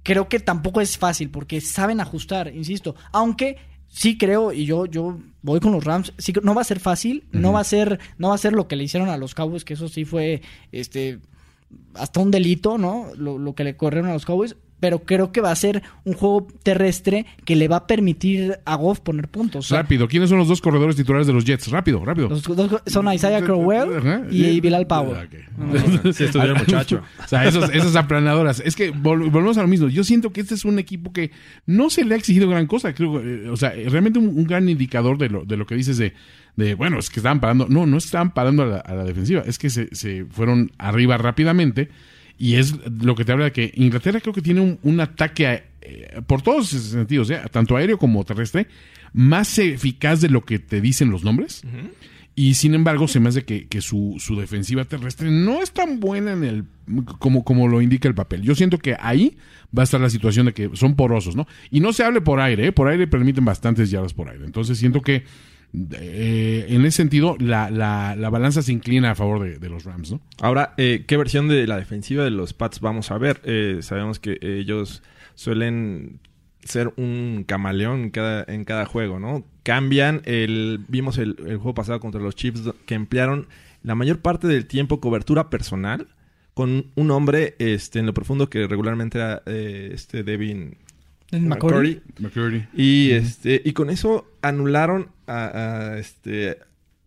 creo 0.03 0.29
que 0.29 0.39
tampoco 0.39 0.81
es 0.81 0.97
fácil 0.97 1.29
porque 1.31 1.61
saben 1.61 2.01
ajustar, 2.01 2.53
insisto. 2.53 2.95
Aunque 3.11 3.57
sí 3.93 4.17
creo, 4.17 4.51
y 4.51 4.65
yo, 4.65 4.87
yo 4.87 5.19
voy 5.43 5.59
con 5.59 5.71
los 5.71 5.83
Rams, 5.83 6.13
sí, 6.17 6.33
no 6.41 6.55
va 6.55 6.61
a 6.61 6.65
ser 6.65 6.79
fácil, 6.79 7.25
no 7.31 7.53
va 7.53 7.59
a 7.59 7.63
ser, 7.63 7.99
no 8.17 8.29
va 8.29 8.35
a 8.35 8.39
ser 8.39 8.53
lo 8.53 8.67
que 8.67 8.75
le 8.75 8.83
hicieron 8.83 9.07
a 9.09 9.17
los 9.17 9.35
Cowboys, 9.35 9.63
que 9.63 9.75
eso 9.75 9.87
sí 9.87 10.03
fue 10.03 10.41
este 10.71 11.19
hasta 11.93 12.19
un 12.19 12.31
delito, 12.31 12.77
¿no? 12.77 13.11
Lo, 13.15 13.37
lo 13.37 13.53
que 13.53 13.63
le 13.63 13.77
corrieron 13.77 14.09
a 14.09 14.13
los 14.13 14.25
Cowboys. 14.25 14.55
Pero 14.83 14.99
creo 14.99 15.31
que 15.31 15.39
va 15.39 15.49
a 15.49 15.55
ser 15.55 15.81
un 16.03 16.11
juego 16.11 16.45
terrestre 16.61 17.25
que 17.45 17.55
le 17.55 17.69
va 17.69 17.77
a 17.77 17.87
permitir 17.87 18.59
a 18.65 18.75
Goff 18.75 18.99
poner 18.99 19.29
puntos. 19.29 19.65
O 19.65 19.69
sea, 19.69 19.83
Rápido, 19.83 20.09
¿quiénes 20.09 20.27
son 20.27 20.39
los 20.39 20.49
dos 20.49 20.59
corredores 20.59 20.97
titulares 20.97 21.25
de 21.25 21.31
los 21.31 21.45
Jets? 21.45 21.71
Rápido, 21.71 22.03
rápido. 22.03 22.27
los 22.27 22.43
dos 22.43 22.81
son 22.87 23.11
Isaiah 23.13 23.41
Crowell 23.41 23.97
Ajá. 23.99 24.23
y 24.29 24.59
Bilal 24.59 24.85
Powell. 24.85 25.25
Ok. 25.25 26.13
Sí, 26.13 26.25
estuviera 26.25 26.51
el 26.57 26.59
muchacho. 26.59 27.01
O 27.23 27.27
sea, 27.29 27.45
esos- 27.47 27.69
esas 27.73 27.95
aplanadoras. 27.95 28.59
Es 28.65 28.75
que 28.75 28.93
vol- 28.93 29.31
volvemos 29.31 29.57
a 29.57 29.61
lo 29.61 29.69
mismo. 29.69 29.87
Yo 29.87 30.03
siento 30.03 30.33
que 30.33 30.41
este 30.41 30.53
es 30.55 30.65
un 30.65 30.77
equipo 30.79 31.13
que 31.13 31.31
no 31.65 31.89
se 31.89 32.03
le 32.03 32.15
ha 32.15 32.17
exigido 32.17 32.49
gran 32.49 32.67
cosa. 32.67 32.93
Creo, 32.93 33.21
eh, 33.21 33.47
o 33.49 33.55
sea, 33.55 33.69
realmente 33.69 34.19
un, 34.19 34.27
un 34.27 34.43
gran 34.43 34.67
indicador 34.67 35.17
de 35.17 35.29
lo, 35.29 35.45
de 35.45 35.55
lo 35.55 35.65
que 35.65 35.75
dices 35.75 35.95
de, 35.97 36.11
de, 36.57 36.75
bueno, 36.75 36.99
es 36.99 37.09
que 37.09 37.21
estaban 37.21 37.39
parando. 37.39 37.67
No, 37.69 37.85
no 37.85 37.95
estaban 37.95 38.33
parando 38.33 38.63
a 38.63 38.65
la, 38.65 38.77
a 38.79 38.95
la 38.95 39.05
defensiva. 39.05 39.43
Es 39.45 39.57
que 39.57 39.69
se, 39.69 39.95
se 39.95 40.25
fueron 40.25 40.71
arriba 40.77 41.17
rápidamente. 41.17 41.87
Y 42.37 42.55
es 42.55 42.75
lo 43.01 43.15
que 43.15 43.25
te 43.25 43.31
habla 43.31 43.45
de 43.45 43.51
que 43.51 43.71
Inglaterra 43.75 44.19
creo 44.19 44.33
que 44.33 44.41
tiene 44.41 44.61
un, 44.61 44.79
un 44.83 44.99
ataque 44.99 45.63
eh, 45.81 46.21
por 46.25 46.41
todos 46.41 46.73
esos 46.73 46.87
sentidos, 46.87 47.29
eh, 47.29 47.41
tanto 47.51 47.75
aéreo 47.75 47.97
como 47.97 48.23
terrestre, 48.23 48.67
más 49.13 49.57
eficaz 49.59 50.21
de 50.21 50.29
lo 50.29 50.43
que 50.45 50.59
te 50.59 50.81
dicen 50.81 51.11
los 51.11 51.23
nombres. 51.23 51.63
Y 52.35 52.55
sin 52.55 52.73
embargo, 52.73 53.07
se 53.07 53.19
me 53.19 53.29
hace 53.29 53.43
que, 53.43 53.67
que 53.67 53.81
su, 53.81 54.15
su 54.17 54.35
defensiva 54.35 54.85
terrestre 54.85 55.29
no 55.29 55.61
es 55.61 55.71
tan 55.71 55.99
buena 55.99 56.33
en 56.33 56.43
el 56.43 56.65
como, 57.19 57.43
como 57.43 57.67
lo 57.67 57.81
indica 57.81 58.07
el 58.07 58.15
papel. 58.15 58.41
Yo 58.41 58.55
siento 58.55 58.79
que 58.79 58.95
ahí 58.99 59.37
va 59.77 59.83
a 59.83 59.85
estar 59.85 60.01
la 60.01 60.09
situación 60.09 60.47
de 60.47 60.53
que 60.53 60.71
son 60.73 60.95
porosos, 60.95 61.35
¿no? 61.35 61.47
Y 61.69 61.79
no 61.79 61.93
se 61.93 62.03
hable 62.03 62.21
por 62.21 62.39
aire, 62.39 62.67
¿eh? 62.67 62.71
por 62.71 62.87
aire 62.87 63.07
permiten 63.07 63.45
bastantes 63.45 63.91
yardas 63.91 64.13
por 64.13 64.29
aire. 64.29 64.45
Entonces 64.45 64.77
siento 64.79 65.01
que 65.01 65.23
eh, 65.93 66.67
en 66.69 66.85
ese 66.85 66.97
sentido 66.97 67.35
la, 67.39 67.69
la, 67.71 68.15
la 68.15 68.29
balanza 68.29 68.61
se 68.61 68.71
inclina 68.71 69.11
a 69.11 69.15
favor 69.15 69.41
de, 69.41 69.57
de 69.57 69.69
los 69.69 69.83
Rams, 69.85 70.11
¿no? 70.11 70.21
Ahora, 70.39 70.73
eh, 70.77 71.05
¿qué 71.07 71.17
versión 71.17 71.47
de 71.47 71.65
la 71.65 71.77
defensiva 71.77 72.23
de 72.23 72.31
los 72.31 72.53
Pats 72.53 72.79
vamos 72.79 73.11
a 73.11 73.17
ver? 73.17 73.41
Eh, 73.43 73.79
sabemos 73.81 74.19
que 74.19 74.37
ellos 74.41 75.01
suelen 75.35 76.19
ser 76.63 76.93
un 76.97 77.43
camaleón 77.47 78.03
en 78.03 78.09
cada, 78.11 78.45
en 78.47 78.65
cada 78.65 78.85
juego, 78.85 79.19
¿no? 79.19 79.45
Cambian, 79.63 80.21
el, 80.25 80.79
vimos 80.87 81.17
el, 81.17 81.35
el 81.39 81.57
juego 81.57 81.73
pasado 81.73 81.99
contra 81.99 82.21
los 82.21 82.35
Chiefs 82.35 82.69
que 82.85 82.95
emplearon 82.95 83.47
la 83.81 83.95
mayor 83.95 84.19
parte 84.19 84.47
del 84.47 84.65
tiempo 84.65 84.99
cobertura 84.99 85.49
personal 85.49 86.07
con 86.53 86.87
un 86.95 87.11
hombre 87.11 87.55
este, 87.59 87.99
en 87.99 88.05
lo 88.05 88.13
profundo 88.13 88.49
que 88.49 88.67
regularmente 88.67 89.17
era 89.17 89.41
eh, 89.45 89.91
este 89.93 90.23
Devin. 90.23 90.77
McCurdy. 92.19 92.67
y 92.75 93.09
este 93.11 93.59
y 93.65 93.73
con 93.73 93.89
eso 93.89 94.27
anularon 94.43 95.09
a, 95.27 95.95
este 95.97 96.57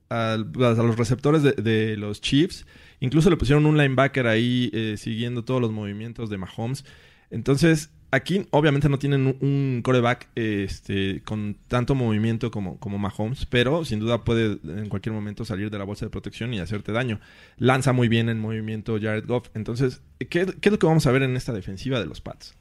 a, 0.08 0.36
los 0.36 0.96
receptores 0.96 1.42
de, 1.42 1.96
los 1.96 2.20
Chiefs. 2.20 2.66
Incluso 3.00 3.30
le 3.30 3.36
pusieron 3.36 3.66
un 3.66 3.76
linebacker 3.76 4.26
ahí 4.26 4.70
eh, 4.72 4.96
siguiendo 4.96 5.44
todos 5.44 5.60
los 5.60 5.72
movimientos 5.72 6.30
de 6.30 6.38
Mahomes. 6.38 6.84
Entonces, 7.30 7.90
aquí 8.10 8.46
obviamente 8.50 8.88
no 8.88 8.98
tienen 8.98 9.26
un, 9.26 9.36
un 9.40 9.82
coreback 9.82 10.28
este, 10.34 11.22
con 11.22 11.56
tanto 11.68 11.94
movimiento 11.94 12.50
como, 12.50 12.78
como 12.78 12.98
Mahomes, 12.98 13.46
pero 13.46 13.84
sin 13.84 14.00
duda 14.00 14.24
puede 14.24 14.58
en 14.64 14.88
cualquier 14.88 15.14
momento 15.14 15.44
salir 15.44 15.70
de 15.70 15.78
la 15.78 15.84
bolsa 15.84 16.06
de 16.06 16.10
protección 16.10 16.54
y 16.54 16.60
hacerte 16.60 16.92
daño. 16.92 17.20
Lanza 17.58 17.92
muy 17.92 18.08
bien 18.08 18.28
en 18.28 18.38
movimiento 18.38 18.98
Jared 19.00 19.26
Goff. 19.26 19.50
Entonces, 19.54 20.00
¿qué, 20.18 20.46
qué 20.46 20.68
es 20.68 20.72
lo 20.72 20.78
que 20.78 20.86
vamos 20.86 21.06
a 21.06 21.12
ver 21.12 21.22
en 21.22 21.36
esta 21.36 21.52
defensiva 21.52 22.00
de 22.00 22.06
los 22.06 22.20
Pats? 22.20 22.54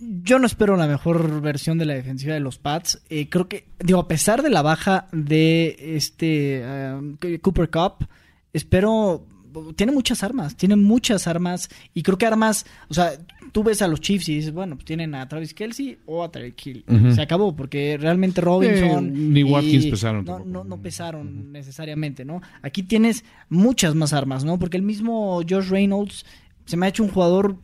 Yo 0.00 0.38
no 0.38 0.46
espero 0.46 0.76
la 0.76 0.86
mejor 0.86 1.40
versión 1.42 1.76
de 1.78 1.84
la 1.86 1.94
defensiva 1.94 2.34
de 2.34 2.40
los 2.40 2.58
Pats. 2.58 3.02
Eh, 3.10 3.28
creo 3.28 3.48
que, 3.48 3.66
digo, 3.78 3.98
a 4.00 4.08
pesar 4.08 4.42
de 4.42 4.50
la 4.50 4.62
baja 4.62 5.08
de 5.12 5.76
este 5.96 6.62
eh, 6.64 7.38
Cooper 7.42 7.70
Cup, 7.70 8.06
espero. 8.52 9.26
Tiene 9.74 9.90
muchas 9.90 10.22
armas, 10.22 10.56
tiene 10.56 10.76
muchas 10.76 11.26
armas. 11.26 11.68
Y 11.92 12.02
creo 12.04 12.16
que 12.16 12.24
armas. 12.24 12.64
O 12.88 12.94
sea, 12.94 13.10
tú 13.50 13.64
ves 13.64 13.82
a 13.82 13.88
los 13.88 14.00
Chiefs 14.00 14.28
y 14.28 14.36
dices, 14.36 14.52
bueno, 14.52 14.76
pues 14.76 14.84
tienen 14.84 15.12
a 15.16 15.26
Travis 15.28 15.54
Kelsey 15.54 15.98
o 16.06 16.22
a 16.22 16.30
Hill. 16.64 16.84
Ujú. 16.88 17.12
Se 17.12 17.20
acabó, 17.22 17.54
porque 17.56 17.98
realmente 18.00 18.40
Robinson. 18.40 19.06
Eh, 19.08 19.10
ni 19.10 19.40
y- 19.40 19.42
Watkins 19.42 19.86
pesaron 19.86 20.24
no, 20.24 20.62
no 20.64 20.76
pesaron 20.80 21.50
necesariamente, 21.50 22.24
¿no? 22.24 22.40
Aquí 22.62 22.84
tienes 22.84 23.24
muchas 23.48 23.96
más 23.96 24.12
armas, 24.12 24.44
¿no? 24.44 24.56
Porque 24.56 24.76
el 24.76 24.84
mismo 24.84 25.40
Josh 25.48 25.68
Reynolds 25.68 26.24
se 26.64 26.76
me 26.76 26.86
ha 26.86 26.88
hecho 26.90 27.02
un 27.02 27.10
jugador 27.10 27.56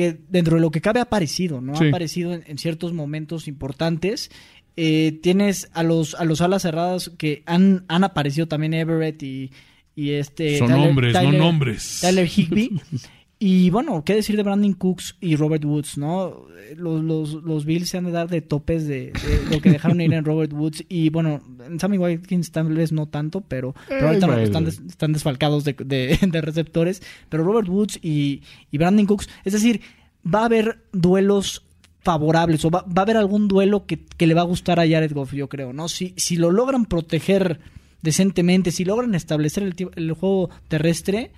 que 0.00 0.18
dentro 0.28 0.56
de 0.56 0.62
lo 0.62 0.70
que 0.70 0.80
cabe 0.80 1.00
ha 1.00 1.04
aparecido, 1.04 1.60
¿no? 1.60 1.76
Sí. 1.76 1.84
Ha 1.84 1.88
aparecido 1.88 2.32
en, 2.32 2.44
en 2.46 2.58
ciertos 2.58 2.92
momentos 2.92 3.48
importantes. 3.48 4.30
Eh, 4.76 5.18
tienes 5.22 5.68
a 5.74 5.82
los, 5.82 6.14
a 6.14 6.24
los 6.24 6.40
alas 6.40 6.62
cerradas 6.62 7.10
que 7.18 7.42
han, 7.46 7.84
han 7.88 8.04
aparecido 8.04 8.48
también 8.48 8.72
Everett 8.74 9.22
y, 9.22 9.50
y 9.94 10.12
este... 10.12 10.58
Son 10.58 10.72
hombres, 10.72 11.12
no 11.12 11.32
nombres. 11.32 11.98
Tyler 12.00 12.26
Higby. 12.26 12.80
Y 13.42 13.70
bueno, 13.70 14.04
qué 14.04 14.14
decir 14.14 14.36
de 14.36 14.42
Brandon 14.42 14.74
Cooks 14.74 15.16
y 15.18 15.34
Robert 15.34 15.64
Woods, 15.64 15.96
¿no? 15.96 16.44
Los, 16.76 17.02
los, 17.02 17.32
los 17.42 17.64
Bills 17.64 17.88
se 17.88 17.96
han 17.96 18.04
de 18.04 18.10
dar 18.10 18.28
de 18.28 18.42
topes 18.42 18.86
de, 18.86 19.12
de 19.12 19.50
lo 19.50 19.62
que 19.62 19.70
dejaron 19.70 19.98
ir 20.02 20.12
en 20.12 20.26
Robert 20.26 20.52
Woods. 20.52 20.84
Y 20.90 21.08
bueno, 21.08 21.40
en 21.66 21.80
Sammy 21.80 21.96
Watkins 21.96 22.52
tal 22.52 22.68
vez 22.74 22.92
no 22.92 23.06
tanto, 23.06 23.40
pero, 23.40 23.74
pero 23.88 24.08
ahorita 24.08 24.26
no, 24.26 24.38
están, 24.38 24.64
des- 24.66 24.82
están 24.86 25.14
desfalcados 25.14 25.64
de, 25.64 25.72
de- 25.72 26.18
de 26.20 26.40
receptores. 26.42 27.02
Pero 27.30 27.42
Robert 27.42 27.66
Woods 27.68 27.98
y, 28.02 28.42
y 28.70 28.76
Brandon 28.76 29.06
Cooks, 29.06 29.30
es 29.46 29.54
decir, 29.54 29.80
va 30.22 30.42
a 30.42 30.44
haber 30.44 30.84
duelos 30.92 31.64
favorables 32.02 32.62
o 32.66 32.70
va, 32.70 32.82
va 32.82 32.92
a 32.96 33.02
haber 33.02 33.16
algún 33.16 33.48
duelo 33.48 33.86
que, 33.86 34.00
que 34.18 34.26
le 34.26 34.34
va 34.34 34.42
a 34.42 34.44
gustar 34.44 34.78
a 34.80 34.86
Jared 34.86 35.12
Goff, 35.14 35.32
yo 35.32 35.48
creo, 35.48 35.72
¿no? 35.72 35.88
Si, 35.88 36.12
si 36.18 36.36
lo 36.36 36.50
logran 36.50 36.84
proteger 36.84 37.58
decentemente, 38.02 38.70
si 38.70 38.84
logran 38.84 39.14
establecer 39.14 39.62
el, 39.62 39.74
el 39.96 40.12
juego 40.12 40.50
terrestre, 40.68 41.30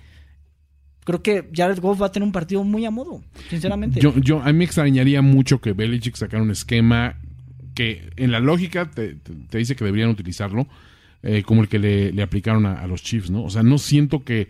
creo 1.03 1.21
que 1.21 1.49
Jared 1.53 1.79
Goff 1.79 2.01
va 2.01 2.07
a 2.07 2.11
tener 2.11 2.25
un 2.25 2.31
partido 2.33 2.63
muy 2.63 2.85
a 2.85 2.91
modo, 2.91 3.23
sinceramente. 3.49 3.99
Yo, 3.99 4.13
yo, 4.17 4.41
a 4.41 4.47
mí 4.47 4.53
me 4.59 4.63
extrañaría 4.65 5.21
mucho 5.21 5.59
que 5.61 5.73
Belichick 5.73 6.15
sacara 6.15 6.41
un 6.43 6.51
esquema 6.51 7.15
que 7.75 8.09
en 8.17 8.31
la 8.31 8.39
lógica 8.39 8.89
te, 8.91 9.15
te- 9.15 9.57
dice 9.57 9.75
que 9.75 9.83
deberían 9.85 10.09
utilizarlo, 10.09 10.67
eh, 11.23 11.43
como 11.43 11.61
el 11.61 11.67
que 11.69 11.79
le, 11.79 12.11
le 12.11 12.21
aplicaron 12.21 12.65
a, 12.65 12.73
a 12.81 12.87
los 12.87 13.01
Chiefs, 13.01 13.29
¿no? 13.31 13.43
O 13.43 13.49
sea, 13.49 13.63
no 13.63 13.77
siento 13.77 14.23
que, 14.23 14.49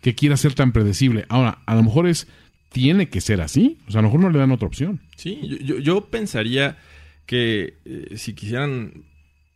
que 0.00 0.14
quiera 0.14 0.36
ser 0.36 0.54
tan 0.54 0.72
predecible. 0.72 1.24
Ahora, 1.28 1.58
a 1.66 1.74
lo 1.76 1.82
mejor 1.84 2.06
es, 2.08 2.26
tiene 2.70 3.08
que 3.08 3.20
ser 3.20 3.40
así. 3.40 3.78
O 3.86 3.90
sea, 3.92 4.00
a 4.00 4.02
lo 4.02 4.08
mejor 4.08 4.20
no 4.22 4.30
le 4.30 4.38
dan 4.38 4.50
otra 4.50 4.66
opción. 4.66 5.00
Sí, 5.16 5.38
yo, 5.44 5.56
yo- 5.58 5.78
yo 5.78 6.04
pensaría 6.06 6.78
que 7.26 7.78
eh, 7.84 8.16
si 8.16 8.32
quisieran, 8.34 9.04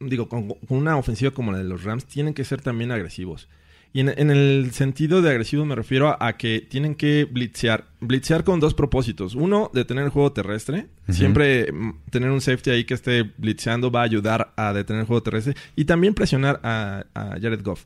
digo, 0.01 0.29
con, 0.29 0.49
con 0.49 0.79
una 0.79 0.97
ofensiva 0.97 1.33
como 1.33 1.51
la 1.53 1.59
de 1.59 1.65
los 1.65 1.83
Rams, 1.85 2.05
tienen 2.07 2.35
que 2.35 2.45
ser 2.45 2.61
también 2.63 2.93
agresivos. 2.93 3.49
Y 3.92 4.01
en, 4.01 4.12
en 4.16 4.31
el 4.31 4.70
sentido 4.72 5.22
de 5.22 5.31
agresivo 5.31 5.64
me 5.64 5.74
refiero 5.74 6.09
a, 6.09 6.16
a 6.20 6.37
que 6.37 6.61
tienen 6.61 6.94
que 6.94 7.27
blitzear. 7.31 7.87
Blitzear 8.01 8.44
con 8.44 8.61
dos 8.61 8.74
propósitos. 8.74 9.35
Uno, 9.35 9.70
detener 9.72 10.05
el 10.05 10.11
juego 10.11 10.33
terrestre. 10.33 10.87
Siempre 11.09 11.72
mm, 11.72 12.03
tener 12.11 12.31
un 12.31 12.40
safety 12.40 12.70
ahí 12.70 12.85
que 12.85 12.94
esté 12.94 13.22
blitzeando 13.38 13.90
va 13.90 14.01
a 14.01 14.05
ayudar 14.05 14.53
a 14.57 14.72
detener 14.72 15.01
el 15.01 15.07
juego 15.07 15.22
terrestre. 15.22 15.55
Y 15.74 15.87
también 15.87 16.14
presionar 16.14 16.61
a, 16.62 17.05
a 17.14 17.40
Jared 17.40 17.62
Goff. 17.62 17.85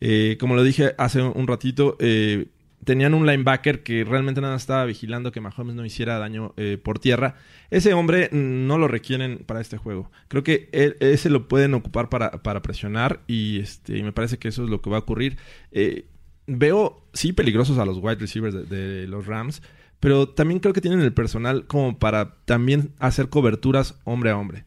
Eh, 0.00 0.36
como 0.40 0.54
lo 0.54 0.62
dije 0.62 0.94
hace 0.96 1.20
un 1.20 1.46
ratito, 1.46 1.96
eh, 2.00 2.46
tenían 2.84 3.14
un 3.14 3.26
linebacker 3.26 3.82
que 3.82 4.04
realmente 4.04 4.40
nada 4.40 4.56
estaba 4.56 4.84
vigilando 4.84 5.32
que 5.32 5.40
Mahomes 5.40 5.74
no 5.74 5.84
hiciera 5.84 6.18
daño 6.18 6.54
eh, 6.56 6.78
por 6.82 6.98
tierra. 6.98 7.36
Ese 7.70 7.92
hombre 7.94 8.28
no 8.32 8.78
lo 8.78 8.88
requieren 8.88 9.38
para 9.46 9.60
este 9.60 9.76
juego. 9.76 10.10
Creo 10.28 10.42
que 10.42 10.68
él- 10.72 10.96
ese 11.00 11.30
lo 11.30 11.46
pueden 11.48 11.74
ocupar 11.74 12.08
para, 12.08 12.30
para 12.42 12.62
presionar 12.62 13.20
y, 13.26 13.60
este, 13.60 13.98
y 13.98 14.02
me 14.02 14.12
parece 14.12 14.38
que 14.38 14.48
eso 14.48 14.64
es 14.64 14.70
lo 14.70 14.80
que 14.80 14.90
va 14.90 14.96
a 14.96 15.00
ocurrir. 15.00 15.36
Eh, 15.72 16.06
veo, 16.46 17.06
sí, 17.12 17.32
peligrosos 17.32 17.78
a 17.78 17.84
los 17.84 17.98
wide 17.98 18.16
receivers 18.16 18.68
de 18.68 19.06
los 19.06 19.26
Rams, 19.26 19.62
pero 20.00 20.28
también 20.28 20.60
creo 20.60 20.72
que 20.72 20.80
tienen 20.80 21.00
el 21.00 21.12
personal 21.12 21.66
como 21.66 21.98
para 21.98 22.34
también 22.46 22.90
hacer 22.98 23.28
coberturas 23.28 23.96
hombre 24.04 24.30
a 24.30 24.36
hombre. 24.38 24.64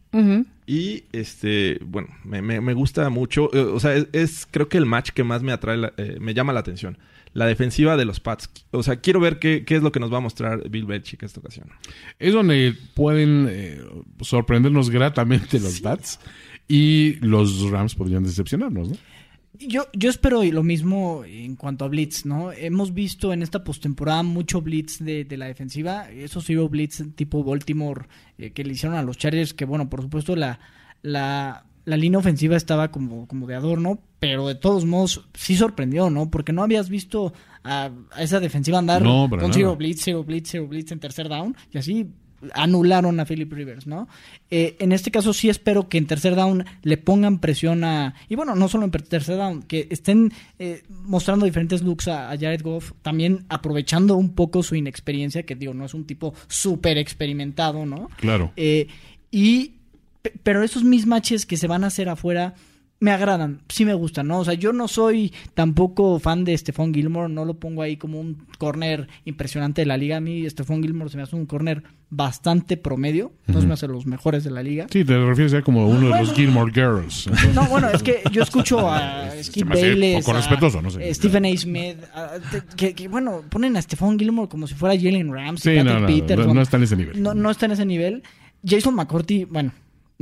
Y 0.65 1.03
este, 1.11 1.79
bueno, 1.85 2.07
me, 2.23 2.41
me- 2.41 2.61
me 2.61 2.73
gusta 2.73 3.09
mucho. 3.09 3.49
eh, 3.53 3.59
O 3.59 3.79
sea, 3.79 3.95
es, 3.95 4.07
es 4.13 4.47
creo 4.49 4.69
que 4.69 4.77
el 4.77 4.85
match 4.85 5.09
que 5.09 5.23
más 5.23 5.43
me 5.43 5.51
atrae, 5.51 5.75
la- 5.77 5.93
eh, 5.97 6.17
me 6.21 6.33
llama 6.33 6.53
la 6.53 6.59
atención. 6.61 6.97
La 7.34 7.47
defensiva 7.47 7.97
de 7.97 8.05
los 8.05 8.19
Pats. 8.19 8.49
O 8.71 8.84
sea, 8.84 8.97
quiero 8.97 9.19
ver 9.19 9.39
qué, 9.39 9.65
qué 9.65 9.75
es 9.75 9.81
lo 9.81 9.91
que 9.91 9.99
nos 9.99 10.13
va 10.13 10.17
a 10.17 10.21
mostrar 10.21 10.69
Bill 10.69 10.86
Belichick 10.86 11.23
esta 11.23 11.39
ocasión. 11.39 11.67
Es 12.19 12.31
donde 12.34 12.75
pueden 12.93 13.47
eh, 13.49 13.81
sorprendernos 14.21 14.89
gratamente 14.91 15.59
los 15.59 15.81
Bats 15.81 16.19
y 16.67 17.15
los 17.25 17.69
Rams 17.71 17.95
podrían 17.95 18.23
decepcionarnos, 18.23 18.89
¿no? 18.89 18.97
Yo, 19.60 19.86
yo 19.93 20.10
espero 20.10 20.43
lo 20.43 20.64
mismo 20.64 21.24
en 21.26 21.56
cuanto 21.56 21.86
a 21.86 21.88
Blitz, 21.88 22.26
¿no? 22.26 22.51
Hemos 22.51 22.93
visto 22.93 23.32
en 23.34 23.43
esta 23.43 23.64
postemporada 23.64 24.24
mucho 24.24 24.62
Blitz 24.62 24.97
de, 24.99 25.26
de 25.26 25.38
la 25.38 25.45
defensiva. 25.45 26.10
Eso 26.10 26.41
sí 26.41 26.58
hubo 26.58 26.70
Blitz 26.70 27.04
tipo 27.16 27.43
Baltimore 27.43 28.08
eh, 28.38 28.51
que 28.51 28.64
le 28.64 28.74
hicieron 28.74 28.97
a 28.97 29.04
los 29.04 29.18
Chargers, 29.18 29.54
que 29.54 29.66
bueno, 29.66 29.89
por 29.89 30.01
supuesto 30.01 30.36
la, 30.36 30.60
la, 31.04 31.66
la 31.86 31.97
línea 31.97 32.18
ofensiva 32.20 32.58
estaba 32.58 32.89
como, 32.89 33.28
como 33.28 33.45
de 33.45 33.56
adorno, 33.56 33.99
pero 34.20 34.47
de 34.47 34.56
todos 34.56 34.86
modos 34.86 35.28
sí 35.36 35.56
sorprendió, 35.56 36.10
¿no? 36.10 36.32
Porque 36.32 36.51
no 36.51 36.64
habías 36.64 36.89
visto 36.89 37.32
a, 37.64 37.91
a 38.12 38.24
esa 38.24 38.39
defensiva 38.39 38.80
andar 38.80 39.04
No, 39.04 39.30
con 39.30 39.38
nada. 39.39 39.54
zero 39.54 39.76
Blitz, 39.76 40.01
zero 40.04 40.24
Blitz, 40.24 40.49
zero 40.49 40.68
Blitz 40.68 40.91
en 40.91 40.99
tercer 40.99 41.30
down 41.30 41.56
y 41.72 41.78
así 41.78 42.08
anularon 42.53 43.19
a 43.19 43.25
Philip 43.25 43.51
Rivers, 43.51 43.87
¿no? 43.87 44.07
Eh, 44.49 44.75
en 44.79 44.91
este 44.91 45.11
caso 45.11 45.33
sí 45.33 45.49
espero 45.49 45.89
que 45.89 45.97
en 45.97 46.07
tercer 46.07 46.35
down 46.35 46.65
le 46.81 46.97
pongan 46.97 47.39
presión 47.39 47.83
a... 47.83 48.13
Y 48.29 48.35
bueno, 48.35 48.55
no 48.55 48.67
solo 48.67 48.85
en 48.85 48.91
tercer 48.91 49.37
down, 49.37 49.63
que 49.63 49.87
estén 49.89 50.31
eh, 50.59 50.83
mostrando 50.89 51.45
diferentes 51.45 51.81
looks 51.81 52.07
a, 52.07 52.31
a 52.31 52.37
Jared 52.37 52.61
Goff, 52.61 52.91
también 53.01 53.45
aprovechando 53.49 54.15
un 54.15 54.33
poco 54.35 54.63
su 54.63 54.75
inexperiencia, 54.75 55.43
que 55.43 55.55
digo, 55.55 55.73
no 55.73 55.85
es 55.85 55.93
un 55.93 56.05
tipo 56.05 56.33
súper 56.47 56.97
experimentado, 56.97 57.85
¿no? 57.85 58.09
Claro. 58.17 58.51
Eh, 58.55 58.87
y... 59.31 59.73
pe- 60.21 60.33
Pero 60.43 60.63
esos 60.63 60.83
mismatches 60.83 61.45
que 61.45 61.57
se 61.57 61.67
van 61.67 61.83
a 61.83 61.87
hacer 61.87 62.09
afuera 62.09 62.53
me 63.04 63.12
agradan, 63.12 63.60
sí 63.68 63.84
me 63.84 63.93
gustan, 63.93 64.28
¿no? 64.30 64.39
O 64.39 64.45
sea, 64.45 64.54
yo 64.54 64.72
no 64.72 64.88
soy 64.88 65.34
tampoco 65.54 66.20
fan 66.20 66.45
de 66.45 66.58
Stephon 66.58 66.93
Gilmore, 66.93 67.28
no 67.28 67.43
lo 67.43 67.56
pongo 67.56 67.82
ahí 67.82 67.97
como 67.97 68.18
un 68.18 68.45
corner 68.58 69.10
impresionante 69.26 69.82
de 69.82 69.88
la 69.88 69.97
liga. 69.97 70.16
A 70.16 70.20
mí 70.22 70.49
Stephon 70.49 70.82
Gilmore 70.82 71.10
se 71.10 71.18
me 71.18 71.24
hace 71.24 71.36
un 71.36 71.45
corner 71.45 71.84
bastante 72.10 72.78
promedio, 72.78 73.34
no 73.47 73.60
se 73.60 73.68
me 73.68 73.74
hace 73.74 73.88
los 73.89 74.06
mejores 74.06 74.45
de 74.45 74.51
la 74.51 74.64
liga. 74.64 74.86
Sí, 74.89 75.04
te 75.04 75.18
refieres 75.18 75.51
ya 75.51 75.62
como 75.64 75.86
uno 75.89 76.08
de 76.12 76.18
los 76.20 76.34
Gilmore 76.34 76.72
Girls. 76.72 77.30
No, 77.54 77.66
bueno, 77.66 77.89
es 77.89 78.01
que 78.01 78.22
yo 78.32 78.41
escucho 78.43 78.89
a 78.89 79.32
Skip 79.43 79.68
Bayless, 79.68 80.24
poco 80.24 80.38
a, 80.38 80.39
respetuoso, 80.39 80.82
no 80.82 80.89
sé. 80.89 81.14
Stephen 81.14 81.45
A. 81.45 81.58
Smith, 81.58 81.97
a- 82.16 82.38
que, 82.78 82.93
que, 82.95 83.10
bueno, 83.10 83.41
ponen 83.49 83.76
a 83.76 83.82
Stephon 83.82 84.18
Gilmore 84.18 84.47
como 84.47 84.66
si 84.66 84.76
fuera 84.76 84.95
Jalen 84.95 85.30
Ramsey, 85.34 85.74
Sí, 85.74 85.84
Patrick 85.84 85.93
no, 85.93 85.99
no, 85.99 86.08
Peterson. 86.08 86.47
no, 86.47 86.54
no 86.54 86.62
está 86.62 86.78
en 86.78 86.84
ese 86.84 86.95
nivel. 86.95 87.22
No, 87.22 87.34
no 87.34 87.51
está 87.51 87.66
en 87.66 87.74
ese 87.74 87.86
nivel. 87.86 88.24
Jason 88.66 88.95
McCourty, 88.95 89.43
bueno, 89.43 89.74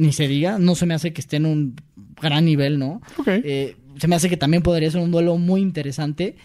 ni 0.02 0.14
se 0.14 0.28
diga, 0.28 0.58
no 0.58 0.74
se 0.74 0.88
me 0.88 0.96
hace 0.96 1.14
que 1.14 1.22
esté 1.22 1.38
en 1.38 1.46
un 1.46 1.76
gran 2.20 2.44
nivel, 2.44 2.80
¿no? 2.80 3.02
Eh, 3.28 3.76
se 4.00 4.08
me 4.08 4.16
hace 4.16 4.30
que 4.30 4.38
también 4.38 4.64
podría 4.64 4.90
ser 4.90 5.00
un 5.00 5.12
duelo 5.12 5.38
muy 5.38 5.62
interesante. 5.62 6.36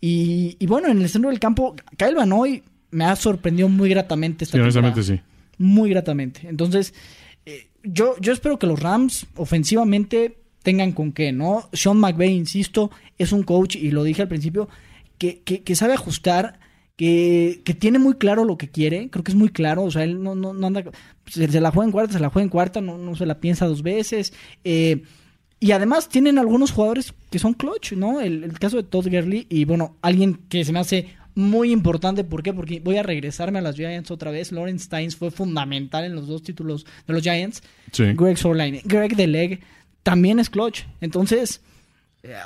Y, 0.00 0.56
y 0.58 0.66
bueno, 0.66 0.88
en 0.88 1.00
el 1.00 1.08
centro 1.08 1.30
del 1.30 1.38
campo, 1.38 1.76
Kyle 1.96 2.16
Van 2.16 2.28
Noy 2.28 2.64
me 2.90 3.04
ha 3.04 3.14
sorprendido 3.14 3.68
muy 3.68 3.88
gratamente 3.88 4.44
esta 4.44 4.56
Sí, 4.56 4.60
honestamente 4.60 5.02
sí. 5.04 5.20
Muy 5.58 5.90
gratamente. 5.90 6.40
Entonces, 6.48 6.92
eh, 7.46 7.68
yo, 7.84 8.16
yo 8.20 8.32
espero 8.32 8.58
que 8.58 8.66
los 8.66 8.80
Rams 8.80 9.26
ofensivamente 9.36 10.38
tengan 10.64 10.90
con 10.90 11.12
qué, 11.12 11.30
¿no? 11.30 11.68
Sean 11.72 11.98
McVay, 11.98 12.34
insisto, 12.34 12.90
es 13.16 13.30
un 13.30 13.44
coach, 13.44 13.76
y 13.76 13.92
lo 13.92 14.02
dije 14.02 14.22
al 14.22 14.28
principio, 14.28 14.68
que, 15.18 15.40
que, 15.42 15.62
que 15.62 15.76
sabe 15.76 15.94
ajustar, 15.94 16.58
que, 16.96 17.62
que 17.64 17.74
tiene 17.74 17.98
muy 17.98 18.14
claro 18.14 18.44
lo 18.44 18.56
que 18.56 18.70
quiere, 18.70 19.10
creo 19.10 19.24
que 19.24 19.32
es 19.32 19.36
muy 19.36 19.48
claro, 19.48 19.82
o 19.84 19.90
sea, 19.90 20.04
él 20.04 20.22
no, 20.22 20.34
no, 20.34 20.54
no 20.54 20.66
anda, 20.66 20.84
se, 21.26 21.48
se 21.48 21.60
la 21.60 21.70
juega 21.70 21.86
en 21.86 21.92
cuarta, 21.92 22.12
se 22.12 22.20
la 22.20 22.30
juega 22.30 22.44
en 22.44 22.50
cuarta, 22.50 22.80
no, 22.80 22.98
no 22.98 23.16
se 23.16 23.26
la 23.26 23.40
piensa 23.40 23.66
dos 23.66 23.82
veces. 23.82 24.32
eh, 24.64 25.02
y 25.60 25.72
además 25.72 26.10
tienen 26.10 26.38
algunos 26.38 26.72
jugadores 26.72 27.14
que 27.30 27.38
son 27.38 27.54
clutch, 27.54 27.92
¿no? 27.92 28.20
El, 28.20 28.44
el 28.44 28.58
caso 28.58 28.76
de 28.76 28.82
Todd 28.82 29.08
Gurley 29.08 29.46
y 29.48 29.64
bueno, 29.64 29.96
alguien 30.02 30.40
que 30.50 30.62
se 30.62 30.72
me 30.72 30.78
hace 30.80 31.14
muy 31.34 31.72
importante, 31.72 32.22
¿por 32.22 32.42
qué? 32.42 32.52
Porque 32.52 32.80
voy 32.80 32.98
a 32.98 33.02
regresarme 33.02 33.60
a 33.60 33.62
las 33.62 33.74
Giants 33.76 34.10
otra 34.10 34.30
vez. 34.30 34.52
Lawrence 34.52 34.84
Steins 34.84 35.16
fue 35.16 35.30
fundamental 35.30 36.04
en 36.04 36.14
los 36.14 36.26
dos 36.26 36.42
títulos 36.42 36.84
de 37.06 37.14
los 37.14 37.22
Giants. 37.22 37.62
Sí. 37.92 38.04
Greg 38.14 38.36
Sorline, 38.36 38.82
Greg 38.84 39.16
Deleg 39.16 39.60
también 40.02 40.38
es 40.38 40.50
clutch. 40.50 40.82
Entonces, 41.00 41.62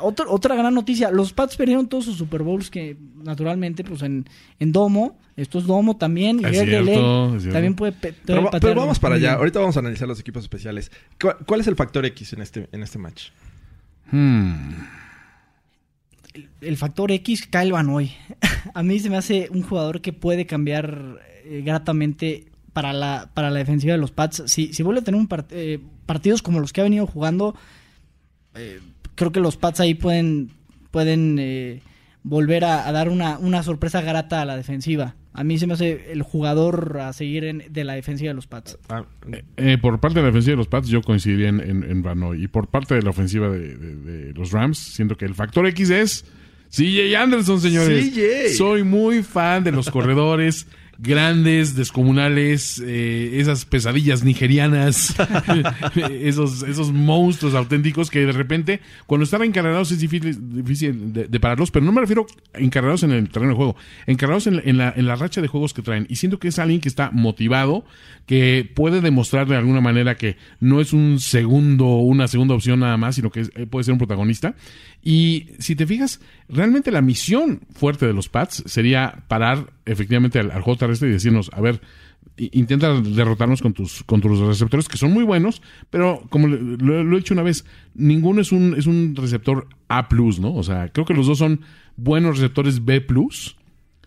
otro- 0.03 0.31
otra 0.31 0.57
gran 0.57 0.75
noticia, 0.75 1.11
los 1.11 1.33
Pats 1.33 1.57
perdieron 1.57 1.89
todos 1.89 2.05
sus 2.07 2.17
Super 2.17 2.43
Bowls 2.43 2.69
que 2.71 2.97
naturalmente 3.23 3.85
pues 3.85 4.03
en, 4.03 4.25
en 4.59 4.73
Domo, 4.73 5.19
esto 5.37 5.59
es 5.61 5.67
Domo 5.67 5.97
también, 5.97 6.41
y 6.41 6.45
Es 6.47 6.51
cierto, 6.65 7.37
es 7.37 7.49
también 7.53 7.75
puede, 7.75 7.93
pe- 7.93 8.13
puede 8.13 8.23
Pero, 8.25 8.51
pero 8.61 8.75
vamos 8.81 8.99
para 8.99 9.15
allá. 9.15 9.35
Ahorita 9.35 9.61
vamos 9.61 9.77
a 9.77 9.81
analizar 9.81 10.09
los 10.09 10.19
equipos 10.19 10.43
especiales. 10.43 10.91
¿Cuál, 11.21 11.37
cuál 11.47 11.61
es 11.61 11.67
el 11.69 11.77
factor 11.77 12.05
X 12.07 12.33
en 12.33 12.43
este, 12.43 12.69
en 12.73 12.83
este 12.83 12.99
match? 12.99 13.29
Hmm. 14.11 14.75
el 16.61 16.77
factor 16.77 17.11
X, 17.13 17.47
Kyle 17.47 17.73
Van 17.73 17.87
Noy. 17.87 18.11
A 18.75 18.83
mí 18.83 18.99
se 19.01 19.11
me 19.11 19.17
hace 19.17 19.49
un 19.53 19.63
jugador 19.63 20.01
que 20.01 20.13
puede 20.13 20.47
cambiar 20.47 21.19
eh, 21.45 21.63
gratamente 21.65 22.47
para 22.73 22.93
la, 22.93 23.31
para 23.35 23.51
la 23.51 23.59
defensiva 23.59 23.93
de 23.93 23.99
los 23.99 24.11
Pats. 24.11 24.43
Si, 24.47 24.73
si 24.73 24.83
vuelve 24.83 25.01
a 25.01 25.05
tener 25.05 25.21
un 25.21 25.29
part- 25.29 25.49
eh, 25.51 25.81
partidos 26.07 26.43
como 26.43 26.61
los 26.61 26.73
que 26.73 26.81
ha 26.81 26.85
venido 26.85 27.07
jugando, 27.07 27.55
eh, 28.55 28.81
creo 29.19 29.33
que 29.33 29.41
los 29.41 29.57
Pats 29.59 29.81
ahí 29.81 29.93
pueden, 29.95 30.51
pueden 30.91 31.37
eh, 31.39 31.83
volver 32.23 32.65
a, 32.65 32.89
a 32.89 32.93
dar 32.93 33.11
una, 33.11 33.39
una 33.39 33.63
sorpresa 33.63 34.01
grata 34.01 34.41
a 34.41 34.45
la 34.47 34.57
defensiva. 34.57 35.17
A 35.35 35.45
mí 35.45 35.59
se 35.59 35.67
me 35.69 35.75
hace 35.75 36.11
el 36.11 36.23
jugador 36.23 36.99
a 37.01 37.13
seguir 37.13 37.45
en- 37.45 37.63
de 37.71 37.85
la 37.85 37.93
defensiva 37.95 38.31
de 38.31 38.35
los 38.35 38.47
Pats. 38.47 38.77
Ah, 38.89 39.05
Eh, 39.57 39.79
por 39.81 40.01
parte 40.01 40.19
de 40.21 40.25
la 40.25 40.31
ofensiva 40.31 40.53
de 40.53 40.57
los 40.57 40.67
Pats, 40.69 40.89
yo 40.89 41.03
coincidiría 41.03 41.49
en, 41.51 41.61
en, 41.61 41.83
en 41.85 42.03
Van 42.03 42.19
Noy. 42.19 42.43
Y 42.45 42.49
por 42.49 42.69
parte 42.69 42.95
de 42.95 43.03
la 43.03 43.11
ofensiva 43.11 43.49
de, 43.51 43.77
de- 43.77 43.97
de 43.97 44.33
los 44.33 44.51
Rams, 44.53 44.79
siento 44.79 45.17
que 45.17 45.27
el 45.27 45.35
factor 45.35 45.67
X 45.69 45.91
es 45.91 46.25
CJ 46.71 47.15
Anderson, 47.17 47.61
señores. 47.61 48.11
CJ. 48.11 48.57
Soy 48.57 48.83
muy 48.83 49.23
fan 49.23 49.63
de 49.65 49.73
los 49.73 49.91
corredores 49.91 50.67
grandes, 51.01 51.77
descomunales, 51.77 52.83
eh, 52.85 53.39
esas 53.41 53.65
pesadillas 53.65 54.25
nigerianas, 54.25 55.15
esos, 56.21 56.63
esos 56.65 56.93
monstruos 56.93 57.55
auténticos 57.55 58.11
que 58.11 58.27
de 58.27 58.33
repente, 58.33 58.81
cuando 59.07 59.25
están 59.25 59.43
encargados 59.45 59.93
es 59.93 60.01
difícil, 60.01 60.37
difícil 60.63 61.13
de, 61.13 61.29
de 61.29 61.41
pararlos, 61.41 61.71
pero 61.71 61.85
no 61.85 61.93
me 61.93 62.01
refiero 62.01 62.27
a 62.53 62.59
encargados 62.59 63.03
en 63.05 63.13
el 63.13 63.29
terreno 63.29 63.53
de 63.53 63.57
juego, 63.57 63.77
encargados 64.07 64.47
en, 64.49 64.57
la- 64.57 64.63
en 64.65 64.77
la, 64.79 64.93
en 64.97 65.07
la 65.07 65.17
racha 65.17 65.41
de 65.41 65.49
juegos 65.49 65.73
que 65.73 65.83
traen. 65.83 66.07
Y 66.11 66.17
siento 66.17 66.39
que 66.39 66.49
es 66.49 66.59
alguien 66.59 66.81
que 66.81 66.89
está 66.89 67.11
motivado, 67.13 67.85
que 68.27 68.69
puede 68.75 69.01
demostrar 69.01 69.47
de 69.47 69.57
alguna 69.57 69.81
manera 69.81 70.17
que 70.17 70.37
no 70.61 70.81
es 70.81 70.93
un 70.93 71.21
segundo, 71.21 71.87
una 71.99 72.29
segunda 72.29 72.55
opción 72.55 72.81
nada 72.81 72.97
más, 72.97 73.15
sino 73.15 73.31
que 73.31 73.41
es- 73.41 73.53
eh, 73.55 73.67
puede 73.67 73.85
ser 73.85 73.93
un 73.93 73.99
protagonista. 73.99 74.55
Y 75.03 75.51
si 75.59 75.77
te 75.77 75.87
fijas, 75.87 76.21
realmente 76.49 76.91
la 76.91 77.03
misión 77.03 77.61
fuerte 77.73 78.07
de 78.07 78.13
los 78.13 78.29
Pats 78.29 78.63
sería 78.67 79.25
parar 79.29 79.73
efectivamente 79.87 80.39
al, 80.39 80.51
al 80.51 80.63
juego 80.63 80.79
terrestre 80.79 81.09
y 81.09 81.13
decirnos, 81.13 81.51
a 81.53 81.61
ver, 81.61 81.81
intenta 82.37 83.01
derrotarnos 83.01 83.63
con 83.63 83.73
tus, 83.73 84.03
con 84.05 84.21
tus 84.21 84.39
receptores, 84.39 84.89
que 84.89 84.99
son 84.99 85.13
muy 85.13 85.25
buenos, 85.25 85.63
pero 85.91 86.23
como 86.31 86.47
lo, 86.47 87.05
lo 87.05 87.17
he 87.17 87.21
dicho 87.21 87.35
una 87.35 87.43
vez, 87.43 87.65
ninguno 87.95 88.41
es 88.41 88.53
un, 88.53 88.75
es 88.77 88.87
un 88.87 89.15
receptor 89.17 89.69
A, 89.89 90.09
¿no? 90.41 90.55
O 90.55 90.63
sea, 90.63 90.89
creo 90.91 91.05
que 91.05 91.15
los 91.15 91.27
dos 91.27 91.39
son 91.39 91.61
buenos 91.97 92.39
receptores 92.39 92.85
B. 92.85 93.05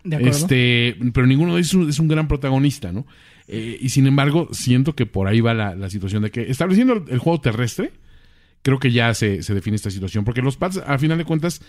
¿De 0.04 0.16
acuerdo? 0.16 0.36
Este, 0.36 0.96
pero 1.12 1.26
ninguno 1.26 1.54
de 1.54 1.60
ellos 1.60 1.68
es 1.68 1.74
un, 1.74 1.88
es 1.90 1.98
un 1.98 2.08
gran 2.08 2.28
protagonista, 2.28 2.92
¿no? 2.92 3.06
Eh, 3.48 3.78
y 3.80 3.88
sin 3.90 4.06
embargo, 4.06 4.48
siento 4.52 4.94
que 4.94 5.06
por 5.06 5.28
ahí 5.28 5.40
va 5.40 5.54
la, 5.54 5.74
la 5.74 5.90
situación 5.90 6.22
de 6.22 6.30
que 6.30 6.50
estableciendo 6.50 6.94
el, 6.94 7.02
el 7.08 7.18
juego 7.18 7.40
terrestre, 7.40 7.92
creo 8.62 8.78
que 8.78 8.92
ya 8.92 9.12
se, 9.14 9.42
se 9.42 9.54
define 9.54 9.76
esta 9.76 9.90
situación. 9.90 10.24
Porque 10.24 10.42
los 10.42 10.56
Pats, 10.56 10.78
a 10.86 10.98
final 10.98 11.18
de 11.18 11.24
cuentas, 11.24 11.60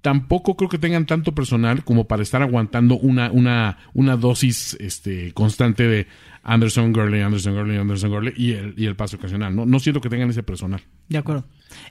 tampoco 0.00 0.56
creo 0.56 0.68
que 0.68 0.78
tengan 0.78 1.06
tanto 1.06 1.32
personal 1.34 1.84
como 1.84 2.06
para 2.08 2.22
estar 2.22 2.42
aguantando 2.42 2.98
una, 2.98 3.30
una, 3.30 3.78
una 3.94 4.16
dosis 4.16 4.76
este, 4.80 5.32
constante 5.32 5.84
de 5.86 6.08
Anderson 6.42 6.92
Gurley, 6.92 7.20
Anderson 7.20 7.54
Gurley, 7.54 7.76
Anderson 7.76 8.10
Gurley 8.10 8.34
y 8.36 8.52
el, 8.52 8.74
y 8.76 8.86
el 8.86 8.96
paso 8.96 9.16
ocasional. 9.16 9.54
¿no? 9.54 9.64
no 9.64 9.78
siento 9.78 10.00
que 10.00 10.08
tengan 10.08 10.28
ese 10.30 10.42
personal. 10.42 10.80
De 11.08 11.18
acuerdo. 11.18 11.44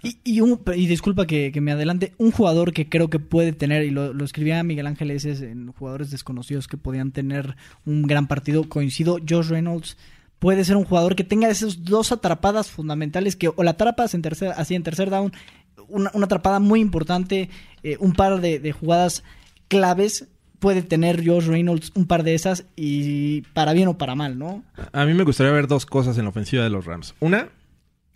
Y, 0.04 0.18
y, 0.26 0.42
un- 0.42 0.60
y 0.76 0.88
disculpa 0.88 1.26
que, 1.26 1.54
que 1.54 1.62
me 1.62 1.72
adelante, 1.72 2.12
un 2.18 2.32
jugador 2.32 2.74
que 2.74 2.90
creo 2.90 3.10
que 3.10 3.20
puede 3.20 3.54
tener, 3.54 3.86
y 3.86 3.92
lo, 3.92 4.14
lo 4.14 4.26
escribía 4.26 4.62
Miguel 4.64 4.88
Ángel 4.88 5.10
Eses 5.12 5.42
en 5.42 5.72
jugadores 5.72 6.12
desconocidos 6.12 6.68
que 6.68 6.76
podían 6.76 7.12
tener 7.14 7.56
un 7.86 8.02
gran 8.02 8.28
partido, 8.28 8.68
coincido, 8.68 9.20
Josh 9.28 9.48
Reynolds 9.48 9.98
puede 10.42 10.66
ser 10.66 10.76
un 10.76 10.86
jugador 10.86 11.16
que 11.16 11.24
tenga 11.24 11.50
esas 11.50 11.84
dos 11.86 12.12
atrapadas 12.12 12.72
fundamentales, 12.72 13.36
que 13.36 13.50
o 13.56 13.64
la 13.64 13.72
atrapas 13.72 14.16
en 14.16 14.24
tercer, 14.24 14.52
así 14.58 14.74
en 14.74 14.82
tercer 14.82 15.12
down, 15.12 15.32
una, 15.88 16.10
una 16.16 16.26
atrapada 16.26 16.60
muy 16.60 16.80
importante, 16.80 17.52
eh, 17.84 17.96
un 18.00 18.14
par 18.14 18.42
de, 18.42 18.58
de 18.58 18.72
jugadas 18.72 19.24
claves, 19.68 20.28
puede 20.58 20.82
tener 20.82 21.24
Josh 21.24 21.46
Reynolds 21.46 21.92
un 21.94 22.08
par 22.08 22.24
de 22.24 22.34
esas 22.34 22.66
y 22.76 23.42
para 23.54 23.74
bien 23.74 23.88
o 23.88 24.00
para 24.00 24.16
mal, 24.16 24.40
¿no? 24.40 24.64
A 24.94 25.06
mí 25.06 25.14
me 25.14 25.24
gustaría 25.26 25.54
ver 25.54 25.68
dos 25.68 25.86
cosas 25.86 26.18
en 26.18 26.24
la 26.24 26.32
ofensiva 26.32 26.64
de 26.64 26.72
los 26.72 26.86
Rams. 26.86 27.14
Una, 27.20 27.50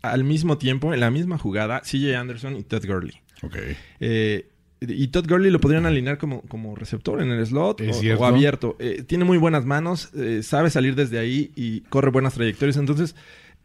al 0.02 0.24
mismo 0.24 0.58
tiempo, 0.58 0.96
en 0.96 1.02
la 1.02 1.12
misma 1.12 1.38
jugada, 1.38 1.82
CJ 1.82 2.16
Anderson 2.16 2.58
y 2.58 2.64
Ted 2.64 2.88
Gurley. 2.88 3.22
Ok. 3.44 3.56
Eh, 4.00 4.50
y 4.82 5.08
Todd 5.08 5.28
Gurley 5.28 5.52
lo 5.52 5.60
podrían 5.60 5.86
alinear 5.86 6.18
como, 6.18 6.42
como 6.44 6.76
receptor 6.76 7.22
en 7.22 7.32
el 7.32 7.46
slot 7.46 7.82
Es 7.82 8.02
o, 8.20 8.26
abierto. 8.26 8.76
Eh, 8.80 9.04
tiene 9.08 9.24
muy 9.24 9.38
buenas 9.38 9.66
manos, 9.66 10.10
eh, 10.16 10.42
sabe 10.44 10.70
salir 10.70 10.96
desde 10.96 11.18
ahí 11.20 11.52
y 11.56 11.82
corre 11.82 12.12
buenas 12.12 12.34
trayectorias. 12.36 12.78
Entonces, 12.78 13.16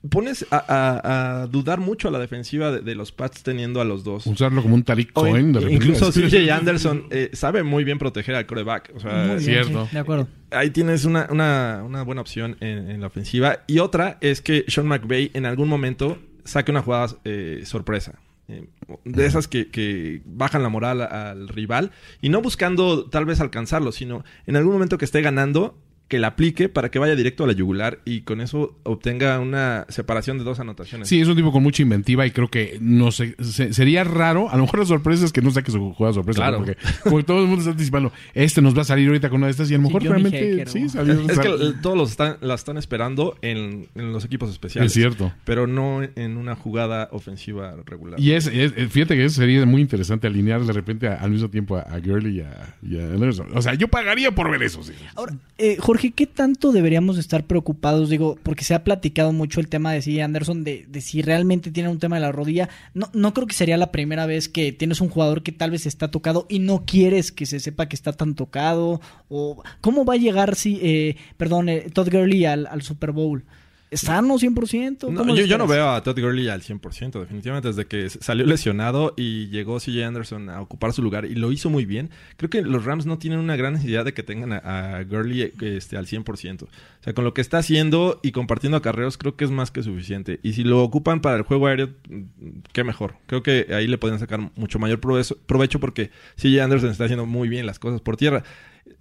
pones 0.09 0.47
a, 0.51 0.65
a- 0.67 1.43
a 1.43 1.47
dudar 1.47 1.79
mucho 1.79 2.09
a 2.09 2.11
la 2.11 2.19
defensiva 2.19 2.71
de, 2.73 2.81
de 2.81 2.95
los 2.95 3.13
Pats 3.13 3.43
teniendo 3.43 3.81
a 3.83 3.85
los 3.85 4.03
dos. 4.03 4.27
Usarlo 4.27 4.63
como 4.63 4.75
un 4.75 4.83
Tariq 4.83 5.11
O 5.15 5.23
Cohen. 5.23 5.49
in- 5.49 5.53
de 5.53 5.73
incluso 5.73 6.11
CJ 6.13 6.51
Anderson 6.53 7.05
eh, 7.11 7.29
sabe 7.35 7.63
muy 7.65 7.85
bien 7.85 7.99
proteger 7.99 8.35
al 8.35 8.47
coreback. 8.47 8.93
O 8.95 9.01
sea, 9.01 9.13
Muy 9.27 9.27
bien, 9.37 9.41
cierto. 9.41 9.87
sí, 9.87 9.93
de 9.93 9.99
acuerdo. 9.99 10.29
ahí 10.53 10.71
tienes 10.71 11.05
una, 11.05 11.27
una- 11.31 11.83
una 11.85 12.03
buena 12.03 12.23
opción 12.23 12.57
en, 12.61 12.91
en 12.91 13.01
la 13.01 13.09
ofensiva. 13.09 13.59
Y 13.67 13.81
otra 13.81 14.17
es 14.23 14.41
que 14.41 14.65
Sean 14.69 14.87
McVay 14.87 15.33
en 15.35 15.45
algún 15.45 15.69
momento 15.69 16.19
saque 16.45 16.71
una 16.71 16.81
jugada 16.83 17.09
eh, 17.25 17.63
sorpresa. 17.65 18.15
Eh, 18.51 18.69
de 19.05 19.27
esas 19.27 19.47
que, 19.47 19.71
que 19.71 20.23
bajan 20.25 20.63
la 20.63 20.69
moral 20.69 21.01
al 21.01 21.49
rival. 21.49 21.93
Y 22.21 22.29
no 22.29 22.43
buscando 22.43 23.09
tal 23.09 23.25
vez 23.25 23.41
alcanzarlo, 23.41 23.93
sino 23.93 24.25
en 24.47 24.57
algún 24.57 24.73
momento 24.73 24.99
que 24.99 25.05
esté 25.05 25.23
ganando, 25.23 25.79
que 26.11 26.19
la 26.19 26.27
aplique 26.27 26.69
para 26.69 26.91
que 26.91 26.99
vaya 26.99 27.15
directo 27.15 27.45
a 27.45 27.47
la 27.47 27.53
yugular 27.55 28.01
y 28.05 28.23
con 28.23 28.41
eso 28.41 28.77
obtenga 28.83 29.39
una 29.39 29.87
separación 29.89 30.39
de 30.39 30.45
dos 30.45 30.59
anotaciones. 30.59 31.09
Sí, 31.09 31.21
es 31.21 31.29
un 31.29 31.37
tipo 31.37 31.53
con 31.53 31.63
mucha 31.63 31.83
inventiva 31.83 32.27
y 32.27 32.33
creo 32.33 32.49
que 32.49 32.79
no 32.81 33.13
sé, 33.13 33.37
se- 33.41 33.73
sería 33.73 34.03
raro. 34.03 34.51
A 34.51 34.57
lo 34.57 34.65
mejor 34.65 34.81
la 34.81 34.87
sorpresa 34.87 35.25
es 35.25 35.33
que 35.33 35.41
no 35.41 35.53
saque 35.53 35.71
su 35.71 35.93
jugada 35.95 36.13
sorpresa. 36.15 36.41
Claro. 36.41 36.59
¿no? 36.59 36.65
Porque 36.67 36.77
como 37.05 37.23
todo 37.25 37.39
el 37.41 37.47
mundo 37.47 37.61
está 37.61 37.71
anticipando, 37.71 38.13
este 38.35 38.61
nos 38.61 38.77
va 38.77 38.83
a 38.83 38.85
salir 38.85 39.07
ahorita 39.07 39.31
con 39.31 39.37
una 39.39 39.47
de 39.47 39.53
estas 39.53 39.71
y 39.71 39.75
a 39.75 39.79
lo 39.79 39.83
Sí, 39.87 39.87
mejor 39.95 40.03
Johnny 40.09 40.23
realmente 40.31 40.67
sí 40.71 40.89
salió. 40.89 41.13
Es 41.31 41.39
que 41.39 41.73
todos 41.81 41.97
los 41.97 42.11
están, 42.11 42.37
la 42.41 42.55
están 42.55 42.77
esperando 42.77 43.39
en, 43.41 43.87
en 43.95 44.13
los 44.13 44.25
equipos 44.25 44.51
especiales. 44.51 44.91
es 44.91 44.95
cierto. 44.95 45.33
Pero 45.45 45.69
no 45.69 46.01
en 46.03 46.37
una 46.37 46.57
jugada 46.57 47.09
ofensiva 47.13 47.77
regular. 47.87 48.19
Y 48.19 48.33
es, 48.33 48.49
es- 48.49 48.73
fíjate 48.91 49.15
que 49.15 49.25
eso 49.27 49.37
sería 49.37 49.65
muy 49.65 49.81
interesante 49.81 50.27
alinear 50.27 50.65
de 50.65 50.73
repente 50.73 51.07
a- 51.07 51.15
al 51.15 51.31
mismo 51.31 51.49
tiempo 51.51 51.77
a, 51.77 51.83
a 51.83 52.01
Gurley 52.01 52.39
y 52.39 52.41
a, 52.41 52.77
y 52.83 52.99
a 52.99 53.05
Anderson. 53.05 53.47
O 53.55 53.63
sea, 53.63 53.75
yo 53.75 53.87
pagaría 53.87 54.33
por 54.35 54.51
ver 54.51 54.65
eso. 54.65 54.83
Sí. 54.83 54.93
Ahora, 55.15 55.37
eh, 55.57 55.77
Jorge, 55.79 56.00
¿qué 56.09 56.27
tanto 56.27 56.73
deberíamos 56.73 57.19
estar 57.19 57.45
preocupados? 57.45 58.09
Digo, 58.09 58.39
porque 58.43 58.65
se 58.65 58.75
ha 58.75 58.85
platicado 58.85 59.33
mucho 59.35 59.61
el 59.61 59.69
tema 59.69 59.93
de 59.93 60.01
C. 60.01 60.23
Anderson, 60.23 60.65
de, 60.65 60.87
de 60.89 61.01
si 61.03 61.21
realmente 61.21 61.71
tiene 61.71 61.91
un 61.91 61.99
tema 61.99 62.17
de 62.17 62.23
la 62.23 62.33
rodilla. 62.33 62.71
No, 62.95 63.11
no 63.13 63.35
creo 63.35 63.47
que 63.47 63.55
sería 63.55 63.77
la 63.77 63.93
primera 63.93 64.25
vez 64.25 64.49
que 64.49 64.73
tienes 64.73 65.03
un 65.03 65.11
jugador 65.11 65.43
que 65.43 65.53
tal 65.53 65.71
vez 65.71 65.85
está 65.85 66.11
tocado 66.11 66.47
y 66.49 66.61
no 66.61 66.85
quieres 66.87 67.31
que 67.33 67.45
se 67.45 67.61
sepa 67.61 67.89
que 67.89 67.97
está 67.97 68.13
tan 68.15 68.35
tocado. 68.35 69.03
O 69.29 69.63
¿Cómo 69.83 70.07
va 70.07 70.15
a 70.15 70.17
llegar, 70.17 70.57
si, 70.57 70.81
eh, 70.83 71.17
perdón, 71.37 71.69
eh, 71.69 71.87
Todd 71.93 72.09
Gurley 72.11 72.47
al 72.47 72.83
Super 72.83 73.13
Bowl? 73.13 73.45
¿Sano 73.93 74.39
100%? 74.39 75.11
No, 75.11 75.19
¿Cómo 75.19 75.35
lo 75.35 75.37
yo, 75.37 75.47
yo 75.47 75.59
no 75.59 75.67
veo 75.67 75.91
a 75.91 76.03
Todd 76.03 76.21
Gurley 76.21 76.49
al 76.49 76.63
100%, 76.63 77.19
definitivamente, 77.19 77.69
desde 77.69 77.87
que 77.87 78.09
salió 78.09 78.47
lesionado 78.47 79.15
y 79.17 79.49
llegó 79.49 79.79
CJ 79.79 80.05
Anderson 80.05 80.49
a 80.49 80.61
ocupar 80.61 80.93
su 80.93 81.03
lugar 81.03 81.25
y 81.25 81.35
lo 81.35 81.51
hizo 81.51 81.71
muy 81.71 81.85
bien. 81.85 82.11
Creo 82.37 82.51
que 82.51 82.63
los 82.63 82.85
Rams 82.85 83.07
no 83.07 83.19
tienen 83.19 83.41
una 83.41 83.57
gran 83.57 83.73
necesidad 83.73 84.05
de 84.05 84.15
que 84.15 84.23
tengan 84.23 84.53
a, 84.53 84.99
a 84.99 85.05
Gurley 85.05 85.53
este, 85.61 85.97
al 85.97 86.07
100%. 86.07 86.63
O 86.63 86.69
sea, 87.01 87.15
con 87.15 87.25
lo 87.25 87.35
que 87.35 87.41
está 87.41 87.59
haciendo 87.59 88.21
y 88.23 88.33
compartiendo 88.33 88.77
acarreos, 88.77 89.19
creo 89.19 89.37
que 89.37 89.45
es 89.45 89.51
más 89.51 89.71
que 89.71 89.83
suficiente. 89.83 90.39
Y 90.43 90.53
si 90.53 90.65
lo 90.65 90.83
ocupan 90.83 91.21
para 91.21 91.37
el 91.37 91.43
juego 91.43 91.67
aéreo, 91.67 91.89
mm, 92.09 92.61
qué 92.73 92.85
mejor. 92.85 93.17
Creo 93.27 93.43
que 93.43 93.69
ahí 93.75 93.87
le 93.87 93.99
pueden 93.99 94.19
sacar 94.19 94.53
mucho 94.55 94.79
mayor 94.79 95.01
provecho, 95.01 95.81
porque 95.81 96.11
CJ 96.37 96.61
Anderson 96.61 96.91
está 96.91 97.05
haciendo 97.05 97.27
muy 97.27 97.49
bien 97.49 97.67
las 97.67 97.79
cosas 97.79 98.01
por 98.01 98.17
tierra. 98.17 98.45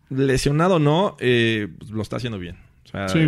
Lesionado 0.10 0.76
o 0.76 0.80
no, 0.80 1.16
eh, 1.20 1.68
lo 1.92 2.02
está 2.02 2.16
haciendo 2.16 2.40
bien. 2.40 2.69
O 2.90 2.92
sea, 2.92 3.08
Sí, 3.10 3.20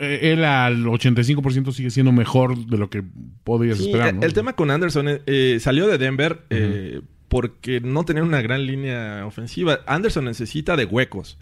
eh, 0.00 0.18
él 0.32 0.44
al 0.44 0.84
85% 0.84 1.72
sigue 1.72 1.90
siendo 1.90 2.12
mejor 2.12 2.56
de 2.66 2.78
lo 2.78 2.88
que 2.90 3.02
podías 3.44 3.78
Sí, 3.78 3.86
esperar. 3.86 4.08
el, 4.10 4.16
¿no? 4.20 4.22
el 4.22 4.32
tema 4.32 4.54
con 4.54 4.70
Anderson 4.70 5.08
eh, 5.08 5.22
eh, 5.26 5.58
salió 5.60 5.86
de 5.86 5.98
Denver 5.98 6.42
eh, 6.50 7.00
porque 7.28 7.80
no 7.80 8.04
tenía 8.04 8.22
una 8.22 8.40
gran 8.40 8.64
línea 8.66 9.24
ofensiva. 9.26 9.80
Anderson 9.86 10.24
necesita 10.24 10.76
de 10.76 10.84
huecos. 10.84 11.38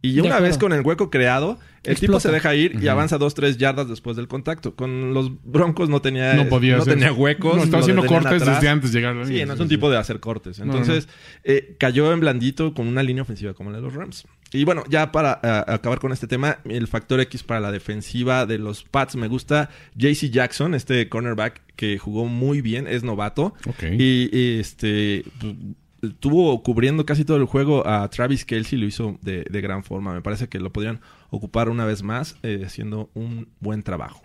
Y 0.00 0.12
De 0.14 0.20
una 0.20 0.30
acuerdo. 0.36 0.46
vez 0.46 0.58
con 0.58 0.72
el 0.72 0.82
hueco 0.82 1.10
creado, 1.10 1.58
el 1.82 1.98
tipo 1.98 2.20
se 2.20 2.30
deja 2.30 2.54
ir 2.54 2.78
y 2.80 2.86
avanza 2.86 3.18
dos, 3.18 3.34
tres 3.34 3.58
yardas 3.58 3.88
después 3.88 4.16
del 4.16 4.28
contacto. 4.28 4.76
Con 4.76 5.12
los 5.12 5.32
Broncos 5.42 5.88
no 5.88 6.00
tenía, 6.00 6.34
no 6.34 6.48
podía 6.48 6.76
no 6.76 6.84
tenía 6.84 7.12
huecos. 7.12 7.56
No, 7.56 7.64
estaba 7.64 7.80
haciendo 7.82 8.06
cortes 8.06 8.42
atrás. 8.42 8.58
desde 8.60 8.68
antes 8.68 8.92
de 8.92 8.98
llegar 9.00 9.16
a 9.16 9.18
la 9.18 9.24
Sí, 9.24 9.32
línea. 9.32 9.46
no 9.46 9.54
es 9.54 9.60
un 9.60 9.66
tipo 9.66 9.90
de 9.90 9.96
hacer 9.96 10.20
cortes. 10.20 10.60
No, 10.60 10.66
no. 10.66 10.72
Entonces, 10.78 11.08
eh, 11.42 11.74
cayó 11.80 12.12
en 12.12 12.20
blandito 12.20 12.74
con 12.74 12.86
una 12.86 13.02
línea 13.02 13.24
ofensiva 13.24 13.54
como 13.54 13.72
la 13.72 13.78
de 13.78 13.82
los 13.82 13.92
Rams. 13.94 14.24
Y 14.52 14.64
bueno, 14.64 14.84
ya 14.88 15.12
para 15.12 15.40
ah, 15.42 15.64
acabar 15.68 15.98
con 15.98 16.12
este 16.12 16.26
tema, 16.26 16.58
el 16.64 16.86
factor 16.86 17.20
X 17.20 17.42
para 17.42 17.60
la 17.60 17.72
defensiva 17.72 18.46
de 18.46 18.58
los 18.58 18.84
Pats 18.84 19.16
me 19.16 19.28
gusta 19.28 19.70
JC 19.96 20.30
Jackson, 20.30 20.74
este 20.74 21.08
cornerback 21.08 21.62
que 21.76 21.98
jugó 21.98 22.26
muy 22.26 22.60
bien, 22.60 22.86
es 22.86 23.02
novato. 23.02 23.54
Y, 23.82 24.36
y, 24.36 24.58
este 24.58 25.24
pues, 25.40 25.54
estuvo 26.02 26.62
cubriendo 26.62 27.04
casi 27.04 27.24
todo 27.24 27.36
el 27.36 27.44
juego 27.44 27.86
a 27.86 28.08
Travis 28.08 28.44
Kelsey, 28.44 28.78
lo 28.78 28.86
hizo 28.86 29.18
de, 29.22 29.44
de 29.48 29.60
gran 29.60 29.84
forma. 29.84 30.14
Me 30.14 30.22
parece 30.22 30.48
que 30.48 30.60
lo 30.60 30.72
podrían 30.72 31.00
ocupar 31.30 31.68
una 31.68 31.84
vez 31.84 32.02
más, 32.02 32.36
eh, 32.42 32.62
haciendo 32.64 33.10
un 33.14 33.48
buen 33.60 33.82
trabajo. 33.82 34.22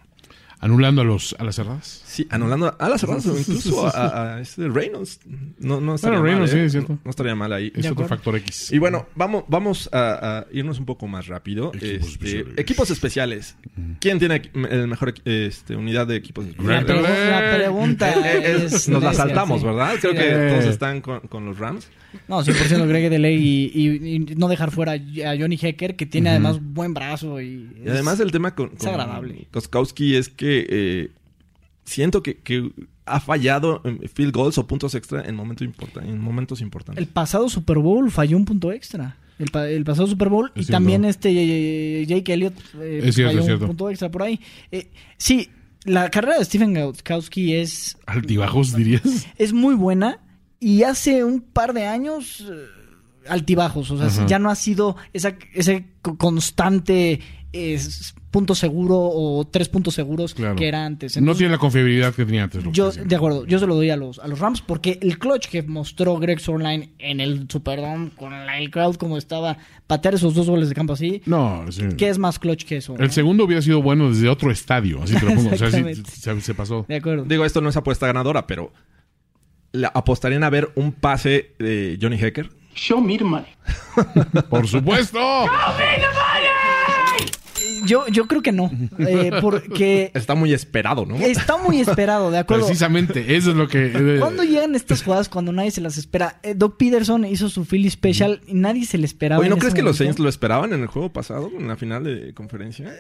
Anulando 0.64 1.02
a, 1.02 1.04
los, 1.06 1.36
a 1.38 1.44
las 1.44 1.56
cerradas. 1.56 2.02
Sí, 2.06 2.26
anulando 2.30 2.76
a 2.80 2.90
las 2.90 3.02
cerradas 3.02 3.26
o 3.26 3.38
incluso 3.38 3.86
a, 3.88 4.36
a 4.36 4.42
este 4.42 4.68
Reynolds. 4.70 5.20
No, 5.60 5.82
no 5.82 5.96
estaría 5.96 6.20
Bueno, 6.20 6.38
mal, 6.38 6.48
Reynolds, 6.48 6.54
¿eh? 6.54 6.58
sí, 6.60 6.66
es 6.66 6.72
cierto. 6.72 6.94
No, 6.94 7.00
no 7.04 7.10
estaría 7.10 7.36
mal 7.36 7.52
ahí. 7.54 7.72
Es 7.76 7.92
otro 7.92 8.08
factor 8.08 8.36
X. 8.38 8.72
Y 8.72 8.78
bueno, 8.78 9.08
vamos, 9.16 9.44
vamos 9.48 9.90
a, 9.92 10.40
a 10.40 10.46
irnos 10.54 10.80
un 10.80 10.86
poco 10.86 11.08
más 11.08 11.28
rápido. 11.28 11.72
Equipos 11.74 11.84
Este, 11.90 12.08
especiales. 12.14 12.54
equipos 12.58 12.90
especiales. 12.92 13.56
¿Quién 14.00 14.20
tiene 14.20 14.42
el 14.70 14.88
mejor 14.88 15.14
este, 15.26 15.76
unidad 15.76 16.08
de 16.08 16.16
equipos 16.16 16.46
La, 16.46 16.52
especiales? 16.52 16.86
Grant 16.88 17.08
pregu- 17.08 17.30
la 17.30 17.56
pregunta 17.58 18.12
es- 18.40 18.74
es... 18.74 18.90
nos 18.90 19.04
la 19.04 19.14
saltamos, 19.14 19.60
sí. 19.62 19.66
¿verdad? 19.68 19.96
Creo 20.00 20.12
Sí, 20.14 20.18
que 20.18 20.30
eh. 20.30 20.50
todos 20.50 20.66
están 20.66 21.02
con, 21.02 21.20
con 21.22 21.46
los 21.46 21.58
Rams. 21.60 21.88
No, 22.28 22.44
100% 22.44 22.88
Greg 22.88 23.10
de 23.10 23.18
ley 23.18 23.36
y, 23.36 23.72
y- 23.74 24.16
y 24.16 24.20
no 24.36 24.48
dejar 24.48 24.70
fuera 24.70 24.94
a 24.94 25.36
Johnny 25.38 25.58
Hecker, 25.60 25.96
que 25.96 26.06
tiene 26.06 26.30
además 26.30 26.60
buen 26.62 26.94
brazo 26.94 27.42
y... 27.42 27.68
Y 27.84 27.90
además 27.90 28.20
el 28.20 28.32
tema 28.32 28.54
con, 28.54 28.68
es 28.74 28.78
con 28.80 28.90
agradable. 28.90 29.48
Koskowski 29.52 30.16
es 30.16 30.30
que 30.30 30.53
eh, 30.70 31.12
siento 31.86 32.22
que, 32.24 32.38
que 32.38 32.72
ha 33.06 33.20
fallado 33.20 33.82
en 33.84 34.00
field 34.10 34.34
goals 34.34 34.58
o 34.58 34.66
puntos 34.68 34.96
extra 34.96 35.22
en, 35.24 35.36
momento 35.36 35.64
importa- 35.64 36.04
en 36.04 36.20
momentos 36.20 36.62
importantes. 36.62 37.02
El 37.02 37.10
pasado 37.12 37.50
Super 37.50 37.78
Bowl 37.80 38.10
falló 38.12 38.38
un 38.38 38.46
punto 38.46 38.72
extra. 38.72 39.18
El, 39.40 39.50
pa- 39.50 39.68
el 39.68 39.84
pasado 39.84 40.08
Super 40.08 40.30
Bowl 40.30 40.52
Es 40.56 40.62
y 40.62 40.66
cierto. 40.66 40.72
también 40.78 41.06
este 41.06 41.30
eh, 42.02 42.06
Jake 42.06 42.34
Elliott 42.34 42.54
eh, 42.80 43.02
Es 43.04 43.16
cierto, 43.16 43.32
falló 43.32 43.40
es 43.40 43.46
cierto. 43.46 43.64
un 43.66 43.68
punto 43.70 43.90
extra 43.90 44.10
por 44.12 44.24
ahí. 44.24 44.40
Eh, 44.72 44.90
sí, 45.18 45.50
la 45.86 46.10
carrera 46.12 46.38
de 46.40 46.46
Stephen 46.46 46.74
Gautkowski 46.74 47.56
es, 47.56 47.98
Altibajos, 48.06 48.74
dirías. 48.76 49.28
es 49.38 49.52
muy 49.52 49.76
buena 49.76 50.20
y 50.60 50.84
hace 50.84 51.24
un 51.26 51.42
par 51.42 51.74
de 51.74 51.86
años 51.88 52.46
eh, 52.50 53.28
altibajos. 53.28 53.92
O 53.92 53.98
sea, 53.98 54.06
Ajá. 54.08 54.26
ya 54.28 54.40
no 54.40 54.50
ha 54.50 54.56
sido 54.56 54.96
esa, 55.12 55.36
ese 55.54 55.88
co- 56.02 56.18
constante 56.18 57.20
eh, 57.52 57.80
punto 58.34 58.56
seguro 58.56 58.98
o 59.00 59.46
tres 59.50 59.70
puntos 59.70 59.94
seguros 59.94 60.34
Claro. 60.34 60.56
que 60.56 60.68
era 60.68 60.84
antes. 60.86 61.16
no 61.22 61.36
tiene 61.36 61.52
la 61.52 61.58
confiabilidad 61.60 62.14
que 62.14 62.26
tenía 62.26 62.44
antes. 62.44 62.64
yo, 62.74 62.92
de 62.92 63.16
acuerdo, 63.16 63.46
yo 63.46 63.60
se 63.60 63.68
lo 63.68 63.76
doy 63.76 63.92
a 63.92 63.96
los, 63.96 64.18
a 64.20 64.28
los 64.28 64.40
Rams 64.40 64.62
porque 64.62 64.98
el 65.02 65.20
clutch 65.20 65.48
que 65.48 65.62
mostró 65.64 66.18
Greg 66.18 66.40
Sorline 66.40 66.90
en 67.00 67.20
el 67.22 67.46
Superdome 67.50 68.10
con 68.18 68.32
la- 68.32 68.58
el 68.58 68.72
crowd 68.72 68.96
como 68.96 69.18
estaba, 69.18 69.58
patear 69.88 70.16
esos 70.16 70.34
dos 70.34 70.50
goles 70.50 70.68
de 70.68 70.76
campo 70.76 70.94
así, 70.94 71.22
No, 71.28 71.64
sí. 71.72 71.84
¿qué 71.98 72.10
es 72.10 72.18
más 72.18 72.40
clutch 72.40 72.66
que 72.66 72.78
eso? 72.78 72.96
El 72.98 73.08
no? 73.08 73.12
segundo 73.14 73.44
hubiera 73.46 73.62
sido 73.62 73.82
bueno 73.82 74.10
desde 74.10 74.28
otro 74.28 74.50
estadio, 74.52 75.04
así 75.04 75.14
te 75.16 75.26
lo 75.26 75.36
pongo. 75.36 75.52
O 75.54 75.58
sea, 75.58 75.70
sí, 75.72 75.84
se, 76.12 76.42
se 76.42 76.54
pasó. 76.56 76.86
De 76.90 76.96
acuerdo. 76.96 77.26
Digo, 77.26 77.46
esto 77.46 77.62
no 77.62 77.70
es 77.70 77.78
apuesta 77.78 78.08
ganadora, 78.08 78.48
pero 78.48 78.74
la, 79.72 79.90
apostarían 79.90 80.44
a 80.44 80.50
ver 80.50 80.72
un 80.76 80.92
pase 80.92 81.54
de 81.60 81.98
Johnny 82.02 82.18
Hecker. 82.20 82.50
Show 82.76 83.00
me 83.02 83.16
the 83.20 83.24
money. 83.24 83.46
¡Por 84.50 84.68
supuesto! 84.68 85.20
Yo, 87.86 88.08
yo 88.08 88.28
creo 88.28 88.42
que 88.42 88.52
no, 88.52 88.72
eh, 89.00 89.32
porque 89.42 90.12
Está 90.14 90.36
muy 90.36 90.54
esperado, 90.54 91.06
¿no? 91.06 91.16
está 91.16 91.58
muy 91.58 91.80
esperado, 91.80 92.32
de 92.32 92.40
acuerdo. 92.40 92.66
Precisamente, 92.66 93.36
eso 93.36 93.52
es 93.52 93.56
lo 93.56 93.68
que... 93.68 93.92
eh, 93.94 94.18
¿Cuándo 94.20 94.44
llegan 94.44 94.76
estas 94.76 95.04
jugadas 95.04 95.30
cuando 95.30 95.52
nadie 95.52 95.72
se 95.72 95.82
las 95.82 95.98
espera? 95.98 96.40
Eh, 96.44 96.54
Doc 96.56 96.78
Peterson 96.78 97.26
hizo 97.26 97.50
su 97.50 97.66
Philly 97.66 97.90
Special 97.90 98.42
y 98.48 98.54
nadie 98.54 98.86
se 98.86 98.98
le 98.98 99.06
esperaba. 99.06 99.40
Oye, 99.42 99.50
¿no 99.50 99.58
crees 99.58 99.74
que 99.74 99.82
los. 99.84 99.98
Saints 99.98 100.20
lo 100.20 100.30
esperaban 100.30 100.74
en 100.74 100.82
el 100.82 100.88
juego 100.88 101.12
pasado, 101.14 101.52
en 101.58 101.68
la 101.68 101.76
final 101.76 102.04
de 102.04 102.34
conferencia? 102.34 102.94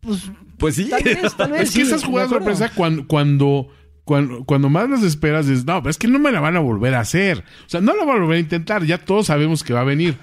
Pues 0.00 0.30
Pues 0.58 0.74
sí. 0.76 0.88
tal 0.88 1.02
vez, 1.02 1.34
tal 1.36 1.50
vez. 1.52 1.62
Es 1.62 1.70
que 1.70 1.76
sí, 1.76 1.80
esas 1.82 2.04
jugadas 2.04 2.30
sorpresa 2.30 2.70
cuando, 2.74 3.06
cuando, 3.06 3.68
cuando, 4.04 4.44
cuando 4.44 4.68
más 4.70 4.88
las 4.88 5.02
esperas 5.02 5.46
es, 5.48 5.64
no, 5.64 5.82
es 5.88 5.98
que 5.98 6.08
no 6.08 6.18
me 6.18 6.32
la 6.32 6.40
van 6.40 6.56
a 6.56 6.60
volver 6.60 6.94
a 6.94 7.00
hacer. 7.00 7.44
O 7.66 7.68
sea, 7.68 7.80
no 7.80 7.94
la 7.94 8.04
van 8.04 8.16
a 8.16 8.20
volver 8.20 8.36
a 8.38 8.40
intentar, 8.40 8.84
ya 8.84 8.98
todos 8.98 9.26
sabemos 9.26 9.62
que 9.62 9.72
va 9.72 9.80
a 9.80 9.84
venir. 9.84 10.16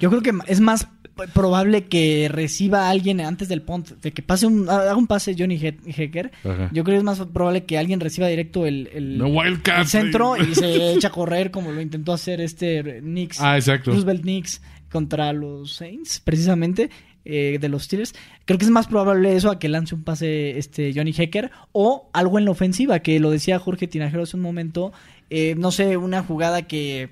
Yo 0.00 0.08
creo 0.08 0.22
que 0.22 0.32
es 0.46 0.60
más 0.60 0.88
probable 1.32 1.84
que 1.84 2.28
reciba 2.30 2.86
a 2.86 2.90
alguien 2.90 3.20
antes 3.20 3.48
del 3.48 3.62
punt, 3.62 3.90
de 4.00 4.12
que 4.12 4.22
pase 4.22 4.46
un, 4.46 4.68
haga 4.68 4.96
un 4.96 5.06
pase 5.06 5.34
Johnny 5.38 5.56
He- 5.56 5.76
Hecker. 5.86 6.32
Ajá. 6.44 6.70
Yo 6.72 6.84
creo 6.84 6.94
que 6.94 6.98
es 6.98 7.04
más 7.04 7.20
probable 7.32 7.64
que 7.64 7.78
alguien 7.78 8.00
reciba 8.00 8.26
directo 8.28 8.66
el, 8.66 8.88
el, 8.92 9.18
No, 9.18 9.28
Wildcat. 9.28 9.80
el 9.80 9.86
centro 9.86 10.36
y 10.36 10.54
se 10.54 10.92
echa 10.92 11.08
a 11.08 11.10
correr 11.12 11.50
como 11.50 11.70
lo 11.72 11.80
intentó 11.80 12.12
hacer 12.12 12.40
este 12.40 13.00
Knicks, 13.00 13.40
Ah, 13.40 13.56
exacto. 13.56 13.90
Roosevelt 13.92 14.22
Knicks 14.22 14.60
contra 14.90 15.32
los 15.32 15.72
Saints, 15.74 16.20
precisamente. 16.20 16.90
eh, 17.26 17.56
de 17.58 17.68
los 17.70 17.84
Steelers. 17.84 18.14
Creo 18.44 18.58
que 18.58 18.66
es 18.66 18.70
más 18.70 18.86
probable 18.86 19.34
eso 19.34 19.50
a 19.50 19.58
que 19.58 19.70
lance 19.70 19.94
un 19.94 20.04
pase 20.04 20.58
este 20.58 20.92
Johnny 20.94 21.14
Hecker 21.16 21.50
o 21.72 22.10
algo 22.12 22.38
en 22.38 22.44
la 22.44 22.50
ofensiva, 22.50 22.98
que 22.98 23.18
lo 23.18 23.30
decía 23.30 23.58
Jorge 23.58 23.86
Tinajero 23.88 24.24
hace 24.24 24.36
un 24.36 24.42
momento. 24.42 24.92
eh, 25.30 25.54
no 25.56 25.70
sé, 25.72 25.96
una 25.96 26.22
jugada 26.22 26.62
que 26.62 27.08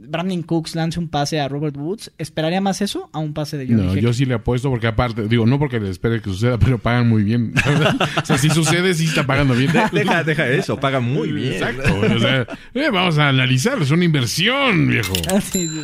Brandon 0.00 0.42
Cooks 0.42 0.74
lance 0.74 0.98
un 0.98 1.08
pase 1.08 1.40
a 1.40 1.48
Robert 1.48 1.76
Woods, 1.76 2.12
esperaría 2.18 2.60
más 2.60 2.80
eso 2.80 3.10
a 3.12 3.18
un 3.18 3.34
pase 3.34 3.56
de 3.58 3.66
Johnny 3.66 3.82
No, 3.82 3.94
Heck. 3.94 4.00
yo 4.00 4.12
sí 4.12 4.24
le 4.24 4.34
apuesto 4.34 4.70
porque 4.70 4.86
aparte, 4.86 5.26
digo, 5.28 5.44
no 5.46 5.58
porque 5.58 5.80
le 5.80 5.90
espere 5.90 6.20
que 6.22 6.30
suceda, 6.30 6.58
pero 6.58 6.78
pagan 6.78 7.08
muy 7.08 7.22
bien. 7.22 7.52
o 8.22 8.24
sea, 8.24 8.38
si 8.38 8.48
sucede, 8.50 8.94
sí 8.94 9.06
está 9.06 9.26
pagando 9.26 9.54
bien. 9.54 9.72
Deja, 9.92 10.24
deja 10.24 10.48
eso, 10.48 10.78
paga 10.78 11.00
muy 11.00 11.32
bien. 11.32 11.54
Exacto. 11.54 12.00
O 12.00 12.18
sea, 12.18 12.46
eh, 12.74 12.90
vamos 12.92 13.18
a 13.18 13.28
analizarlo, 13.28 13.84
es 13.84 13.90
una 13.90 14.04
inversión, 14.04 14.88
viejo. 14.88 15.12
Ah, 15.30 15.40
sí, 15.40 15.68
sí. 15.68 15.80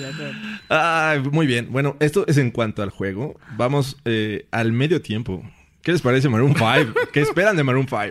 Ah, 0.70 1.16
muy 1.32 1.46
bien. 1.46 1.68
Bueno, 1.70 1.96
esto 2.00 2.24
es 2.26 2.38
en 2.38 2.50
cuanto 2.50 2.82
al 2.82 2.90
juego. 2.90 3.38
Vamos 3.56 3.96
eh, 4.04 4.46
al 4.50 4.72
medio 4.72 5.02
tiempo. 5.02 5.42
¿Qué 5.82 5.92
les 5.92 6.00
parece 6.00 6.28
Maroon 6.30 6.54
5? 6.56 6.94
¿Qué 7.12 7.20
esperan 7.20 7.56
de 7.56 7.62
Maroon 7.64 7.86
5? 7.86 8.02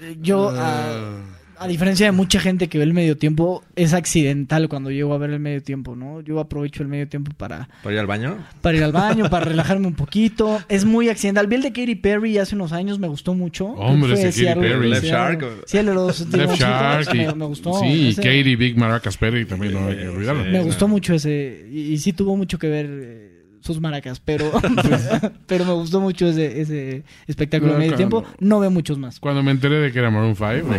Eh, 0.00 0.16
Yo, 0.20 0.50
a, 0.50 1.16
a 1.64 1.68
diferencia 1.68 2.06
de 2.06 2.12
mucha 2.12 2.38
gente 2.40 2.68
que 2.68 2.78
ve 2.78 2.84
el 2.84 2.92
medio 2.92 3.16
tiempo, 3.16 3.62
es 3.74 3.94
accidental 3.94 4.68
cuando 4.68 4.90
llego 4.90 5.14
a 5.14 5.18
ver 5.18 5.30
el 5.30 5.40
medio 5.40 5.62
tiempo, 5.62 5.96
¿no? 5.96 6.20
Yo 6.20 6.38
aprovecho 6.40 6.82
el 6.82 6.88
medio 6.88 7.08
tiempo 7.08 7.32
para, 7.36 7.68
¿Para 7.82 7.94
ir 7.94 8.00
al 8.00 8.06
baño? 8.06 8.36
para 8.60 8.76
ir 8.76 8.84
al 8.84 8.92
baño, 8.92 9.30
para 9.30 9.44
relajarme 9.46 9.86
un 9.86 9.94
poquito. 9.94 10.60
Es 10.68 10.84
muy 10.84 11.08
accidental. 11.08 11.46
Vi 11.46 11.56
el 11.56 11.62
de 11.62 11.72
Katy 11.72 11.94
Perry 11.96 12.38
hace 12.38 12.54
unos 12.54 12.72
años, 12.72 12.98
me 12.98 13.08
gustó 13.08 13.34
mucho. 13.34 13.66
Hombre, 13.66 14.12
ese 14.12 14.44
Katy 14.46 14.60
Perry. 14.60 14.90
Left 14.90 15.04
Shark. 15.06 15.44
Sí, 15.66 15.78
el 15.78 15.86
de 15.86 15.94
los 15.94 16.20
Left 16.32 16.54
Shark. 16.60 17.14
y- 17.14 17.34
me, 17.34 17.46
gustó. 17.46 17.74
Sí, 17.80 18.08
Ese- 18.10 18.22
Katie, 18.22 18.56
Big 18.56 18.76
Maracas 18.76 19.16
Perry 19.16 19.44
también, 19.46 19.72
no 19.72 19.86
hay 19.88 19.96
que 19.96 20.08
olvidarlo. 20.08 20.44
Me 20.44 20.62
gustó 20.62 20.86
mucho 20.86 21.14
ese. 21.14 21.66
Y, 21.72 21.92
y 21.92 21.98
sí 21.98 22.12
tuvo 22.12 22.36
mucho 22.36 22.58
que 22.58 22.68
ver 22.68 22.86
eh, 22.90 23.30
sus 23.60 23.80
maracas, 23.80 24.20
pero, 24.20 24.52
pero 25.46 25.64
me 25.64 25.72
gustó 25.72 26.00
mucho 26.00 26.28
ese, 26.28 26.60
ese 26.60 27.04
espectáculo 27.26 27.72
de 27.72 27.78
No, 27.78 27.84
medio 27.84 27.96
tiempo. 27.96 28.24
No 28.38 28.60
veo 28.60 28.70
muchos 28.70 28.98
más. 28.98 29.18
Cuando 29.20 29.42
me 29.42 29.50
enteré 29.50 29.76
de 29.76 29.90
que 29.92 29.98
era 29.98 30.10
Maroon 30.10 30.36
5, 30.36 30.68
me- 30.68 30.78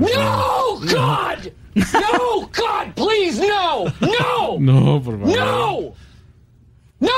No, 0.79 0.93
God! 0.93 1.51
No, 1.75 2.41
God, 2.41 2.93
please, 2.95 3.39
no! 3.39 3.85
No! 4.01 4.59
no, 4.59 5.01
por 5.01 5.19
favor. 5.19 5.35
No! 5.35 5.93
No! 6.99 7.09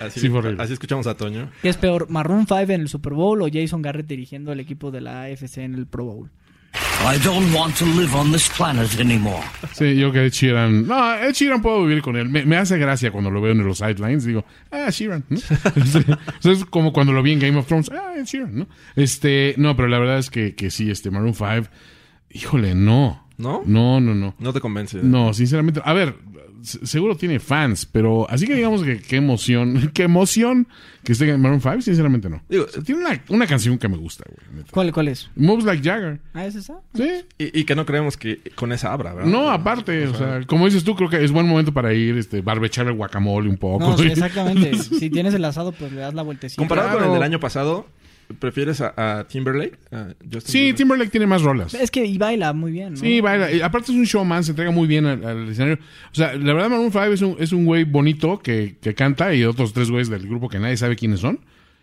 Así, 0.00 0.20
Sí, 0.20 0.30
así 0.58 0.72
escuchamos 0.72 1.06
a 1.06 1.16
Toño. 1.16 1.50
¿Qué 1.62 1.68
es 1.68 1.76
peor, 1.76 2.08
Maroon 2.08 2.46
5 2.46 2.60
en 2.72 2.82
el 2.82 2.88
Super 2.88 3.14
Bowl 3.14 3.42
o 3.42 3.48
Jason 3.52 3.82
Garrett 3.82 4.06
dirigiendo 4.06 4.52
el 4.52 4.60
equipo 4.60 4.90
de 4.90 5.00
la 5.00 5.22
AFC 5.24 5.58
en 5.58 5.74
el 5.74 5.86
Pro 5.86 6.04
Bowl? 6.04 6.30
I 6.74 7.16
don't 7.24 7.54
want 7.54 7.76
to 7.78 7.86
live 7.86 8.14
on 8.14 8.32
this 8.32 8.48
planet 8.48 8.98
anymore. 9.00 9.42
Sí, 9.72 9.96
yo 9.96 10.12
que 10.12 10.26
Ed 10.26 10.32
Sheeran. 10.32 10.86
No, 10.86 11.14
Ed 11.14 11.32
Sheeran 11.32 11.62
puedo 11.62 11.84
vivir 11.84 12.02
con 12.02 12.16
él. 12.16 12.28
Me, 12.28 12.44
me 12.44 12.56
hace 12.56 12.76
gracia 12.76 13.10
cuando 13.10 13.30
lo 13.30 13.40
veo 13.40 13.52
en 13.52 13.64
los 13.64 13.78
sidelines. 13.78 14.24
Digo, 14.24 14.44
ah, 14.70 14.90
Sheeran. 14.90 15.24
¿no? 15.28 15.38
Sí. 16.40 16.50
Es 16.50 16.64
como 16.64 16.92
cuando 16.92 17.12
lo 17.12 17.22
vi 17.22 17.32
en 17.32 17.38
Game 17.38 17.58
of 17.58 17.66
Thrones. 17.66 17.90
Ah, 17.90 18.14
Ed 18.16 18.24
Sheeran, 18.24 18.58
¿no? 18.58 18.68
Este, 18.96 19.54
no, 19.56 19.76
pero 19.76 19.88
la 19.88 19.98
verdad 19.98 20.18
es 20.18 20.30
que, 20.30 20.54
que 20.54 20.70
sí, 20.70 20.90
este 20.90 21.10
Maroon 21.10 21.34
5. 21.34 21.68
Híjole, 22.30 22.74
no. 22.74 23.27
¿No? 23.38 23.62
No, 23.64 24.00
no, 24.00 24.14
no. 24.14 24.34
No 24.38 24.52
te 24.52 24.60
convence. 24.60 24.98
No, 25.02 25.32
sinceramente. 25.32 25.80
A 25.84 25.92
ver, 25.92 26.14
se- 26.62 26.84
seguro 26.86 27.16
tiene 27.16 27.38
fans, 27.38 27.86
pero 27.86 28.28
así 28.28 28.46
que 28.46 28.54
digamos 28.56 28.82
que 28.82 28.98
qué 29.00 29.16
emoción, 29.16 29.90
qué 29.94 30.02
emoción 30.02 30.66
que 31.04 31.12
esté 31.12 31.30
en 31.30 31.40
Maroon 31.40 31.60
5, 31.60 31.80
sinceramente 31.82 32.28
no. 32.28 32.42
Digo, 32.48 32.64
O 32.64 32.68
sea, 32.68 32.82
tiene 32.82 33.00
una, 33.00 33.22
una 33.28 33.46
canción 33.46 33.78
que 33.78 33.88
me 33.88 33.96
gusta, 33.96 34.24
güey. 34.28 34.64
¿Cuál, 34.72 34.92
cuál 34.92 35.08
es? 35.08 35.30
Moves 35.36 35.64
Like 35.64 35.82
Jagger. 35.88 36.20
¿Ah, 36.34 36.44
es 36.46 36.56
esa? 36.56 36.80
Sí. 36.94 37.08
Y, 37.38 37.60
y 37.60 37.64
que 37.64 37.74
no 37.76 37.86
creemos 37.86 38.16
que 38.16 38.40
con 38.56 38.72
esa 38.72 38.92
abra, 38.92 39.14
¿verdad? 39.14 39.30
No, 39.30 39.50
aparte, 39.50 40.06
o 40.08 40.14
sea, 40.14 40.40
como 40.46 40.66
dices 40.66 40.82
tú, 40.84 40.96
creo 40.96 41.08
que 41.08 41.24
es 41.24 41.30
buen 41.30 41.46
momento 41.46 41.72
para 41.72 41.94
ir, 41.94 42.18
este, 42.18 42.42
barbechar 42.42 42.88
el 42.88 42.94
guacamole 42.94 43.48
un 43.48 43.56
poco. 43.56 43.90
No, 43.90 43.96
sí, 43.96 44.06
exactamente. 44.10 44.76
si 44.76 45.08
tienes 45.10 45.32
el 45.34 45.44
asado, 45.44 45.70
pues 45.72 45.92
le 45.92 46.00
das 46.00 46.12
la 46.14 46.22
vueltecita. 46.22 46.60
Comparado 46.60 46.98
con 46.98 47.06
el 47.06 47.12
del 47.14 47.22
año 47.22 47.38
pasado, 47.40 47.86
¿prefieres 48.38 48.80
a, 48.80 48.92
a 49.20 49.26
Timberlake? 49.26 49.78
A 49.92 50.08
Justin 50.22 50.40
Sí, 50.40 50.52
Timberlake? 50.52 50.76
Timberlake 50.76 51.10
tiene 51.10 51.26
más 51.26 51.42
rolas. 51.42 51.74
Es 51.74 51.90
que 51.90 52.04
y 52.04 52.18
baila 52.18 52.52
muy 52.52 52.72
bien, 52.72 52.94
¿no? 52.94 52.98
Sí, 53.00 53.20
baila. 53.20 53.50
Y 53.52 53.60
aparte 53.60 53.92
es 53.92 53.98
un 53.98 54.04
showman, 54.04 54.44
se 54.44 54.52
entrega 54.52 54.70
muy 54.70 54.86
bien 54.86 55.06
al, 55.06 55.24
al 55.24 55.48
escenario. 55.48 55.78
O 56.12 56.14
sea, 56.14 56.34
la 56.34 56.52
verdad, 56.52 56.70
Maroon 56.70 56.92
5 56.92 57.04
es 57.06 57.22
un, 57.22 57.36
es 57.38 57.52
un 57.52 57.64
güey 57.64 57.84
bonito 57.84 58.38
que, 58.38 58.76
que 58.80 58.94
canta 58.94 59.34
y 59.34 59.44
otros 59.44 59.72
tres 59.72 59.90
güeyes 59.90 60.08
del 60.08 60.26
grupo 60.28 60.48
que 60.48 60.58
nadie 60.58 60.76
sabe 60.76 60.96
quiénes 60.96 61.20
son. 61.20 61.40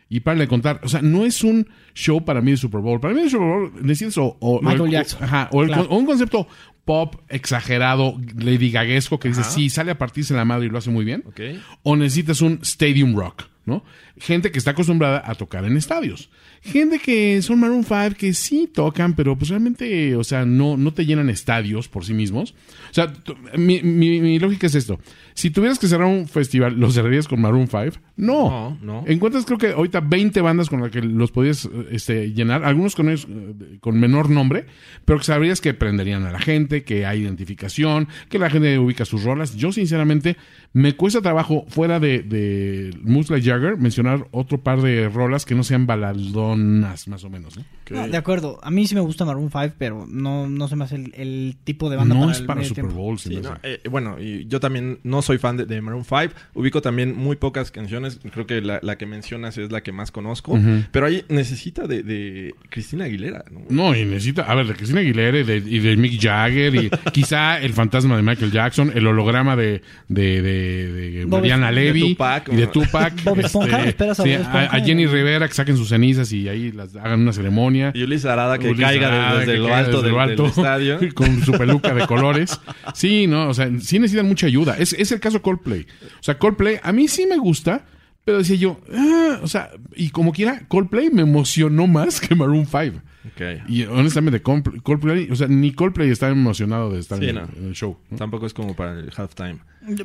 Y 0.07 0.19
para 0.19 0.39
de 0.39 0.47
contar, 0.47 0.81
o 0.83 0.87
sea, 0.87 1.01
no 1.01 1.25
es 1.25 1.43
un 1.43 1.67
show 1.95 2.23
para 2.23 2.39
mí 2.41 2.51
de 2.51 2.57
Super 2.57 2.79
Bowl. 2.81 2.99
Para 2.99 3.15
mí 3.15 3.21
el 3.21 3.29
Super 3.31 3.47
Bowl 3.47 3.71
necesitas 3.81 4.17
o, 4.19 4.37
o- 4.39 4.61
Michael 4.61 4.81
o 4.81 4.85
el- 4.85 4.91
Jackson. 4.91 5.23
Ajá, 5.23 5.49
o, 5.51 5.63
el 5.63 5.69
Claro. 5.69 5.87
con- 5.87 5.97
o 5.97 5.99
un 5.99 6.05
concepto 6.05 6.47
pop 6.85 7.15
exagerado, 7.29 8.15
Lady 8.37 8.69
Gaguesco, 8.69 9.19
que 9.19 9.29
dice, 9.29 9.43
sí, 9.43 9.71
sale 9.71 9.89
a 9.91 9.97
partirse 9.97 10.35
la 10.35 10.45
madre 10.45 10.67
y 10.67 10.69
lo 10.69 10.77
hace 10.77 10.91
muy 10.91 11.03
bien. 11.05 11.23
Ok. 11.25 11.39
O 11.81 11.95
necesitas 11.95 12.41
un 12.41 12.59
stadium 12.61 13.15
rock, 13.15 13.45
¿no? 13.65 13.83
Gente 14.17 14.51
que 14.51 14.59
está 14.59 14.71
acostumbrada 14.71 15.23
a 15.25 15.35
tocar 15.35 15.65
en 15.65 15.77
estadios. 15.77 16.29
Gente 16.61 16.99
que 16.99 17.41
son 17.41 17.59
Maroon 17.59 17.83
5 17.83 18.15
que 18.17 18.33
sí 18.33 18.69
tocan, 18.73 19.15
pero 19.15 19.37
pues 19.37 19.49
realmente, 19.49 20.15
o 20.15 20.23
sea, 20.23 20.45
no, 20.45 20.77
no 20.77 20.93
te 20.93 21.05
llenan 21.05 21.29
estadios 21.29 21.87
por 21.87 22.05
sí 22.05 22.13
mismos. 22.13 22.53
O 22.89 22.93
sea, 22.93 23.13
mi- 23.57 23.81
mi 23.81 24.39
lógica 24.39 24.67
es 24.67 24.75
esto. 24.75 24.99
Si 25.35 25.51
tuvieras 25.51 25.79
que 25.79 25.87
cerrar 25.87 26.07
un 26.07 26.29
festival, 26.29 26.79
¿lo 26.79 26.89
cerrarías 26.91 27.27
con 27.27 27.41
Maroon 27.41 27.67
5? 27.67 27.97
No. 28.15 28.49
No, 28.49 28.77
no. 28.81 29.03
Encuentras 29.05 29.45
creo 29.45 29.57
que 29.57 29.71
ahorita 29.71 29.99
20 29.99 30.39
bandas 30.39 30.69
con 30.69 30.79
las 30.79 30.91
que 30.91 31.01
los 31.01 31.31
podías 31.31 31.69
este, 31.91 32.31
llenar, 32.31 32.63
algunos 32.63 32.95
con, 32.95 33.09
ellos, 33.09 33.27
eh, 33.29 33.77
con 33.81 33.99
menor 33.99 34.29
nombre, 34.29 34.65
pero 35.03 35.19
que 35.19 35.25
sabrías 35.25 35.59
que 35.59 35.73
prenderían 35.73 36.23
a 36.23 36.31
la 36.31 36.39
gente, 36.39 36.85
que 36.85 37.05
hay 37.05 37.23
identificación, 37.23 38.07
que 38.29 38.39
la 38.39 38.49
gente 38.49 38.79
ubica 38.79 39.03
sus 39.03 39.25
rolas. 39.25 39.57
Yo 39.57 39.73
sinceramente 39.73 40.37
me 40.71 40.95
cuesta 40.95 41.21
trabajo 41.21 41.65
fuera 41.67 41.99
de, 41.99 42.19
de 42.19 42.97
Moose 43.01 43.33
Like 43.33 43.49
Jagger 43.49 43.77
mencionar 43.77 44.29
otro 44.31 44.61
par 44.61 44.81
de 44.81 45.09
rolas 45.09 45.43
que 45.43 45.53
no 45.53 45.63
sean 45.63 45.85
baladonas 45.85 47.09
más 47.09 47.25
o 47.25 47.29
menos. 47.29 47.57
¿no? 47.57 47.65
No, 47.89 48.07
de 48.07 48.17
acuerdo. 48.17 48.59
A 48.63 48.71
mí 48.71 48.87
sí 48.87 48.95
me 48.95 49.01
gusta 49.01 49.25
Maroon 49.25 49.51
5, 49.51 49.75
pero 49.77 50.05
no, 50.07 50.47
no 50.47 50.69
se 50.69 50.77
me 50.77 50.85
hace 50.85 50.95
el, 50.95 51.13
el 51.15 51.57
tipo 51.65 51.89
de 51.89 51.97
banda 51.97 52.15
No 52.15 52.21
para 52.21 52.31
es 52.31 52.39
el 52.39 52.45
para 52.45 52.63
Super. 52.63 52.85
Bowl. 52.85 53.19
Sí, 53.19 53.35
no, 53.35 53.57
eh, 53.63 53.81
bueno, 53.89 54.17
y 54.17 54.47
yo 54.47 54.61
también 54.61 54.99
no 55.03 55.21
soy 55.25 55.37
fan 55.37 55.57
de, 55.57 55.65
de 55.65 55.81
Maroon 55.81 56.05
5. 56.05 56.33
Ubico 56.53 56.81
también 56.81 57.15
muy 57.15 57.35
pocas 57.35 57.71
canciones. 57.71 58.19
Creo 58.31 58.47
que 58.47 58.61
la, 58.61 58.79
la 58.81 58.97
que 58.97 59.05
mencionas 59.05 59.57
es 59.57 59.71
la 59.71 59.81
que 59.81 59.91
más 59.91 60.11
conozco. 60.11 60.59
Pero 60.91 61.05
ahí 61.05 61.25
necesita 61.29 61.87
de, 61.87 62.03
de 62.03 62.55
Cristina 62.69 63.05
Aguilera. 63.05 63.43
¿no? 63.51 63.61
No, 63.69 63.95
y 63.95 64.05
necesita, 64.05 64.43
a 64.43 64.55
ver, 64.55 64.67
de 64.67 64.75
Cristina 64.75 65.01
Aguilera 65.01 65.39
y 65.39 65.43
de, 65.43 65.57
y 65.57 65.79
de 65.79 65.97
Mick 65.97 66.21
Jagger 66.21 66.75
y 66.75 66.89
quizá 67.11 67.59
el 67.59 67.73
fantasma 67.73 68.15
de 68.15 68.23
Michael 68.23 68.51
Jackson, 68.51 68.91
el 68.93 69.05
holograma 69.07 69.55
de, 69.55 69.81
de, 70.07 70.41
de, 70.41 70.91
de 70.91 71.25
Bob 71.25 71.41
Mariana. 71.41 71.71
Levy 71.71 72.01
De 72.01 72.09
Tupac, 72.09 72.49
y 72.51 72.55
de. 72.55 72.67
Tupac. 72.67 73.13
Bob 73.23 73.39
Esponja, 73.39 73.85
¿esperas 73.85 74.19
a 74.19 74.23
sí, 74.23 74.29
Bob 74.29 74.39
Esponja? 74.41 74.75
a 74.75 74.79
Jenny 74.79 75.07
Rivera 75.07 75.47
que 75.47 75.53
saquen 75.53 75.77
sus 75.77 75.89
cenizas 75.89 76.31
y 76.31 76.47
ahí 76.47 76.71
las 76.71 76.95
hagan 76.95 77.21
una 77.21 77.33
ceremonia. 77.33 77.91
Y 77.93 78.03
Ulises 78.03 78.25
Arada 78.25 78.57
que 78.57 78.67
Ulises 78.67 78.85
caiga 78.85 79.07
Arada, 79.07 79.39
desde, 79.39 79.53
que 79.53 79.57
lo 79.59 79.65
caiga 79.65 79.79
alto, 79.79 79.91
desde 79.91 80.03
del, 80.03 80.11
lo 80.11 80.21
alto, 80.21 80.43
del 80.43 80.51
estadio. 80.51 80.99
con 81.13 81.43
su 81.43 81.51
peluca 81.53 81.93
de 81.93 82.05
colores. 82.07 82.59
Sí, 82.93 83.27
no, 83.27 83.49
o 83.49 83.53
sea, 83.53 83.69
sí 83.79 83.99
necesitan 83.99 84.27
mucha 84.27 84.47
ayuda. 84.47 84.75
Es, 84.77 84.93
es 84.93 85.14
el 85.15 85.21
caso 85.21 85.41
Coldplay. 85.41 85.85
O 86.19 86.23
sea, 86.23 86.37
Coldplay 86.37 86.79
a 86.81 86.91
mí 86.91 87.07
sí 87.07 87.25
me 87.25 87.37
gusta, 87.37 87.85
pero 88.23 88.39
decía 88.39 88.55
yo, 88.55 88.79
ah, 88.93 89.39
o 89.41 89.47
sea, 89.47 89.71
y 89.95 90.09
como 90.09 90.31
quiera, 90.31 90.65
Coldplay 90.67 91.09
me 91.09 91.21
emocionó 91.21 91.87
más 91.87 92.19
que 92.21 92.35
Maroon 92.35 92.65
5. 92.65 93.01
Ok. 93.33 93.67
Y 93.69 93.83
honestamente, 93.85 94.41
Coldplay, 94.41 95.29
o 95.31 95.35
sea, 95.35 95.47
ni 95.47 95.71
Coldplay 95.73 96.09
está 96.09 96.29
emocionado 96.29 96.91
de 96.91 96.99
estar 96.99 97.19
Sí, 97.19 97.29
en, 97.29 97.35
no. 97.35 97.41
en 97.57 97.67
el 97.67 97.73
show. 97.73 97.97
¿no? 98.09 98.17
Tampoco 98.17 98.45
es 98.45 98.53
como 98.53 98.75
para 98.75 98.99
el 98.99 99.11
halftime. 99.15 99.57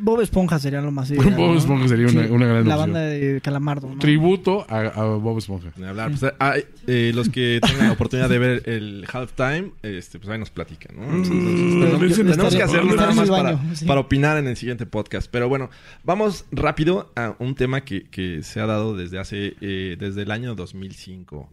Bob 0.02 0.20
Esponja 0.20 0.58
sería 0.58 0.82
lo 0.82 0.90
más 0.90 1.10
ideal, 1.10 1.34
Bob 1.36 1.52
¿no? 1.52 1.56
Esponja 1.58 1.88
sería 1.88 2.06
una- 2.08 2.26
una 2.34 2.46
gran 2.46 2.68
La 2.68 2.74
opción. 2.76 2.92
banda 2.92 3.00
de 3.00 3.40
Calamardo, 3.42 3.88
¿no? 3.88 3.98
Tributo 3.98 4.66
a, 4.68 4.78
a 4.80 5.04
Bob 5.16 5.38
Esponja. 5.38 5.70
Hablar. 5.86 6.10
Pues, 6.10 6.32
hay, 6.38 6.64
eh, 6.86 7.12
los 7.14 7.30
que 7.30 7.60
tengan 7.66 7.86
la 7.86 7.92
oportunidad 7.92 8.28
de 8.28 8.38
ver 8.38 8.62
el 8.68 9.06
halftime, 9.10 9.70
este, 9.82 10.18
pues 10.18 10.28
ahí 10.30 10.38
nos 10.38 10.50
platican, 10.50 10.96
¿no? 10.96 11.04
Entonces, 11.04 11.30
tenemos- 11.30 12.00
yo- 12.00 12.16
tenemos 12.16 12.36
estaré- 12.36 12.56
que 12.58 12.62
hacerlo 12.62 12.94
nada 12.94 13.14
más 13.14 13.30
para, 13.30 13.74
sí. 13.74 13.86
opinar 13.88 14.36
en 14.36 14.48
el 14.48 14.56
siguiente 14.56 14.84
podcast. 14.84 15.30
Pero 15.30 15.48
bueno, 15.48 15.70
vamos 16.04 16.44
rápido 16.52 17.10
a 17.16 17.34
un 17.38 17.54
tema 17.54 17.80
que, 17.82 18.02
que 18.04 18.42
se 18.42 18.60
ha 18.60 18.66
dado 18.66 18.94
desde 18.96 19.18
hace, 19.18 19.54
eh, 19.62 19.96
desde 19.98 20.22
el 20.22 20.30
año 20.30 20.54
2005. 20.54 21.48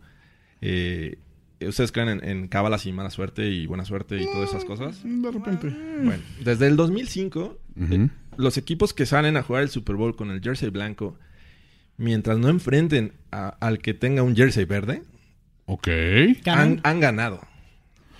Eh, 0.61 1.17
¿Ustedes 1.61 1.91
creen 1.91 2.09
en, 2.09 2.23
en 2.23 2.47
cábalas 2.47 2.85
y 2.85 2.91
mala 2.93 3.09
suerte 3.09 3.47
y 3.49 3.65
buena 3.65 3.83
suerte 3.85 4.21
y 4.21 4.25
todas 4.25 4.49
esas 4.49 4.63
cosas? 4.65 5.01
De 5.03 5.31
repente. 5.31 5.69
Bueno, 6.03 6.21
desde 6.43 6.67
el 6.67 6.75
2005, 6.75 7.57
Ujú. 7.79 7.93
eh, 7.93 8.09
los 8.37 8.57
equipos 8.57 8.93
que 8.93 9.05
salen 9.07 9.37
a 9.37 9.43
jugar 9.43 9.63
el 9.63 9.69
Super 9.69 9.95
Bowl 9.95 10.15
con 10.15 10.29
el 10.29 10.41
jersey 10.41 10.69
blanco, 10.69 11.17
mientras 11.97 12.37
no 12.37 12.49
enfrenten 12.49 13.13
a- 13.31 13.49
al 13.59 13.79
que 13.79 13.93
tenga 13.95 14.21
un 14.21 14.35
jersey 14.35 14.65
verde, 14.65 15.01
Ok. 15.65 15.87
Ganan. 16.45 16.59
han, 16.59 16.79
han 16.83 16.99
ganado. 16.99 17.41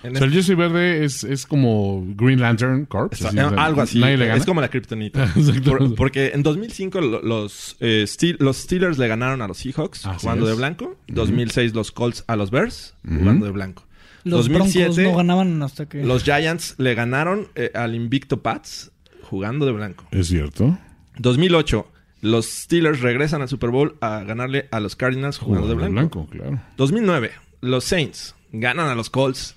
O 0.04 0.14
sea, 0.16 0.26
el 0.26 0.32
jersey 0.32 0.54
verde 0.54 1.04
es, 1.04 1.24
es 1.24 1.44
como 1.46 2.04
Green 2.16 2.40
Lantern 2.40 2.86
Corps. 2.86 3.12
Esta- 3.20 3.28
así, 3.28 3.38
algo 3.38 3.80
así. 3.82 3.98
Nadie 3.98 4.16
le 4.16 4.26
gana. 4.26 4.38
Es 4.38 4.46
como 4.46 4.60
la 4.60 4.68
kriptonita. 4.68 5.32
Por- 5.64 5.94
porque 5.96 6.30
en 6.34 6.42
2005 6.42 7.00
lo- 7.00 7.22
los, 7.22 7.76
eh, 7.80 8.04
Steel- 8.06 8.36
los 8.38 8.58
Steelers 8.58 8.96
le 8.98 9.08
ganaron 9.08 9.42
a 9.42 9.48
los 9.48 9.58
Seahawks 9.58 10.06
Así 10.06 10.20
jugando 10.22 10.44
es. 10.44 10.50
de 10.52 10.56
blanco. 10.56 10.96
2006 11.08 11.74
los 11.74 11.90
Colts 11.90 12.22
a 12.28 12.36
los 12.36 12.50
Bears 12.50 12.94
jugando 13.06 13.46
de 13.46 13.52
blanco. 13.52 13.84
Los 14.24 14.48
Broncos 14.48 14.98
no 14.98 15.16
ganaban 15.16 15.62
hasta 15.62 15.88
que... 15.88 16.04
los 16.04 16.22
Giants 16.22 16.74
le 16.78 16.94
ganaron 16.94 17.48
eh, 17.54 17.70
al 17.74 17.94
invicto 17.94 18.42
Pats 18.42 18.90
jugando 19.22 19.64
de 19.66 19.72
blanco. 19.72 20.06
Es 20.10 20.28
cierto. 20.28 20.78
2008 21.18 21.86
los 22.20 22.46
Steelers 22.46 23.00
regresan 23.00 23.42
al 23.42 23.48
Super 23.48 23.70
Bowl 23.70 23.96
a 24.00 24.22
ganarle 24.24 24.68
a 24.70 24.80
los 24.80 24.96
Cardinals 24.96 25.38
jugando 25.38 25.68
de 25.68 25.74
blanco. 25.74 26.26
claro. 26.30 26.60
2009 26.76 27.30
los 27.60 27.84
Saints 27.84 28.34
ganan 28.52 28.88
a 28.88 28.94
los 28.94 29.08
Colts 29.10 29.54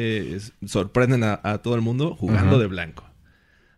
eh, 0.00 0.40
sorprenden 0.66 1.24
a, 1.24 1.40
a 1.42 1.58
todo 1.58 1.74
el 1.74 1.80
mundo 1.82 2.14
jugando 2.16 2.58
de 2.58 2.66
blanco. 2.66 3.04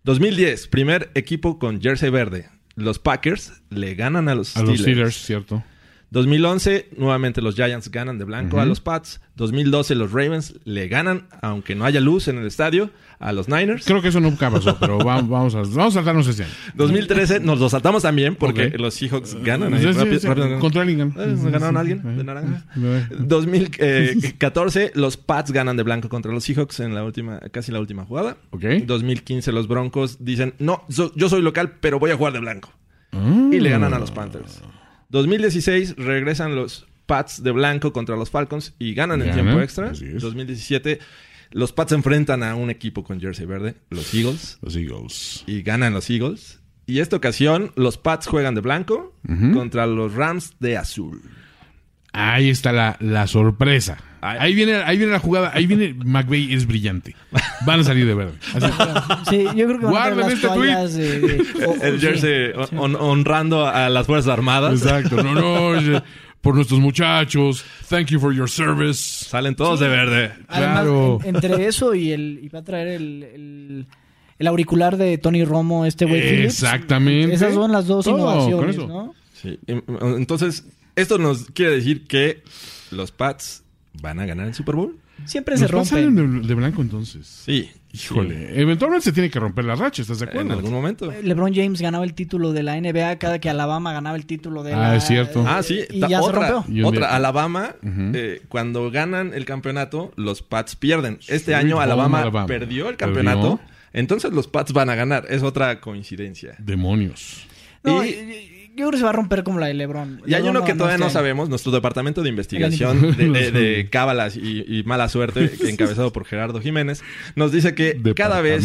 2010, 0.04 0.68
primer 0.68 1.10
equipo 1.14 1.58
con 1.58 1.80
jersey 1.80 2.10
verde. 2.10 2.48
Los 2.74 2.98
Packers 2.98 3.62
le 3.70 3.94
ganan 3.94 4.28
a 4.28 4.34
los 4.34 4.56
A 4.56 4.60
Steelers. 4.60 4.70
los 4.70 4.80
Steelers, 4.80 5.14
cierto. 5.16 5.64
2011, 6.12 6.90
nuevamente 6.98 7.40
los 7.40 7.54
Giants 7.54 7.90
ganan 7.90 8.18
de 8.18 8.24
blanco 8.24 8.60
a 8.60 8.66
los 8.66 8.80
Pats. 8.80 9.20
2012, 9.36 9.94
los 9.94 10.12
Ravens 10.12 10.54
le 10.64 10.86
ganan, 10.86 11.26
aunque 11.40 11.74
no 11.74 11.86
haya 11.86 12.00
luz 12.00 12.28
en 12.28 12.36
el 12.36 12.46
estadio, 12.46 12.90
a 13.18 13.32
los 13.32 13.48
Niners. 13.48 13.86
Creo 13.86 14.02
que 14.02 14.08
eso 14.08 14.20
nunca 14.20 14.50
pasó, 14.50 14.76
pero 14.80 14.98
va- 14.98 15.22
vamos, 15.22 15.54
a, 15.54 15.62
vamos 15.62 15.78
a 15.78 15.90
saltarnos 15.92 16.26
ese 16.28 16.44
año. 16.44 16.52
2013 16.74 17.40
nos 17.40 17.58
lo 17.60 17.70
saltamos 17.70 18.02
también 18.02 18.36
porque 18.36 18.70
los 18.76 18.92
Seahawks 18.92 19.42
ganan. 19.42 19.72
ahí 19.72 19.82
Sí, 19.84 19.92
sí, 19.94 19.98
rápido- 20.00 20.20
sí, 20.20 20.26
rápido. 20.26 20.58
Contra 20.58 20.84
Lincoln. 20.84 21.14
Eh, 21.18 21.34
¿Ganaron 21.50 21.76
a 21.78 21.80
alguien 21.80 22.16
de 22.18 22.24
naranja? 22.24 22.66
2014 23.18 24.92
los 24.94 25.16
Pats 25.16 25.50
ganan 25.50 25.76
de 25.76 25.82
blanco 25.82 26.08
contra 26.10 26.30
los 26.30 26.44
Seahawks 26.44 26.80
en 26.80 26.94
la 26.94 27.04
última, 27.04 27.40
casi 27.52 27.72
la 27.72 27.80
última 27.80 28.04
jugada. 28.04 28.36
Ok. 28.50 28.64
2015 28.86 29.50
los 29.52 29.66
Broncos 29.66 30.18
dicen, 30.20 30.54
no, 30.58 30.84
so- 30.90 31.12
yo 31.16 31.28
soy 31.30 31.40
local, 31.42 31.72
pero 31.80 31.98
voy 31.98 32.10
a 32.10 32.16
jugar 32.16 32.32
de 32.34 32.40
blanco. 32.40 32.70
Y 33.50 33.60
le 33.60 33.68
ganan 33.70 33.92
a 33.92 33.98
los 33.98 34.10
Panthers. 34.10 34.62
2016 35.12 35.94
regresan 35.96 36.56
los 36.56 36.86
Pats 37.06 37.42
de 37.42 37.50
blanco 37.52 37.92
contra 37.92 38.16
los 38.16 38.30
Falcons 38.30 38.74
y 38.78 38.94
ganan 38.94 39.20
en 39.22 39.28
Ganan, 39.28 39.44
tiempo 39.44 39.60
extra. 39.62 39.90
así 39.90 40.06
es. 40.06 40.22
2017 40.22 40.98
los 41.50 41.72
Pats 41.72 41.90
se 41.90 41.96
enfrentan 41.96 42.42
a 42.42 42.54
un 42.54 42.70
equipo 42.70 43.04
con 43.04 43.20
jersey 43.20 43.44
verde, 43.46 43.74
los 43.90 44.12
Eagles, 44.14 44.58
Los 44.62 44.74
Eagles. 44.74 45.44
y 45.46 45.62
ganan 45.62 45.92
los 45.92 46.08
Eagles. 46.08 46.60
Y 46.86 47.00
esta 47.00 47.16
ocasión 47.16 47.72
los 47.76 47.98
Pats 47.98 48.26
juegan 48.26 48.54
de 48.54 48.60
blanco 48.62 49.14
contra 49.52 49.86
los 49.86 50.14
Rams 50.14 50.54
de 50.60 50.76
azul. 50.78 51.20
Ahí 52.12 52.48
está 52.50 52.72
la, 52.72 52.96
la 53.00 53.26
sorpresa. 53.26 53.98
Ahí- 54.24 54.38
Ahí 54.40 54.54
viene, 54.54 54.74
ahí 54.76 54.96
viene 54.96 55.12
la 55.12 55.18
jugada. 55.18 55.50
Ahí 55.52 55.66
viene 55.66 55.94
McVeigh 55.94 56.54
es 56.54 56.66
brillante. 56.66 57.14
Van 57.66 57.80
a 57.80 57.84
salir 57.84 58.06
de 58.06 58.14
verde. 58.14 58.32
Así. 58.54 58.66
Sí, 59.30 59.44
yo 59.56 59.66
creo 59.66 59.78
que 59.80 59.84
van 59.84 59.86
a 59.86 59.90
Guarden 59.90 60.14
traer 60.14 60.16
las 60.16 60.32
este 60.32 60.46
toallas 60.48 60.94
de, 60.94 61.20
de- 61.20 61.66
o- 61.66 61.74
El 61.82 62.00
sí. 62.00 62.06
jersey 62.06 62.52
hon- 62.76 62.96
honrando 62.98 63.66
a 63.66 63.88
las 63.90 64.06
Fuerzas 64.06 64.32
Armadas. 64.32 64.80
Exacto. 64.82 65.22
No, 65.22 65.34
no. 65.34 65.54
oye, 65.66 66.02
Por 66.40 66.54
nuestros 66.54 66.78
muchachos. 66.80 67.64
Thank 67.88 68.08
you 68.08 68.18
for 68.20 68.32
your 68.32 68.48
service. 68.48 69.24
Salen 69.28 69.54
todos 69.56 69.80
de 69.80 69.88
verde. 69.88 70.32
Además, 70.48 70.76
Claro. 70.82 71.18
en- 71.24 71.34
entre 71.36 71.66
eso 71.66 71.94
y 71.94 72.12
el 72.12 72.38
y 72.42 72.48
va 72.48 72.60
a 72.60 72.64
traer 72.64 72.88
el, 72.88 73.22
el, 73.24 73.86
el 74.38 74.46
auricular 74.46 74.96
de 74.96 75.18
Tony 75.18 75.44
Romo, 75.44 75.84
este 75.84 76.04
güey 76.04 76.20
Phillips. 76.20 76.62
Exactamente. 76.62 77.34
Esas 77.34 77.54
son 77.54 77.72
las 77.72 77.86
dos 77.88 78.04
Todo, 78.04 78.18
innovaciones, 78.18 78.76
eso. 78.76 78.86
¿no? 78.86 79.14
Sí. 79.34 79.58
Em- 79.66 79.82
Entonces, 80.16 80.64
esto 80.94 81.18
nos 81.18 81.46
quiere 81.50 81.72
decir 81.76 82.06
que 82.06 82.42
los 82.92 83.10
Pats 83.12 83.61
van 84.00 84.20
a 84.20 84.26
ganar 84.26 84.46
el 84.46 84.54
Super 84.54 84.76
Bowl. 84.76 84.98
Siempre 85.26 85.56
se 85.56 85.62
¿Nos 85.64 85.70
Pues 85.70 85.88
salen 85.88 86.16
rompen. 86.16 86.42
de, 86.42 86.48
de 86.48 86.54
blanco 86.54 86.82
entonces? 86.82 87.26
Sí. 87.26 87.70
Híjole. 87.92 88.58
Eventualmente 88.58 89.04
se 89.04 89.12
tiene 89.12 89.30
que 89.30 89.38
romper 89.38 89.66
la 89.66 89.74
racha, 89.74 90.00
¿estás 90.00 90.18
de 90.20 90.24
acuerdo? 90.24 90.46
En 90.46 90.52
algún 90.52 90.72
momento. 90.72 91.12
LeBron 91.22 91.54
James 91.54 91.80
ganaba 91.82 92.04
el 92.04 92.14
título 92.14 92.52
de 92.52 92.62
la 92.62 92.80
NBA 92.80 93.16
cada 93.18 93.38
que 93.38 93.50
Alabama 93.50 93.92
ganaba 93.92 94.16
el 94.16 94.24
título 94.24 94.62
de 94.62 94.72
Ah, 94.72 94.78
la... 94.78 94.96
es 94.96 95.04
cierto. 95.06 95.44
Ah, 95.46 95.62
sí. 95.62 95.80
Y 95.90 96.00
ya 96.00 96.22
otra, 96.22 96.46
se 96.46 96.52
rompió. 96.54 96.88
Otra. 96.88 97.14
Alabama, 97.14 97.76
eh, 97.82 98.40
cuando 98.48 98.90
ganan 98.90 99.34
el 99.34 99.44
campeonato, 99.44 100.12
los 100.16 100.40
Pats 100.42 100.74
pierden. 100.74 101.18
Este 101.28 101.52
Sweet 101.52 101.56
año 101.56 101.80
Alabama, 101.80 102.22
Alabama. 102.22 102.46
perdió 102.46 102.88
el 102.88 102.96
Perdió. 102.96 103.14
campeonato. 103.14 103.60
Entonces 103.92 104.32
los 104.32 104.48
Pats 104.48 104.72
van 104.72 104.88
a 104.88 104.94
ganar. 104.94 105.26
Es 105.28 105.42
otra 105.42 105.78
coincidencia. 105.80 106.54
Demonios. 106.58 107.46
No, 107.84 108.02
Y- 108.02 108.08
y- 108.08 108.61
yo 108.74 108.86
creo 108.86 108.90
que 108.92 108.96
se 108.98 109.04
va 109.04 109.10
a 109.10 109.12
romper 109.12 109.42
como 109.44 109.58
la 109.58 109.66
de 109.66 109.74
LeBron. 109.74 110.22
Y 110.26 110.34
hay 110.34 110.42
uno 110.48 110.64
que 110.64 110.74
todavía 110.74 110.98
no 110.98 111.06
este 111.06 111.14
sabemos, 111.14 111.48
nuestro 111.48 111.72
departamento 111.72 112.22
de 112.22 112.28
investigación 112.30 113.16
de, 113.16 113.28
de- 113.30 113.50
de 113.50 113.88
cábalas 113.90 114.36
y, 114.36 114.64
y 114.66 114.82
mala 114.84 115.08
suerte, 115.08 115.50
encabezado 115.68 116.12
por 116.12 116.24
Gerardo 116.24 116.60
Jiménez, 116.60 117.02
nos 117.36 117.52
dice 117.52 117.74
que 117.74 118.00
cada 118.16 118.40
vez 118.40 118.64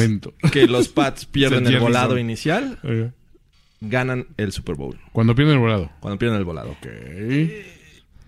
que 0.51 0.67
los 0.67 0.87
Pats 0.87 1.25
pierden 1.31 1.67
el 1.67 1.79
volado 1.79 2.11
Son. 2.11 2.19
inicial, 2.19 2.79
ganan 3.81 4.27
el 4.37 4.51
Super 4.51 4.75
Bowl. 4.75 4.97
Cuando 5.11 5.35
pierden 5.35 5.55
el 5.55 5.59
volado. 5.61 5.91
Cuando 5.99 6.17
pierden 6.17 6.37
el 6.39 6.45
volado. 6.45 6.71
Ok. 6.71 6.87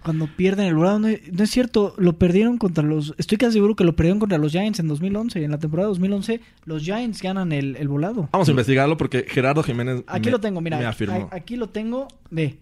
Cuando 0.04 0.28
pierden 0.28 0.66
el 0.68 0.76
volado, 0.76 1.00
no, 1.00 1.08
no 1.10 1.43
es 1.43 1.50
cierto, 1.50 1.93
lo 1.97 2.18
perdieron 2.18 2.58
contra 2.58 2.84
los... 2.84 3.14
Estoy 3.18 3.38
casi 3.38 3.54
seguro 3.54 3.76
que 3.76 3.84
lo 3.84 3.95
perdieron 3.95 4.20
contra 4.20 4.38
los 4.38 4.52
Giants 4.54 4.80
en 4.80 4.88
2011. 4.88 5.43
En 5.43 5.52
la 5.52 5.60
temporada 5.60 5.89
2011, 5.89 6.39
los 6.66 6.84
Giants 6.84 7.22
ganan 7.22 7.52
el, 7.52 7.76
el 7.76 7.88
volado. 7.89 8.30
Vamos 8.32 8.47
a 8.47 8.52
investigarlo 8.52 8.95
porque 8.97 9.26
Gerardo 9.28 9.62
Jiménez 9.64 10.04
Aquí 10.08 10.28
me- 10.28 10.32
lo 10.32 10.39
tengo, 10.39 10.62
mira. 10.62 10.78
me 10.80 10.86
afirmó. 10.86 11.28
a- 11.32 11.36
Aquí 11.36 11.56
lo 11.58 11.70
tengo 11.70 12.08
de... 12.32 12.60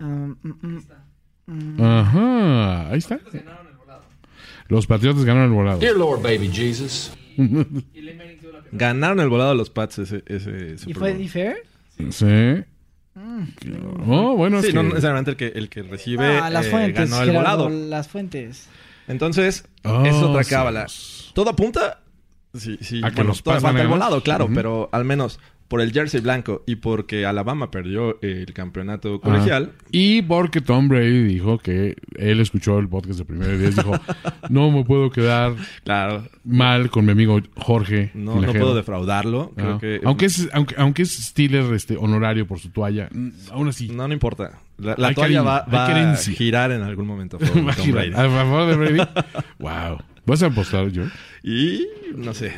um, 0.00 0.36
mm, 0.42 0.78
mm, 1.46 1.82
Ajá. 1.82 2.90
Ahí 2.90 2.98
está. 2.98 3.18
Los 4.68 4.86
Patriotas 4.86 5.24
ganaron 5.24 5.50
el 5.50 5.54
volado. 5.54 5.78
Dear 5.78 5.96
Lord, 5.96 6.20
baby 6.22 6.48
Jesus. 6.52 7.12
Ganaron 8.72 9.20
el 9.20 9.28
volado 9.28 9.54
los 9.54 9.70
Pats 9.70 10.00
ese, 10.00 10.22
ese 10.26 10.76
¿Y 10.86 10.92
fue 10.92 11.12
Bowl. 11.12 11.22
¿y 11.22 11.28
fair? 11.28 11.56
Sí. 12.10 12.26
Oh, 14.06 14.36
bueno, 14.36 14.58
es 14.58 14.62
Sí, 14.66 14.68
que- 14.70 14.74
no 14.76 14.82
necesariamente 14.84 15.30
el 15.32 15.36
que, 15.36 15.46
el 15.48 15.68
que 15.68 15.82
recibe 15.82 16.38
Ah, 16.38 16.50
las 16.50 16.66
eh, 16.66 16.70
fuentes, 16.70 17.10
ganó 17.10 17.22
el 17.22 17.30
Gerardo, 17.30 17.64
volado. 17.64 17.88
las 17.88 18.08
fuentes. 18.08 18.68
Entonces, 19.06 19.64
Oh, 19.84 20.04
es 20.04 20.14
otra 20.14 20.44
cábala. 20.44 20.86
Todo 21.34 21.50
apunta. 21.50 22.00
Sí, 22.54 22.78
sí. 22.80 23.00
A 23.04 23.10
que 23.10 23.16
bueno, 23.16 23.34
falta 23.34 23.68
a 23.68 23.80
el 23.82 23.88
volado, 23.88 24.22
claro, 24.22 24.48
pero 24.52 24.88
al 24.92 25.04
menos 25.04 25.38
por 25.68 25.82
el 25.82 25.92
jersey 25.92 26.20
blanco 26.22 26.62
y 26.66 26.76
porque 26.76 27.26
Alabama 27.26 27.70
perdió 27.70 28.18
el 28.22 28.52
campeonato 28.54 29.16
Ajá. 29.16 29.20
colegial. 29.22 29.72
Y 29.92 30.22
porque 30.22 30.60
Tom 30.62 30.88
Brady 30.88 31.24
dijo 31.24 31.58
que 31.58 31.94
él 32.16 32.40
escuchó 32.40 32.78
el 32.78 32.88
podcast 32.88 33.18
de 33.18 33.24
primer 33.26 33.58
día 33.58 33.68
y 33.68 33.72
dijo, 33.74 33.92
no 34.48 34.70
me 34.70 34.84
puedo 34.84 35.10
quedar 35.10 35.54
Claro, 35.84 36.24
mal 36.44 36.88
con 36.90 37.04
mi 37.04 37.12
amigo 37.12 37.38
Jorge. 37.56 38.10
no, 38.14 38.34
no 38.36 38.40
Tinajero". 38.40 38.60
puedo 38.64 38.74
defraudarlo. 38.76 39.52
Creo 39.54 39.74
Ah. 39.74 39.78
que. 39.78 40.00
aunque 40.04 40.24
es 40.26 40.48
aunque, 40.52 40.74
aunque 40.78 41.02
es 41.02 41.12
Steeler 41.16 41.72
este 41.74 41.96
honorario 41.96 42.46
por 42.46 42.58
su 42.58 42.70
toalla, 42.70 43.08
mm, 43.12 43.28
aún 43.52 43.68
así. 43.68 43.88
No, 43.90 44.08
no 44.08 44.14
importa. 44.14 44.60
La, 44.78 44.94
toalla 44.94 45.14
cariño, 45.14 45.44
va, 45.44 46.12
a 46.12 46.16
girar 46.16 46.70
en 46.72 46.82
algún 46.82 47.06
momento. 47.06 47.38
favor 47.40 47.68
Va 47.68 47.72
girar. 47.74 48.06
A 48.14 48.30
favor 48.30 48.66
de 48.68 48.76
Brady. 48.76 49.08
wow. 49.58 49.98
¿Vas 50.28 50.42
a 50.42 50.46
apostar, 50.46 50.88
yo? 50.90 51.04
Y 51.42 51.86
no 52.14 52.32
sé. 52.34 52.52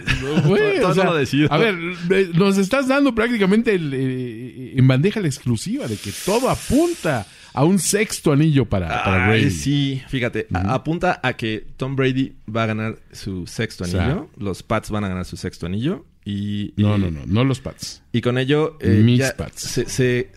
Güey, 0.45 0.77
Todavía 0.81 0.89
o 0.89 0.95
sea, 0.95 1.05
no 1.05 1.11
lo 1.13 1.17
decido. 1.17 1.51
A 1.53 1.57
ver, 1.59 1.75
eh, 2.11 2.31
nos 2.35 2.59
estás 2.59 2.89
dando 2.89 3.15
prácticamente 3.15 3.73
el, 3.75 3.93
eh, 3.95 4.75
en 4.77 4.87
bandeja 4.89 5.21
la 5.21 5.29
exclusiva 5.29 5.87
de 5.87 5.97
que 5.97 6.11
todo 6.27 6.51
apunta 6.51 7.27
a 7.53 7.65
un 7.65 7.79
sexto 7.79 8.33
anillo 8.33 8.65
para, 8.65 8.89
para 9.05 9.25
Ay, 9.27 9.41
Brady. 9.41 9.51
sí, 9.51 10.03
fíjate, 10.09 10.47
apunta 10.53 11.19
a 11.23 11.33
que 11.33 11.65
Tom 11.77 11.97
Brady 11.97 12.35
va 12.55 12.63
a 12.63 12.67
ganar 12.67 12.99
su 13.13 13.47
sexto 13.47 13.85
O 13.85 13.87
sea. 13.89 14.05
anillo, 14.05 14.31
los 14.37 14.63
Pats 14.63 14.91
van 14.91 15.05
a 15.05 15.09
ganar 15.09 15.25
su 15.25 15.37
sexto 15.37 15.67
anillo 15.67 16.05
y, 16.25 16.73
No, 16.77 16.97
y- 16.97 17.01
no, 17.01 17.11
no, 17.11 17.21
no 17.27 17.45
los 17.45 17.61
Pats. 17.61 18.03
y 18.13 18.21
con 18.21 18.39
ello 18.39 18.77
eh, 18.81 19.01
Mis 19.05 19.31
Pats. 19.33 19.63
se, 19.63 19.89
se- 19.89 20.31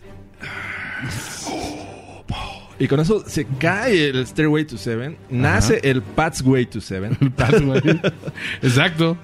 y 2.78 2.88
con 2.88 3.00
eso 3.00 3.22
se 3.26 3.46
cae 3.58 4.08
el 4.08 4.26
Stairway 4.26 4.64
to 4.64 4.76
Seven, 4.76 5.16
nace 5.30 5.80
el 5.82 6.02
Pats 6.02 6.42
Way 6.42 6.66
to 6.66 6.80
Seven 6.80 7.16
El. 7.36 8.00
Exacto. 8.62 9.16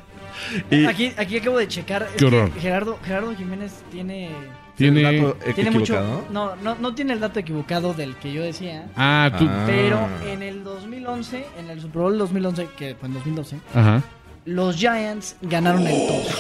y 0.70 0.84
Aquí, 0.86 1.12
aquí 1.16 1.36
acabo 1.38 1.58
de 1.58 1.68
checar. 1.68 2.02
es 2.04 2.16
Qué 2.16 2.24
horror. 2.26 2.50
que 2.50 2.60
Gerardo, 2.60 2.98
Gerardo 3.04 3.34
Jiménez 3.34 3.72
tiene... 3.90 4.30
Tiene. 4.76 5.02
el 5.06 5.20
dato 5.22 5.36
Tiene 5.54 5.70
mucho... 5.70 5.92
equivocado. 5.94 6.24
No, 6.30 6.56
no, 6.56 6.74
no 6.76 6.94
tiene 6.94 7.12
el 7.12 7.20
dato 7.20 7.38
equivocado 7.40 7.92
del 7.92 8.16
que 8.16 8.32
yo 8.32 8.42
decía. 8.42 8.86
Ah, 8.96 9.30
tú. 9.38 9.46
Ah. 9.46 9.64
Pero 9.66 10.08
en 10.26 10.42
el 10.42 10.64
2011, 10.64 11.44
en 11.58 11.68
el 11.68 11.80
Super 11.82 12.00
Bowl 12.02 12.16
2011, 12.16 12.68
que 12.78 12.94
fue 12.94 13.08
en 13.08 13.14
2012, 13.14 13.56
Ajá. 13.74 14.02
los 14.46 14.76
Giants 14.76 15.36
ganaron 15.42 15.86
el 15.86 16.06
toss. 16.06 16.34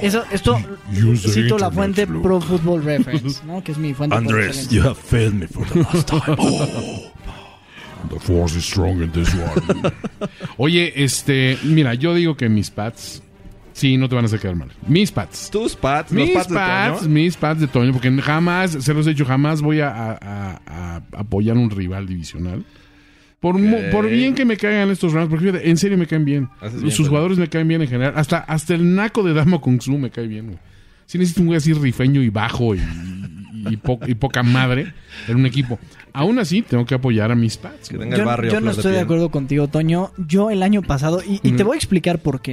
Eso, 0.00 0.22
esto 0.30 0.58
cito 1.26 1.56
la 1.58 1.70
fuente 1.70 2.06
Luke. 2.06 2.22
Pro 2.22 2.40
Football 2.40 2.84
Reference, 2.84 3.40
¿no? 3.46 3.62
Que 3.64 3.72
es 3.72 3.78
mi 3.78 3.94
fuente. 3.94 4.16
por 4.16 4.40
excelencia. 4.40 4.82
have 4.82 4.96
failed 4.98 5.34
me 5.34 5.46
for 5.46 5.66
the 5.68 5.80
last 5.80 6.08
time. 6.08 6.36
The 8.10 8.20
force 8.20 8.54
is 8.54 8.66
strong 8.66 9.00
in 9.02 9.10
this 9.12 9.32
one. 9.34 9.92
Oye, 10.58 10.92
este, 11.02 11.56
mira, 11.64 11.94
yo 11.94 12.12
digo 12.14 12.36
que 12.36 12.50
mis 12.50 12.70
Pats, 12.70 13.22
sí, 13.72 13.96
no 13.96 14.10
te 14.10 14.14
van 14.14 14.24
a 14.24 14.26
hacer 14.26 14.40
quedar 14.40 14.56
mal. 14.56 14.68
Mis 14.86 15.10
Pats. 15.10 15.48
tus 15.50 15.74
Pats, 15.74 16.12
los 16.12 16.26
Mis 16.28 16.34
Pats 16.36 16.48
de 16.50 16.54
Toño. 16.54 17.08
mis 17.08 17.36
Pats 17.38 17.60
de 17.60 17.66
Toño, 17.66 17.92
porque 17.92 18.10
jamás, 18.20 18.72
se 18.72 18.92
los 18.92 19.06
he 19.06 19.10
dicho, 19.10 19.24
jamás 19.24 19.62
voy 19.62 19.80
a, 19.80 19.88
a- 19.88 20.18
a- 20.20 20.60
a 20.66 21.02
apoyar 21.16 21.56
un 21.56 21.70
rival 21.70 22.06
divisional. 22.06 22.62
Por, 23.52 23.90
por 23.90 24.08
bien 24.08 24.34
que 24.34 24.46
me 24.46 24.56
caigan 24.56 24.88
estos 24.90 25.12
Rams, 25.12 25.28
porque 25.28 25.44
fíjate, 25.50 25.68
en 25.68 25.76
serio 25.76 25.98
me 25.98 26.06
caen 26.06 26.24
bien. 26.24 26.48
Haces 26.62 26.94
Sus 26.94 27.08
jugadores 27.08 27.36
me 27.36 27.46
caen 27.48 27.68
bien 27.68 27.82
en 27.82 27.88
general. 27.88 28.14
Hasta, 28.16 28.38
hasta 28.38 28.74
el 28.74 28.94
naco 28.94 29.22
de 29.22 29.34
Damo 29.34 29.60
Kung 29.60 29.82
Su 29.82 29.98
me 29.98 30.08
cae 30.10 30.26
bien, 30.26 30.46
güey. 30.46 30.58
Sí 31.04 31.18
necesito 31.18 31.42
un 31.42 31.48
güey 31.48 31.58
así 31.58 31.74
rifeño 31.74 32.22
y 32.22 32.30
bajo 32.30 32.74
y, 32.74 32.78
y- 32.78 33.74
y 33.74 33.76
po- 33.76 34.00
y 34.06 34.14
poca 34.14 34.42
madre 34.42 34.94
en 35.28 35.36
un 35.36 35.44
equipo. 35.44 35.78
Aún 36.14 36.38
así, 36.38 36.62
tengo 36.62 36.86
que 36.86 36.94
apoyar 36.94 37.30
a 37.32 37.34
mis. 37.34 37.58
Que 37.58 37.96
el 37.96 38.14
Yo, 38.16 38.24
barrio 38.24 38.50
yo 38.52 38.56
a 38.56 38.60
no 38.60 38.66
de 38.66 38.72
estoy 38.72 38.92
de 38.92 39.00
acuerdo 39.00 39.28
contigo, 39.30 39.68
Toño. 39.68 40.12
Yo 40.16 40.50
el 40.50 40.62
año 40.62 40.80
pasado, 40.80 41.20
y, 41.26 41.40
y 41.42 41.52
te 41.52 41.64
voy 41.64 41.74
a 41.74 41.76
explicar 41.76 42.20
por 42.20 42.40
qué. 42.40 42.52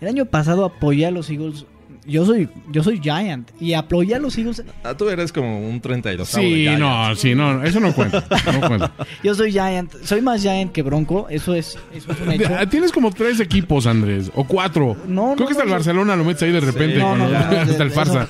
El 0.00 0.08
año 0.08 0.24
pasado 0.26 0.64
apoyé 0.64 1.04
a 1.06 1.10
los 1.10 1.28
Eagles 1.28 1.66
yo 2.04 2.24
soy, 2.26 2.48
yo 2.70 2.82
soy 2.82 3.00
Giant 3.00 3.48
y 3.60 3.74
apoyé 3.74 4.14
a 4.14 4.18
los 4.18 4.36
Eagles. 4.38 4.62
Ah, 4.82 4.94
tú 4.96 5.08
eres 5.08 5.32
como 5.32 5.68
un 5.68 5.80
32 5.80 6.28
Sí, 6.28 6.66
no, 6.78 7.14
sí, 7.14 7.34
no, 7.34 7.62
eso 7.62 7.80
no 7.80 7.92
cuenta. 7.94 8.24
No 8.52 8.66
cuenta. 8.68 8.92
Yo 9.22 9.34
soy 9.34 9.52
Giant, 9.52 9.92
soy 10.04 10.20
más 10.20 10.42
Giant 10.42 10.72
que 10.72 10.82
Bronco, 10.82 11.26
eso 11.30 11.54
es, 11.54 11.78
eso 11.94 12.10
es 12.12 12.20
un 12.20 12.32
hecho. 12.32 12.48
Ah, 12.58 12.66
Tienes 12.66 12.90
como 12.92 13.10
tres 13.12 13.38
equipos, 13.40 13.86
Andrés, 13.86 14.30
o 14.34 14.44
cuatro. 14.44 14.96
No, 15.06 15.34
Creo 15.34 15.36
no, 15.36 15.36
que 15.36 15.52
hasta 15.52 15.62
no, 15.64 15.68
el 15.68 15.70
Barcelona 15.70 16.16
lo 16.16 16.24
metes 16.24 16.42
ahí 16.42 16.50
de 16.52 16.60
repente. 16.60 16.98
No, 16.98 17.16
no, 17.16 17.28
cuando- 17.28 17.38
no, 17.38 17.50
no, 17.52 17.56
hasta 17.60 17.64
de- 17.76 17.82
el 17.84 17.88
de 17.88 17.94
farsa. 17.94 18.28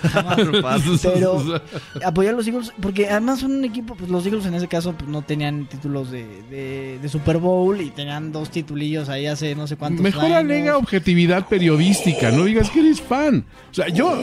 Pero 1.03 1.61
apoyé 2.05 2.29
a 2.29 2.33
los 2.33 2.47
Eagles 2.47 2.73
porque 2.81 3.09
además 3.09 3.41
son 3.41 3.53
un 3.53 3.65
equipo, 3.65 3.95
pues 3.95 4.11
los 4.11 4.25
Eagles 4.27 4.47
en 4.47 4.55
ese 4.55 4.69
caso 4.69 4.93
pues, 4.93 5.09
no 5.11 5.23
tenían 5.23 5.67
títulos 5.67 6.11
de, 6.11 6.25
de, 6.51 6.99
de 7.01 7.09
Super 7.09 7.39
Bowl 7.39 7.81
y 7.81 7.91
tenían 7.91 8.33
dos 8.33 8.51
titulillos 8.51 9.09
ahí 9.09 9.27
hace 9.27 9.55
no 9.55 9.67
sé 9.67 9.77
cuántos 9.77 10.03
Mejor 10.03 10.25
años. 10.25 10.37
alega 10.39 10.77
objetividad 10.77 11.47
periodística, 11.49 12.31
no 12.31 12.45
digas 12.45 12.71
que 12.71 12.81
eres 12.81 13.01
fan. 13.01 13.45
O 13.73 13.75
sea, 13.75 13.89
yo, 13.89 14.17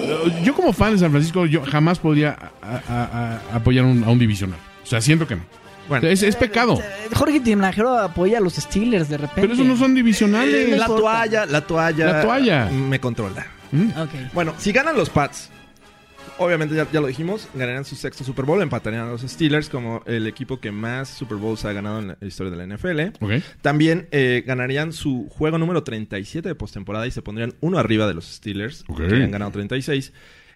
yo 0.43 0.53
como 0.53 0.71
fan 0.73 0.93
de 0.93 0.99
San 0.99 1.11
Francisco, 1.11 1.45
yo 1.47 1.63
jamás 1.65 1.97
podría 1.99 2.37
a- 2.61 2.81
a- 2.87 3.03
a- 3.51 3.55
apoyar 3.57 3.83
un- 3.83 4.03
a 4.03 4.09
un 4.09 4.19
divisional. 4.19 4.59
O 4.83 4.85
sea, 4.85 5.01
siento 5.01 5.27
que 5.27 5.35
no. 5.35 5.41
Bueno, 5.87 6.07
es, 6.07 6.21
es 6.21 6.35
pecado. 6.35 6.79
Jorge 7.15 7.39
Tinajero 7.39 7.97
apoya 7.97 8.37
a 8.37 8.41
los 8.41 8.53
Steelers 8.53 9.09
de 9.09 9.17
repente. 9.17 9.41
Pero 9.41 9.53
esos 9.53 9.65
no 9.65 9.75
son 9.75 9.95
divisionales. 9.95 10.77
la 10.77 10.85
toalla, 10.85 11.45
la 11.47 11.61
toalla. 11.61 12.05
La 12.05 12.21
toalla. 12.21 12.65
Me 12.69 12.99
controla. 12.99 13.47
Ok. 13.97 14.09
Bueno, 14.33 14.53
si 14.59 14.71
ganan 14.71 14.95
los 14.95 15.09
Pats, 15.09 15.49
obviamente 16.39 16.73
ya, 16.75 16.87
ya 16.91 16.99
lo 17.01 17.07
dijimos, 17.07 17.47
ganarían 17.53 17.85
su 17.85 17.95
sexto 17.95 18.23
Super 18.23 18.45
Bowl, 18.45 18.61
empatarían 18.61 19.07
a 19.07 19.11
los 19.11 19.21
Steelers 19.21 19.69
como 19.69 20.01
el 20.05 20.25
equipo 20.27 20.59
que 20.59 20.71
más 20.71 21.09
Super 21.09 21.37
Bowls 21.37 21.65
ha 21.65 21.73
ganado 21.73 21.99
en 21.99 22.07
la 22.09 22.17
historia 22.21 22.51
de 22.51 22.57
la 22.65 22.75
NFL. 22.75 23.23
También 23.61 24.07
eh, 24.11 24.43
ganarían 24.45 24.91
su 24.93 25.27
juego 25.29 25.57
número 25.57 25.83
37 25.83 26.47
de 26.49 26.55
postemporada 26.55 27.05
y 27.07 27.11
se 27.11 27.21
pondrían 27.21 27.53
uno 27.61 27.77
arriba 27.77 28.07
de 28.07 28.13
los 28.15 28.25
Steelers, 28.25 28.83
Ok. 28.87 28.97
que 29.07 29.15
han 29.23 29.31
ganado 29.31 29.51
36. 29.51 30.11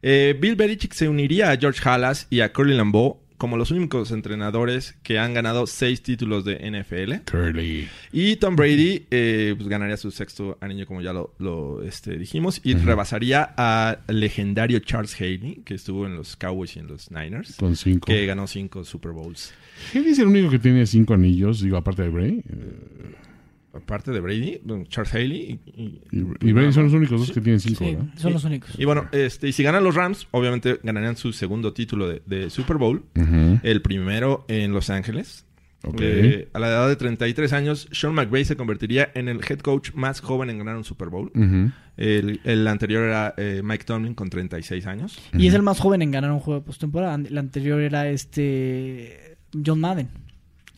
Eh, 0.06 0.36
Bill 0.40 0.56
Belichick 0.56 0.92
se 0.94 1.08
uniría 1.08 1.52
a 1.52 1.58
George 1.58 1.80
Halas 1.88 2.28
y 2.30 2.42
a 2.42 2.52
Curly 2.52 2.76
Lambeau 2.76 3.20
como 3.44 3.58
los 3.58 3.72
únicos 3.72 4.12
entrenadores 4.12 4.96
que 5.04 5.20
han 5.20 5.34
ganado 5.34 5.68
seis 5.68 6.02
títulos 6.02 6.46
de 6.46 6.60
NFL. 6.60 7.30
Curly. 7.30 7.90
Y 8.14 8.38
Tom 8.38 8.56
Brady 8.56 9.06
eh, 9.12 9.54
pues, 9.58 9.68
ganaría 9.68 9.98
su 9.98 10.12
sexto 10.12 10.58
anillo, 10.62 10.88
como 10.88 11.02
ya 11.02 11.12
lo, 11.12 11.34
lo, 11.40 11.84
este, 11.84 12.18
dijimos, 12.18 12.62
y 12.64 12.74
rebasaría 12.76 13.44
al 13.44 14.00
legendario 14.08 14.80
Charles 14.80 15.20
Haley, 15.20 15.64
que 15.66 15.74
estuvo 15.74 16.06
en 16.06 16.16
los 16.16 16.38
Cowboys 16.38 16.78
y 16.78 16.80
en 16.80 16.88
los 16.88 17.12
Niners, 17.12 17.58
Con 17.58 17.76
cinco. 17.76 18.06
que 18.06 18.26
ganó 18.26 18.48
cinco 18.48 18.86
Super 18.86 19.12
Bowls. 19.12 19.54
¿Qué 19.92 20.02
dice 20.02 20.22
el 20.22 20.30
único 20.30 20.50
que 20.50 20.60
tiene 20.60 20.86
cinco 20.86 21.14
anillos? 21.14 21.60
Digo, 21.60 21.76
aparte 21.76 22.04
de 22.04 22.08
Bray. 22.08 22.42
Aparte 23.74 24.12
de 24.12 24.20
Brady, 24.20 24.62
Charles 24.88 25.14
Haley 25.14 25.60
y, 25.66 25.82
y- 25.82 26.02
Y, 26.12 26.50
y 26.50 26.52
Bray 26.54 26.72
son 26.72 26.84
los 26.84 26.94
únicos 26.94 27.20
dos 27.20 27.32
que 27.32 27.42
tienen 27.42 27.60
cinco, 27.60 27.84
son 28.18 28.34
los 28.34 28.44
únicos. 28.44 28.72
y 28.78 28.86
bueno, 28.86 29.08
este, 29.12 29.48
y 29.48 29.52
si 29.52 29.64
ganan 29.64 29.84
los 29.84 29.96
Rams, 29.96 30.28
obviamente 30.32 30.80
ganarían 30.84 31.18
su 31.18 31.34
segundo 31.34 31.74
título 31.74 32.08
de, 32.08 32.22
de 32.26 32.50
Super 32.52 32.78
Bowl, 32.78 33.04
el 33.64 33.82
primero 33.82 34.46
en 34.48 34.72
Los 34.74 34.90
Ángeles. 34.90 35.46
Eh, 36.00 36.48
a 36.54 36.60
la 36.60 36.68
edad 36.70 36.88
de 36.88 36.96
33 36.96 37.52
años, 37.52 37.90
Sean 37.92 38.14
McVay 38.14 38.46
se 38.46 38.56
convertiría 38.56 39.12
en 39.16 39.28
el 39.28 39.42
head 39.46 39.60
coach 39.60 39.92
más 39.96 40.22
joven 40.22 40.50
en 40.50 40.60
ganar 40.60 40.78
un 40.78 40.86
Super 40.86 41.10
Bowl. 41.10 41.30
El, 41.98 42.40
el 42.46 42.68
anterior 42.68 43.04
era 43.04 43.34
eh, 43.38 43.62
Mike 43.64 43.84
Tomlin 43.84 44.14
con 44.14 44.30
36 44.30 44.86
años. 44.88 45.20
Y 45.38 45.48
es 45.48 45.54
el 45.54 45.62
más 45.62 45.80
joven 45.80 46.02
en 46.02 46.12
ganar 46.12 46.32
un 46.32 46.40
juego 46.40 46.62
de 46.62 46.66
postemporada. 46.66 47.16
El 47.16 47.38
anterior 47.38 47.82
era 47.82 48.08
este 48.08 49.38
John 49.66 49.80
Madden. 49.80 50.10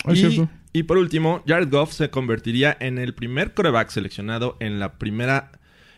Ah, 0.06 0.12
es 0.14 0.20
y, 0.20 0.22
cierto. 0.32 0.50
Y 0.78 0.84
por 0.84 0.98
último, 0.98 1.44
Jared 1.48 1.70
Goff 1.70 1.94
se 1.94 2.10
convertiría 2.10 2.76
en 2.80 2.98
el 2.98 3.14
primer 3.14 3.54
coreback 3.54 3.90
seleccionado 3.90 4.58
en 4.60 4.80
la 4.80 4.98
primera, 4.98 5.52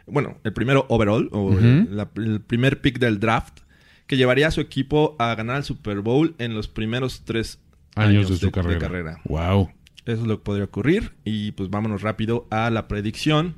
bueno, 0.05 0.37
el 0.43 0.53
primero 0.53 0.85
overall, 0.89 1.29
o 1.31 1.57
el, 1.57 1.95
la- 1.95 2.09
el 2.15 2.41
primer 2.41 2.79
pick 2.81 2.99
del 2.99 3.19
draft, 3.19 3.59
que 4.05 4.17
llevaría 4.17 4.47
a 4.47 4.51
su 4.51 4.61
equipo 4.61 5.15
a 5.19 5.33
ganar 5.35 5.57
el 5.57 5.63
Super 5.63 6.01
Bowl 6.01 6.35
en 6.37 6.53
los 6.53 6.67
primeros 6.67 7.23
tres 7.25 7.59
Años, 7.95 8.29
de 8.29 8.37
su 8.37 8.51
carrera. 8.51 9.19
Wow. 9.25 9.69
Eso 10.05 10.21
es 10.21 10.27
lo 10.27 10.37
que 10.37 10.43
podría 10.43 10.65
ocurrir. 10.65 11.11
Y 11.25 11.51
pues 11.53 11.69
vámonos 11.69 12.01
rápido 12.03 12.47
a 12.51 12.69
la 12.69 12.87
predicción. 12.87 13.55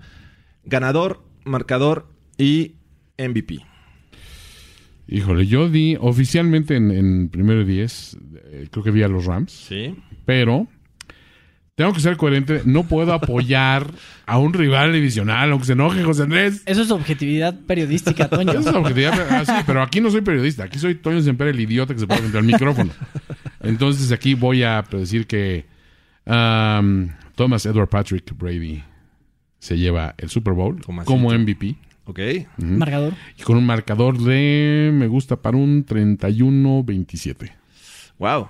Ganador, 0.64 1.22
marcador 1.46 2.08
y 2.38 2.76
MVP. 3.20 3.60
Híjole, 5.08 5.46
yo 5.48 5.70
di 5.70 5.98
oficialmente 6.00 6.76
en, 6.76 6.92
en 6.92 7.30
primero 7.30 7.62
y 7.62 7.66
diez, 7.66 8.18
eh, 8.46 8.68
creo 8.72 8.84
que 8.84 8.92
vi 8.92 9.04
a 9.04 9.08
los 9.08 9.26
Rams, 9.26 9.52
Sí. 9.52 9.96
pero 10.26 10.68
tengo 11.80 11.94
que 11.94 12.02
ser 12.02 12.18
coherente. 12.18 12.64
No 12.66 12.84
puedo 12.84 13.14
apoyar 13.14 13.90
a 14.26 14.38
un 14.38 14.52
rival 14.52 14.92
divisional, 14.92 15.50
aunque 15.50 15.66
se 15.66 15.72
enoje 15.72 16.04
José 16.04 16.24
Andrés. 16.24 16.62
Eso 16.66 16.82
es 16.82 16.92
objetividad 16.92 17.58
periodística, 17.58 18.28
Toño. 18.30 18.52
Esa 18.52 18.72
es 18.72 18.76
objetividad. 18.76 19.14
Ah, 19.30 19.46
sí, 19.46 19.54
pero 19.66 19.82
aquí 19.82 20.02
no 20.02 20.12
soy 20.12 20.20
periodista. 20.20 20.66
Aquí 20.66 20.78
soy 20.78 20.96
Toño 20.96 21.22
Semper, 21.22 21.48
el 21.48 21.58
idiota 21.62 21.94
que 21.94 22.02
se 22.02 22.06
pone 22.06 22.20
frente 22.20 22.38
al 22.38 22.44
micrófono. 22.44 22.92
Entonces 23.64 24.12
aquí 24.12 24.34
voy 24.34 24.62
a 24.64 24.84
decir 24.92 25.26
que 25.26 25.68
um, 26.26 27.12
Thomas 27.36 27.66
Edward 27.66 27.88
Patrick 27.88 28.38
Brady 28.38 28.84
se 29.60 29.78
lleva 29.78 30.16
el 30.18 30.30
Super 30.30 30.56
Bowl 30.56 30.82
Tomasito. 30.82 31.10
como 31.14 31.32
MVP. 31.32 31.78
Ok. 32.04 32.20
Marcador. 32.58 33.14
Y 33.38 33.44
con 33.44 33.56
un 33.56 33.66
marcador 33.66 34.18
de, 34.18 34.92
me 34.94 35.08
gusta, 35.08 35.38
para 35.38 35.56
un 35.56 35.86
31-27. 35.86 37.54
Wow. 38.18 38.50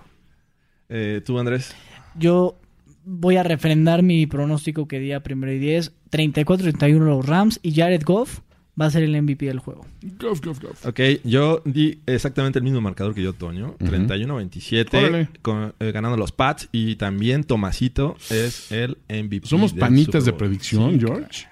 Eh, 0.90 1.22
¿Tú, 1.24 1.38
Andrés? 1.38 1.76
Yo 2.16 2.60
voy 3.06 3.38
a 3.38 3.43
refrendar 3.43 4.04
mi 4.04 4.26
pronóstico 4.28 4.88
que 4.88 5.00
di 5.00 5.12
a 5.12 5.22
primero 5.22 5.52
y 5.54 5.60
10. 5.60 5.93
34-31 6.12 7.00
los 7.00 7.26
Rams 7.26 7.60
y 7.64 7.74
Jared 7.74 8.04
Goff 8.04 8.39
va 8.80 8.86
a 8.86 8.89
ser 8.91 9.04
el 9.04 9.22
MVP 9.22 9.45
del 9.45 9.60
juego. 9.60 9.86
Gof, 10.20 10.41
gof, 10.43 10.62
gof. 10.62 10.86
Ok, 10.86 11.00
yo 11.26 11.62
di 11.66 12.00
exactamente 12.06 12.60
el 12.60 12.64
mismo 12.64 12.80
marcador 12.82 13.14
que 13.14 13.22
yo, 13.22 13.34
Toño. 13.34 13.76
Ujú. 13.80 13.86
31-27, 13.86 14.97
Órale. 14.97 15.30
con- 15.41 15.74
eh, 15.80 15.91
ganando 15.91 16.18
los 16.18 16.32
Pats. 16.32 16.70
Y 16.72 16.95
también 16.95 17.43
Tomasito 17.43 18.16
es 18.30 18.72
el 18.72 18.97
MVP. 19.10 19.47
Somos 19.47 19.72
del 19.74 19.80
panitas 19.82 20.26
de 20.26 20.32
Super 20.32 20.34
Bowl. 20.34 20.38
predicción, 20.50 20.91
Sí, 20.93 21.00
George. 21.00 21.45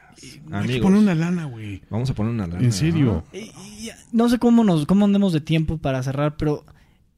Que 0.49 0.55
Amigos, 0.55 0.81
poner 0.81 0.99
una 0.99 1.13
lana, 1.15 1.45
güey. 1.45 1.81
vamos 1.89 2.09
a 2.09 2.15
poner 2.15 2.31
una 2.33 2.47
lana. 2.47 2.63
En 2.63 2.71
serio. 2.71 3.23
Y- 3.33 3.51
no 4.11 4.29
sé 4.29 4.39
cómo 4.39 4.63
nos 4.63 4.85
cómo 4.85 5.05
andemos 5.05 5.31
de 5.33 5.41
tiempo 5.41 5.77
para 5.77 6.01
cerrar, 6.01 6.37
pero 6.37 6.65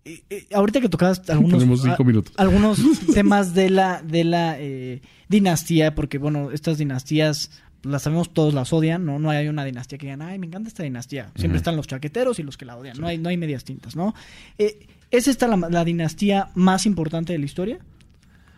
eh, 0.06 0.22
eh, 0.30 0.48
ahorita 0.54 0.82
que 0.82 0.90
tocabas 0.90 1.22
algunos 1.30 1.60
Tenemos 1.60 1.82
cinco 1.82 2.04
a- 2.04 2.06
minutos. 2.06 2.34
algunos 2.38 2.80
temas 3.14 3.54
de 3.54 3.70
la 3.70 4.02
de 4.02 4.24
la 4.24 4.56
eh, 4.60 5.02
dinastía, 5.28 5.94
porque 5.96 6.18
bueno, 6.18 6.52
estas 6.52 6.78
dinastías 6.78 7.52
las 7.84 8.02
sabemos 8.04 8.34
todos 8.34 8.54
las 8.54 8.74
odian, 8.74 9.06
no 9.06 9.20
no 9.20 9.30
hay 9.30 9.48
una 9.48 9.64
dinastía 9.64 9.98
que 9.98 10.08
digan, 10.08 10.22
"Ay, 10.22 10.38
me 10.40 10.48
encanta 10.48 10.68
esta 10.68 10.84
dinastía." 10.84 11.32
Siempre 11.36 11.58
están 11.58 11.76
los 11.76 11.88
chaqueteros 11.88 12.40
y 12.40 12.44
los 12.44 12.58
que 12.58 12.66
la 12.66 12.76
odian. 12.76 13.00
No 13.00 13.08
hay 13.08 13.18
no 13.18 13.30
hay 13.30 13.38
medias 13.38 13.64
tintas, 13.64 13.96
¿no? 13.96 14.14
¿Es 14.58 15.28
esta 15.28 15.48
la, 15.48 15.56
la 15.70 15.84
dinastía 15.86 16.50
más 16.56 16.86
importante 16.86 17.34
de 17.34 17.40
la 17.40 17.46
historia? 17.46 17.80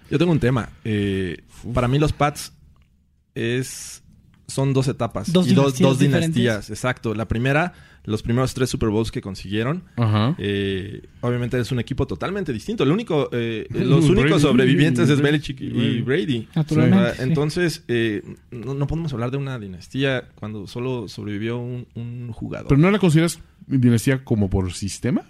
Yo 0.09 0.17
tengo 0.19 0.31
un 0.31 0.39
tema. 0.39 0.69
Para 1.73 1.87
mí 1.87 1.97
los 1.99 2.13
Pats 2.13 2.51
es 3.35 4.03
son 4.47 4.73
dos 4.73 4.87
etapas 4.89 5.31
Dos 5.31 5.47
y 5.47 5.53
dos, 5.53 5.77
dinastías 5.77 5.89
dos 5.89 5.99
dinastías. 5.99 6.31
diferentes. 6.33 6.69
Exacto. 6.71 7.13
La 7.15 7.25
primera, 7.27 7.73
los 8.03 8.23
primeros 8.23 8.53
tres 8.53 8.69
Super 8.69 8.89
Bowls 8.89 9.11
que 9.11 9.21
consiguieron. 9.21 9.83
Ajá. 9.95 10.35
Eh, 10.37 11.03
obviamente 11.21 11.59
es 11.59 11.71
un 11.71 11.79
equipo 11.79 12.07
totalmente 12.07 12.51
distinto. 12.51 12.83
El 12.83 12.91
único, 12.91 13.29
eh, 13.31 13.67
los 13.71 14.05
únicos 14.05 14.29
Brady, 14.29 14.41
sobrevivientes 14.41 15.09
es 15.09 15.21
Belichick 15.21 15.61
y 15.61 16.01
Brady. 16.01 16.47
Naturalmente, 16.55 17.15
sí. 17.15 17.21
Entonces, 17.23 17.83
eh, 17.87 18.23
no, 18.51 18.73
no 18.73 18.87
podemos 18.87 19.13
hablar 19.13 19.31
de 19.31 19.37
una 19.37 19.59
dinastía 19.59 20.29
cuando 20.35 20.67
solo 20.67 21.07
sobrevivió 21.07 21.59
un, 21.59 21.87
un 21.95 22.31
jugador. 22.31 22.67
¿Pero 22.69 22.81
no 22.81 22.89
la 22.89 22.99
consideras 22.99 23.39
dinastía 23.67 24.23
como 24.23 24.49
por 24.49 24.73
sistema? 24.73 25.23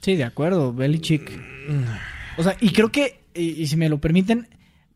Sí, 0.00 0.16
de 0.16 0.24
acuerdo, 0.24 0.72
Belichick. 0.72 1.30
O 2.36 2.42
sea, 2.42 2.56
y 2.60 2.70
creo 2.70 2.90
que, 2.90 3.20
y, 3.34 3.62
y 3.62 3.66
si 3.66 3.76
me 3.76 3.88
lo 3.88 3.98
permiten, 3.98 4.48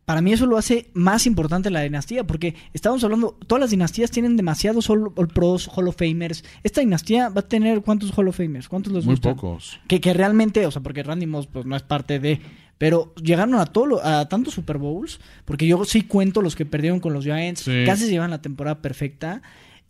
para 0.08 0.22
mí 0.22 0.32
eso 0.32 0.46
lo 0.46 0.56
hace 0.56 0.88
más 0.94 1.26
importante 1.26 1.68
la 1.68 1.82
dinastía, 1.82 2.26
porque 2.26 2.54
estamos 2.72 3.04
hablando, 3.04 3.36
todas 3.46 3.60
las 3.60 3.68
dinastías 3.72 4.10
tienen 4.10 4.38
demasiados 4.38 4.88
All, 4.88 5.10
All 5.16 5.28
Pros, 5.28 5.68
Hall 5.76 5.86
of 5.86 5.96
Famers. 5.98 6.44
Esta 6.62 6.80
dinastía 6.80 7.28
va 7.28 7.40
a 7.40 7.46
tener 7.46 7.82
cuántos 7.82 8.16
Hall 8.16 8.26
of 8.28 8.38
Famers, 8.38 8.70
cuántos 8.70 8.90
les 8.94 9.04
Muy 9.04 9.16
gustan? 9.16 9.34
pocos. 9.36 9.78
Que, 9.86 10.00
que 10.00 10.14
realmente, 10.14 10.64
o 10.64 10.70
sea, 10.70 10.80
porque 10.80 11.02
Randy 11.02 11.26
Moss 11.26 11.46
pues 11.46 11.66
no 11.66 11.76
es 11.76 11.82
parte 11.82 12.18
de, 12.20 12.40
pero 12.78 13.12
llegaron 13.22 13.56
a 13.56 13.66
todo 13.66 14.02
a 14.02 14.26
tantos 14.30 14.54
Super 14.54 14.78
Bowls, 14.78 15.20
porque 15.44 15.66
yo 15.66 15.84
sí 15.84 16.00
cuento 16.00 16.40
los 16.40 16.56
que 16.56 16.64
perdieron 16.64 17.00
con 17.00 17.12
los 17.12 17.24
Giants, 17.24 17.60
Sí. 17.60 17.82
casi 17.84 18.04
se 18.06 18.10
llevan 18.10 18.30
la 18.30 18.40
temporada 18.40 18.80
perfecta 18.80 19.42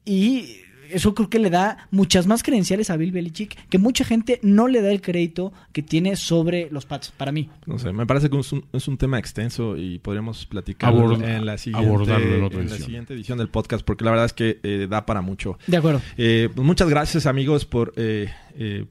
y 0.04 0.56
eso 0.90 1.14
creo 1.14 1.28
que 1.30 1.38
le 1.38 1.50
da 1.50 1.88
muchas 1.90 2.26
más 2.26 2.42
credenciales 2.42 2.90
a 2.90 2.96
Bill 2.96 3.12
Belichick 3.12 3.68
que 3.68 3.78
mucha 3.78 4.04
gente 4.04 4.40
no 4.42 4.68
le 4.68 4.82
da 4.82 4.90
el 4.90 5.00
crédito 5.00 5.52
que 5.72 5.82
tiene 5.82 6.16
sobre 6.16 6.68
los 6.70 6.86
Pats, 6.86 7.10
para 7.16 7.32
mí. 7.32 7.48
No 7.66 7.78
sé, 7.78 7.92
me 7.92 8.06
parece 8.06 8.30
que 8.30 8.38
es 8.38 8.52
un, 8.52 8.64
es 8.72 8.88
un 8.88 8.96
tema 8.98 9.18
extenso 9.18 9.76
y 9.76 9.98
podríamos 9.98 10.46
platicar 10.46 10.94
en 10.94 11.44
la 11.46 11.58
siguiente 11.58 11.88
abordarlo 11.88 12.36
en 12.36 12.42
otra 12.44 12.58
la 12.58 12.64
edición. 12.64 12.82
siguiente 12.86 13.14
edición 13.14 13.38
del 13.38 13.48
podcast, 13.48 13.84
porque 13.84 14.04
la 14.04 14.10
verdad 14.10 14.26
es 14.26 14.32
que 14.32 14.60
eh, 14.62 14.86
da 14.88 15.06
para 15.06 15.20
mucho. 15.20 15.58
De 15.66 15.76
acuerdo. 15.76 16.00
Eh, 16.16 16.48
pues 16.54 16.66
muchas 16.66 16.88
gracias 16.88 17.26
amigos 17.26 17.64
por 17.64 17.92
eh, 17.96 18.32
eh, 18.56 18.86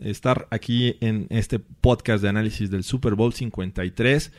estar 0.00 0.48
aquí 0.50 0.96
en 1.00 1.26
este 1.30 1.58
podcast 1.58 2.22
de 2.22 2.28
análisis 2.28 2.70
del 2.70 2.84
Super 2.84 3.14
Bowl 3.14 3.32
53. 3.32 4.32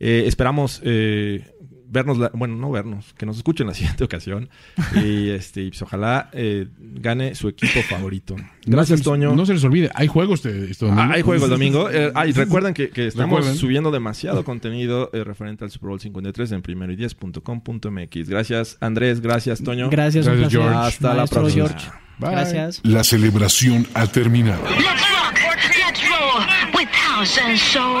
Eh, 0.00 0.24
esperamos 0.26 0.80
eh, 0.84 1.44
vernos, 1.92 2.18
la- 2.18 2.30
bueno, 2.34 2.56
no 2.56 2.70
vernos, 2.70 3.12
que 3.16 3.26
nos 3.26 3.36
escuchen 3.36 3.66
la 3.66 3.74
siguiente 3.74 4.02
ocasión. 4.04 4.48
y 4.96 5.28
este, 5.30 5.62
y 5.62 5.68
pues 5.68 5.82
ojalá 5.82 6.30
eh, 6.32 6.66
gane 6.78 7.34
su 7.34 7.48
equipo 7.48 7.80
favorito. 7.82 8.34
Gracias, 8.66 8.98
No 9.00 9.04
se- 9.04 9.10
Toño. 9.10 9.34
No 9.36 9.46
se 9.46 9.54
les 9.54 9.62
olvide, 9.64 9.90
hay 9.94 10.06
juegos 10.08 10.44
este, 10.44 10.70
este 10.70 10.86
domingo. 10.86 11.02
Ah, 11.02 11.12
hay 11.14 11.22
juego 11.22 11.44
el 11.44 11.50
domingo. 11.50 11.90
Eh, 11.90 12.10
ah, 12.14 12.26
y 12.26 12.32
recuerden 12.32 12.74
que, 12.74 12.88
que 12.90 13.06
estamos 13.06 13.36
Recuerden. 13.36 13.56
subiendo 13.58 13.90
demasiado 13.90 14.44
contenido 14.44 15.10
eh, 15.12 15.22
referente 15.24 15.64
al 15.64 15.70
Super 15.70 15.90
Bowl 15.90 16.00
53 16.00 16.52
en 16.52 16.62
primero 16.62 16.92
y 16.92 16.96
10.com.mx. 16.96 18.28
Gracias, 18.28 18.78
Andrés. 18.80 19.20
Gracias, 19.20 19.62
Toño. 19.62 19.90
Gracias. 19.90 20.26
George. 20.26 20.58
Hasta 20.74 21.14
la 21.14 21.26
próxima. 21.26 21.68
George. 21.68 21.90
Bye. 22.18 22.30
Gracias. 22.30 22.80
La 22.84 23.04
celebración 23.04 23.86
ha 23.94 24.06
terminado. 24.06 24.62
Let's 24.62 24.80
rock, 25.10 25.38
let's 25.78 26.02
roll 26.08 26.44
with 26.78 26.88
house 26.92 27.38
and 27.38 27.58
soul. 27.58 28.00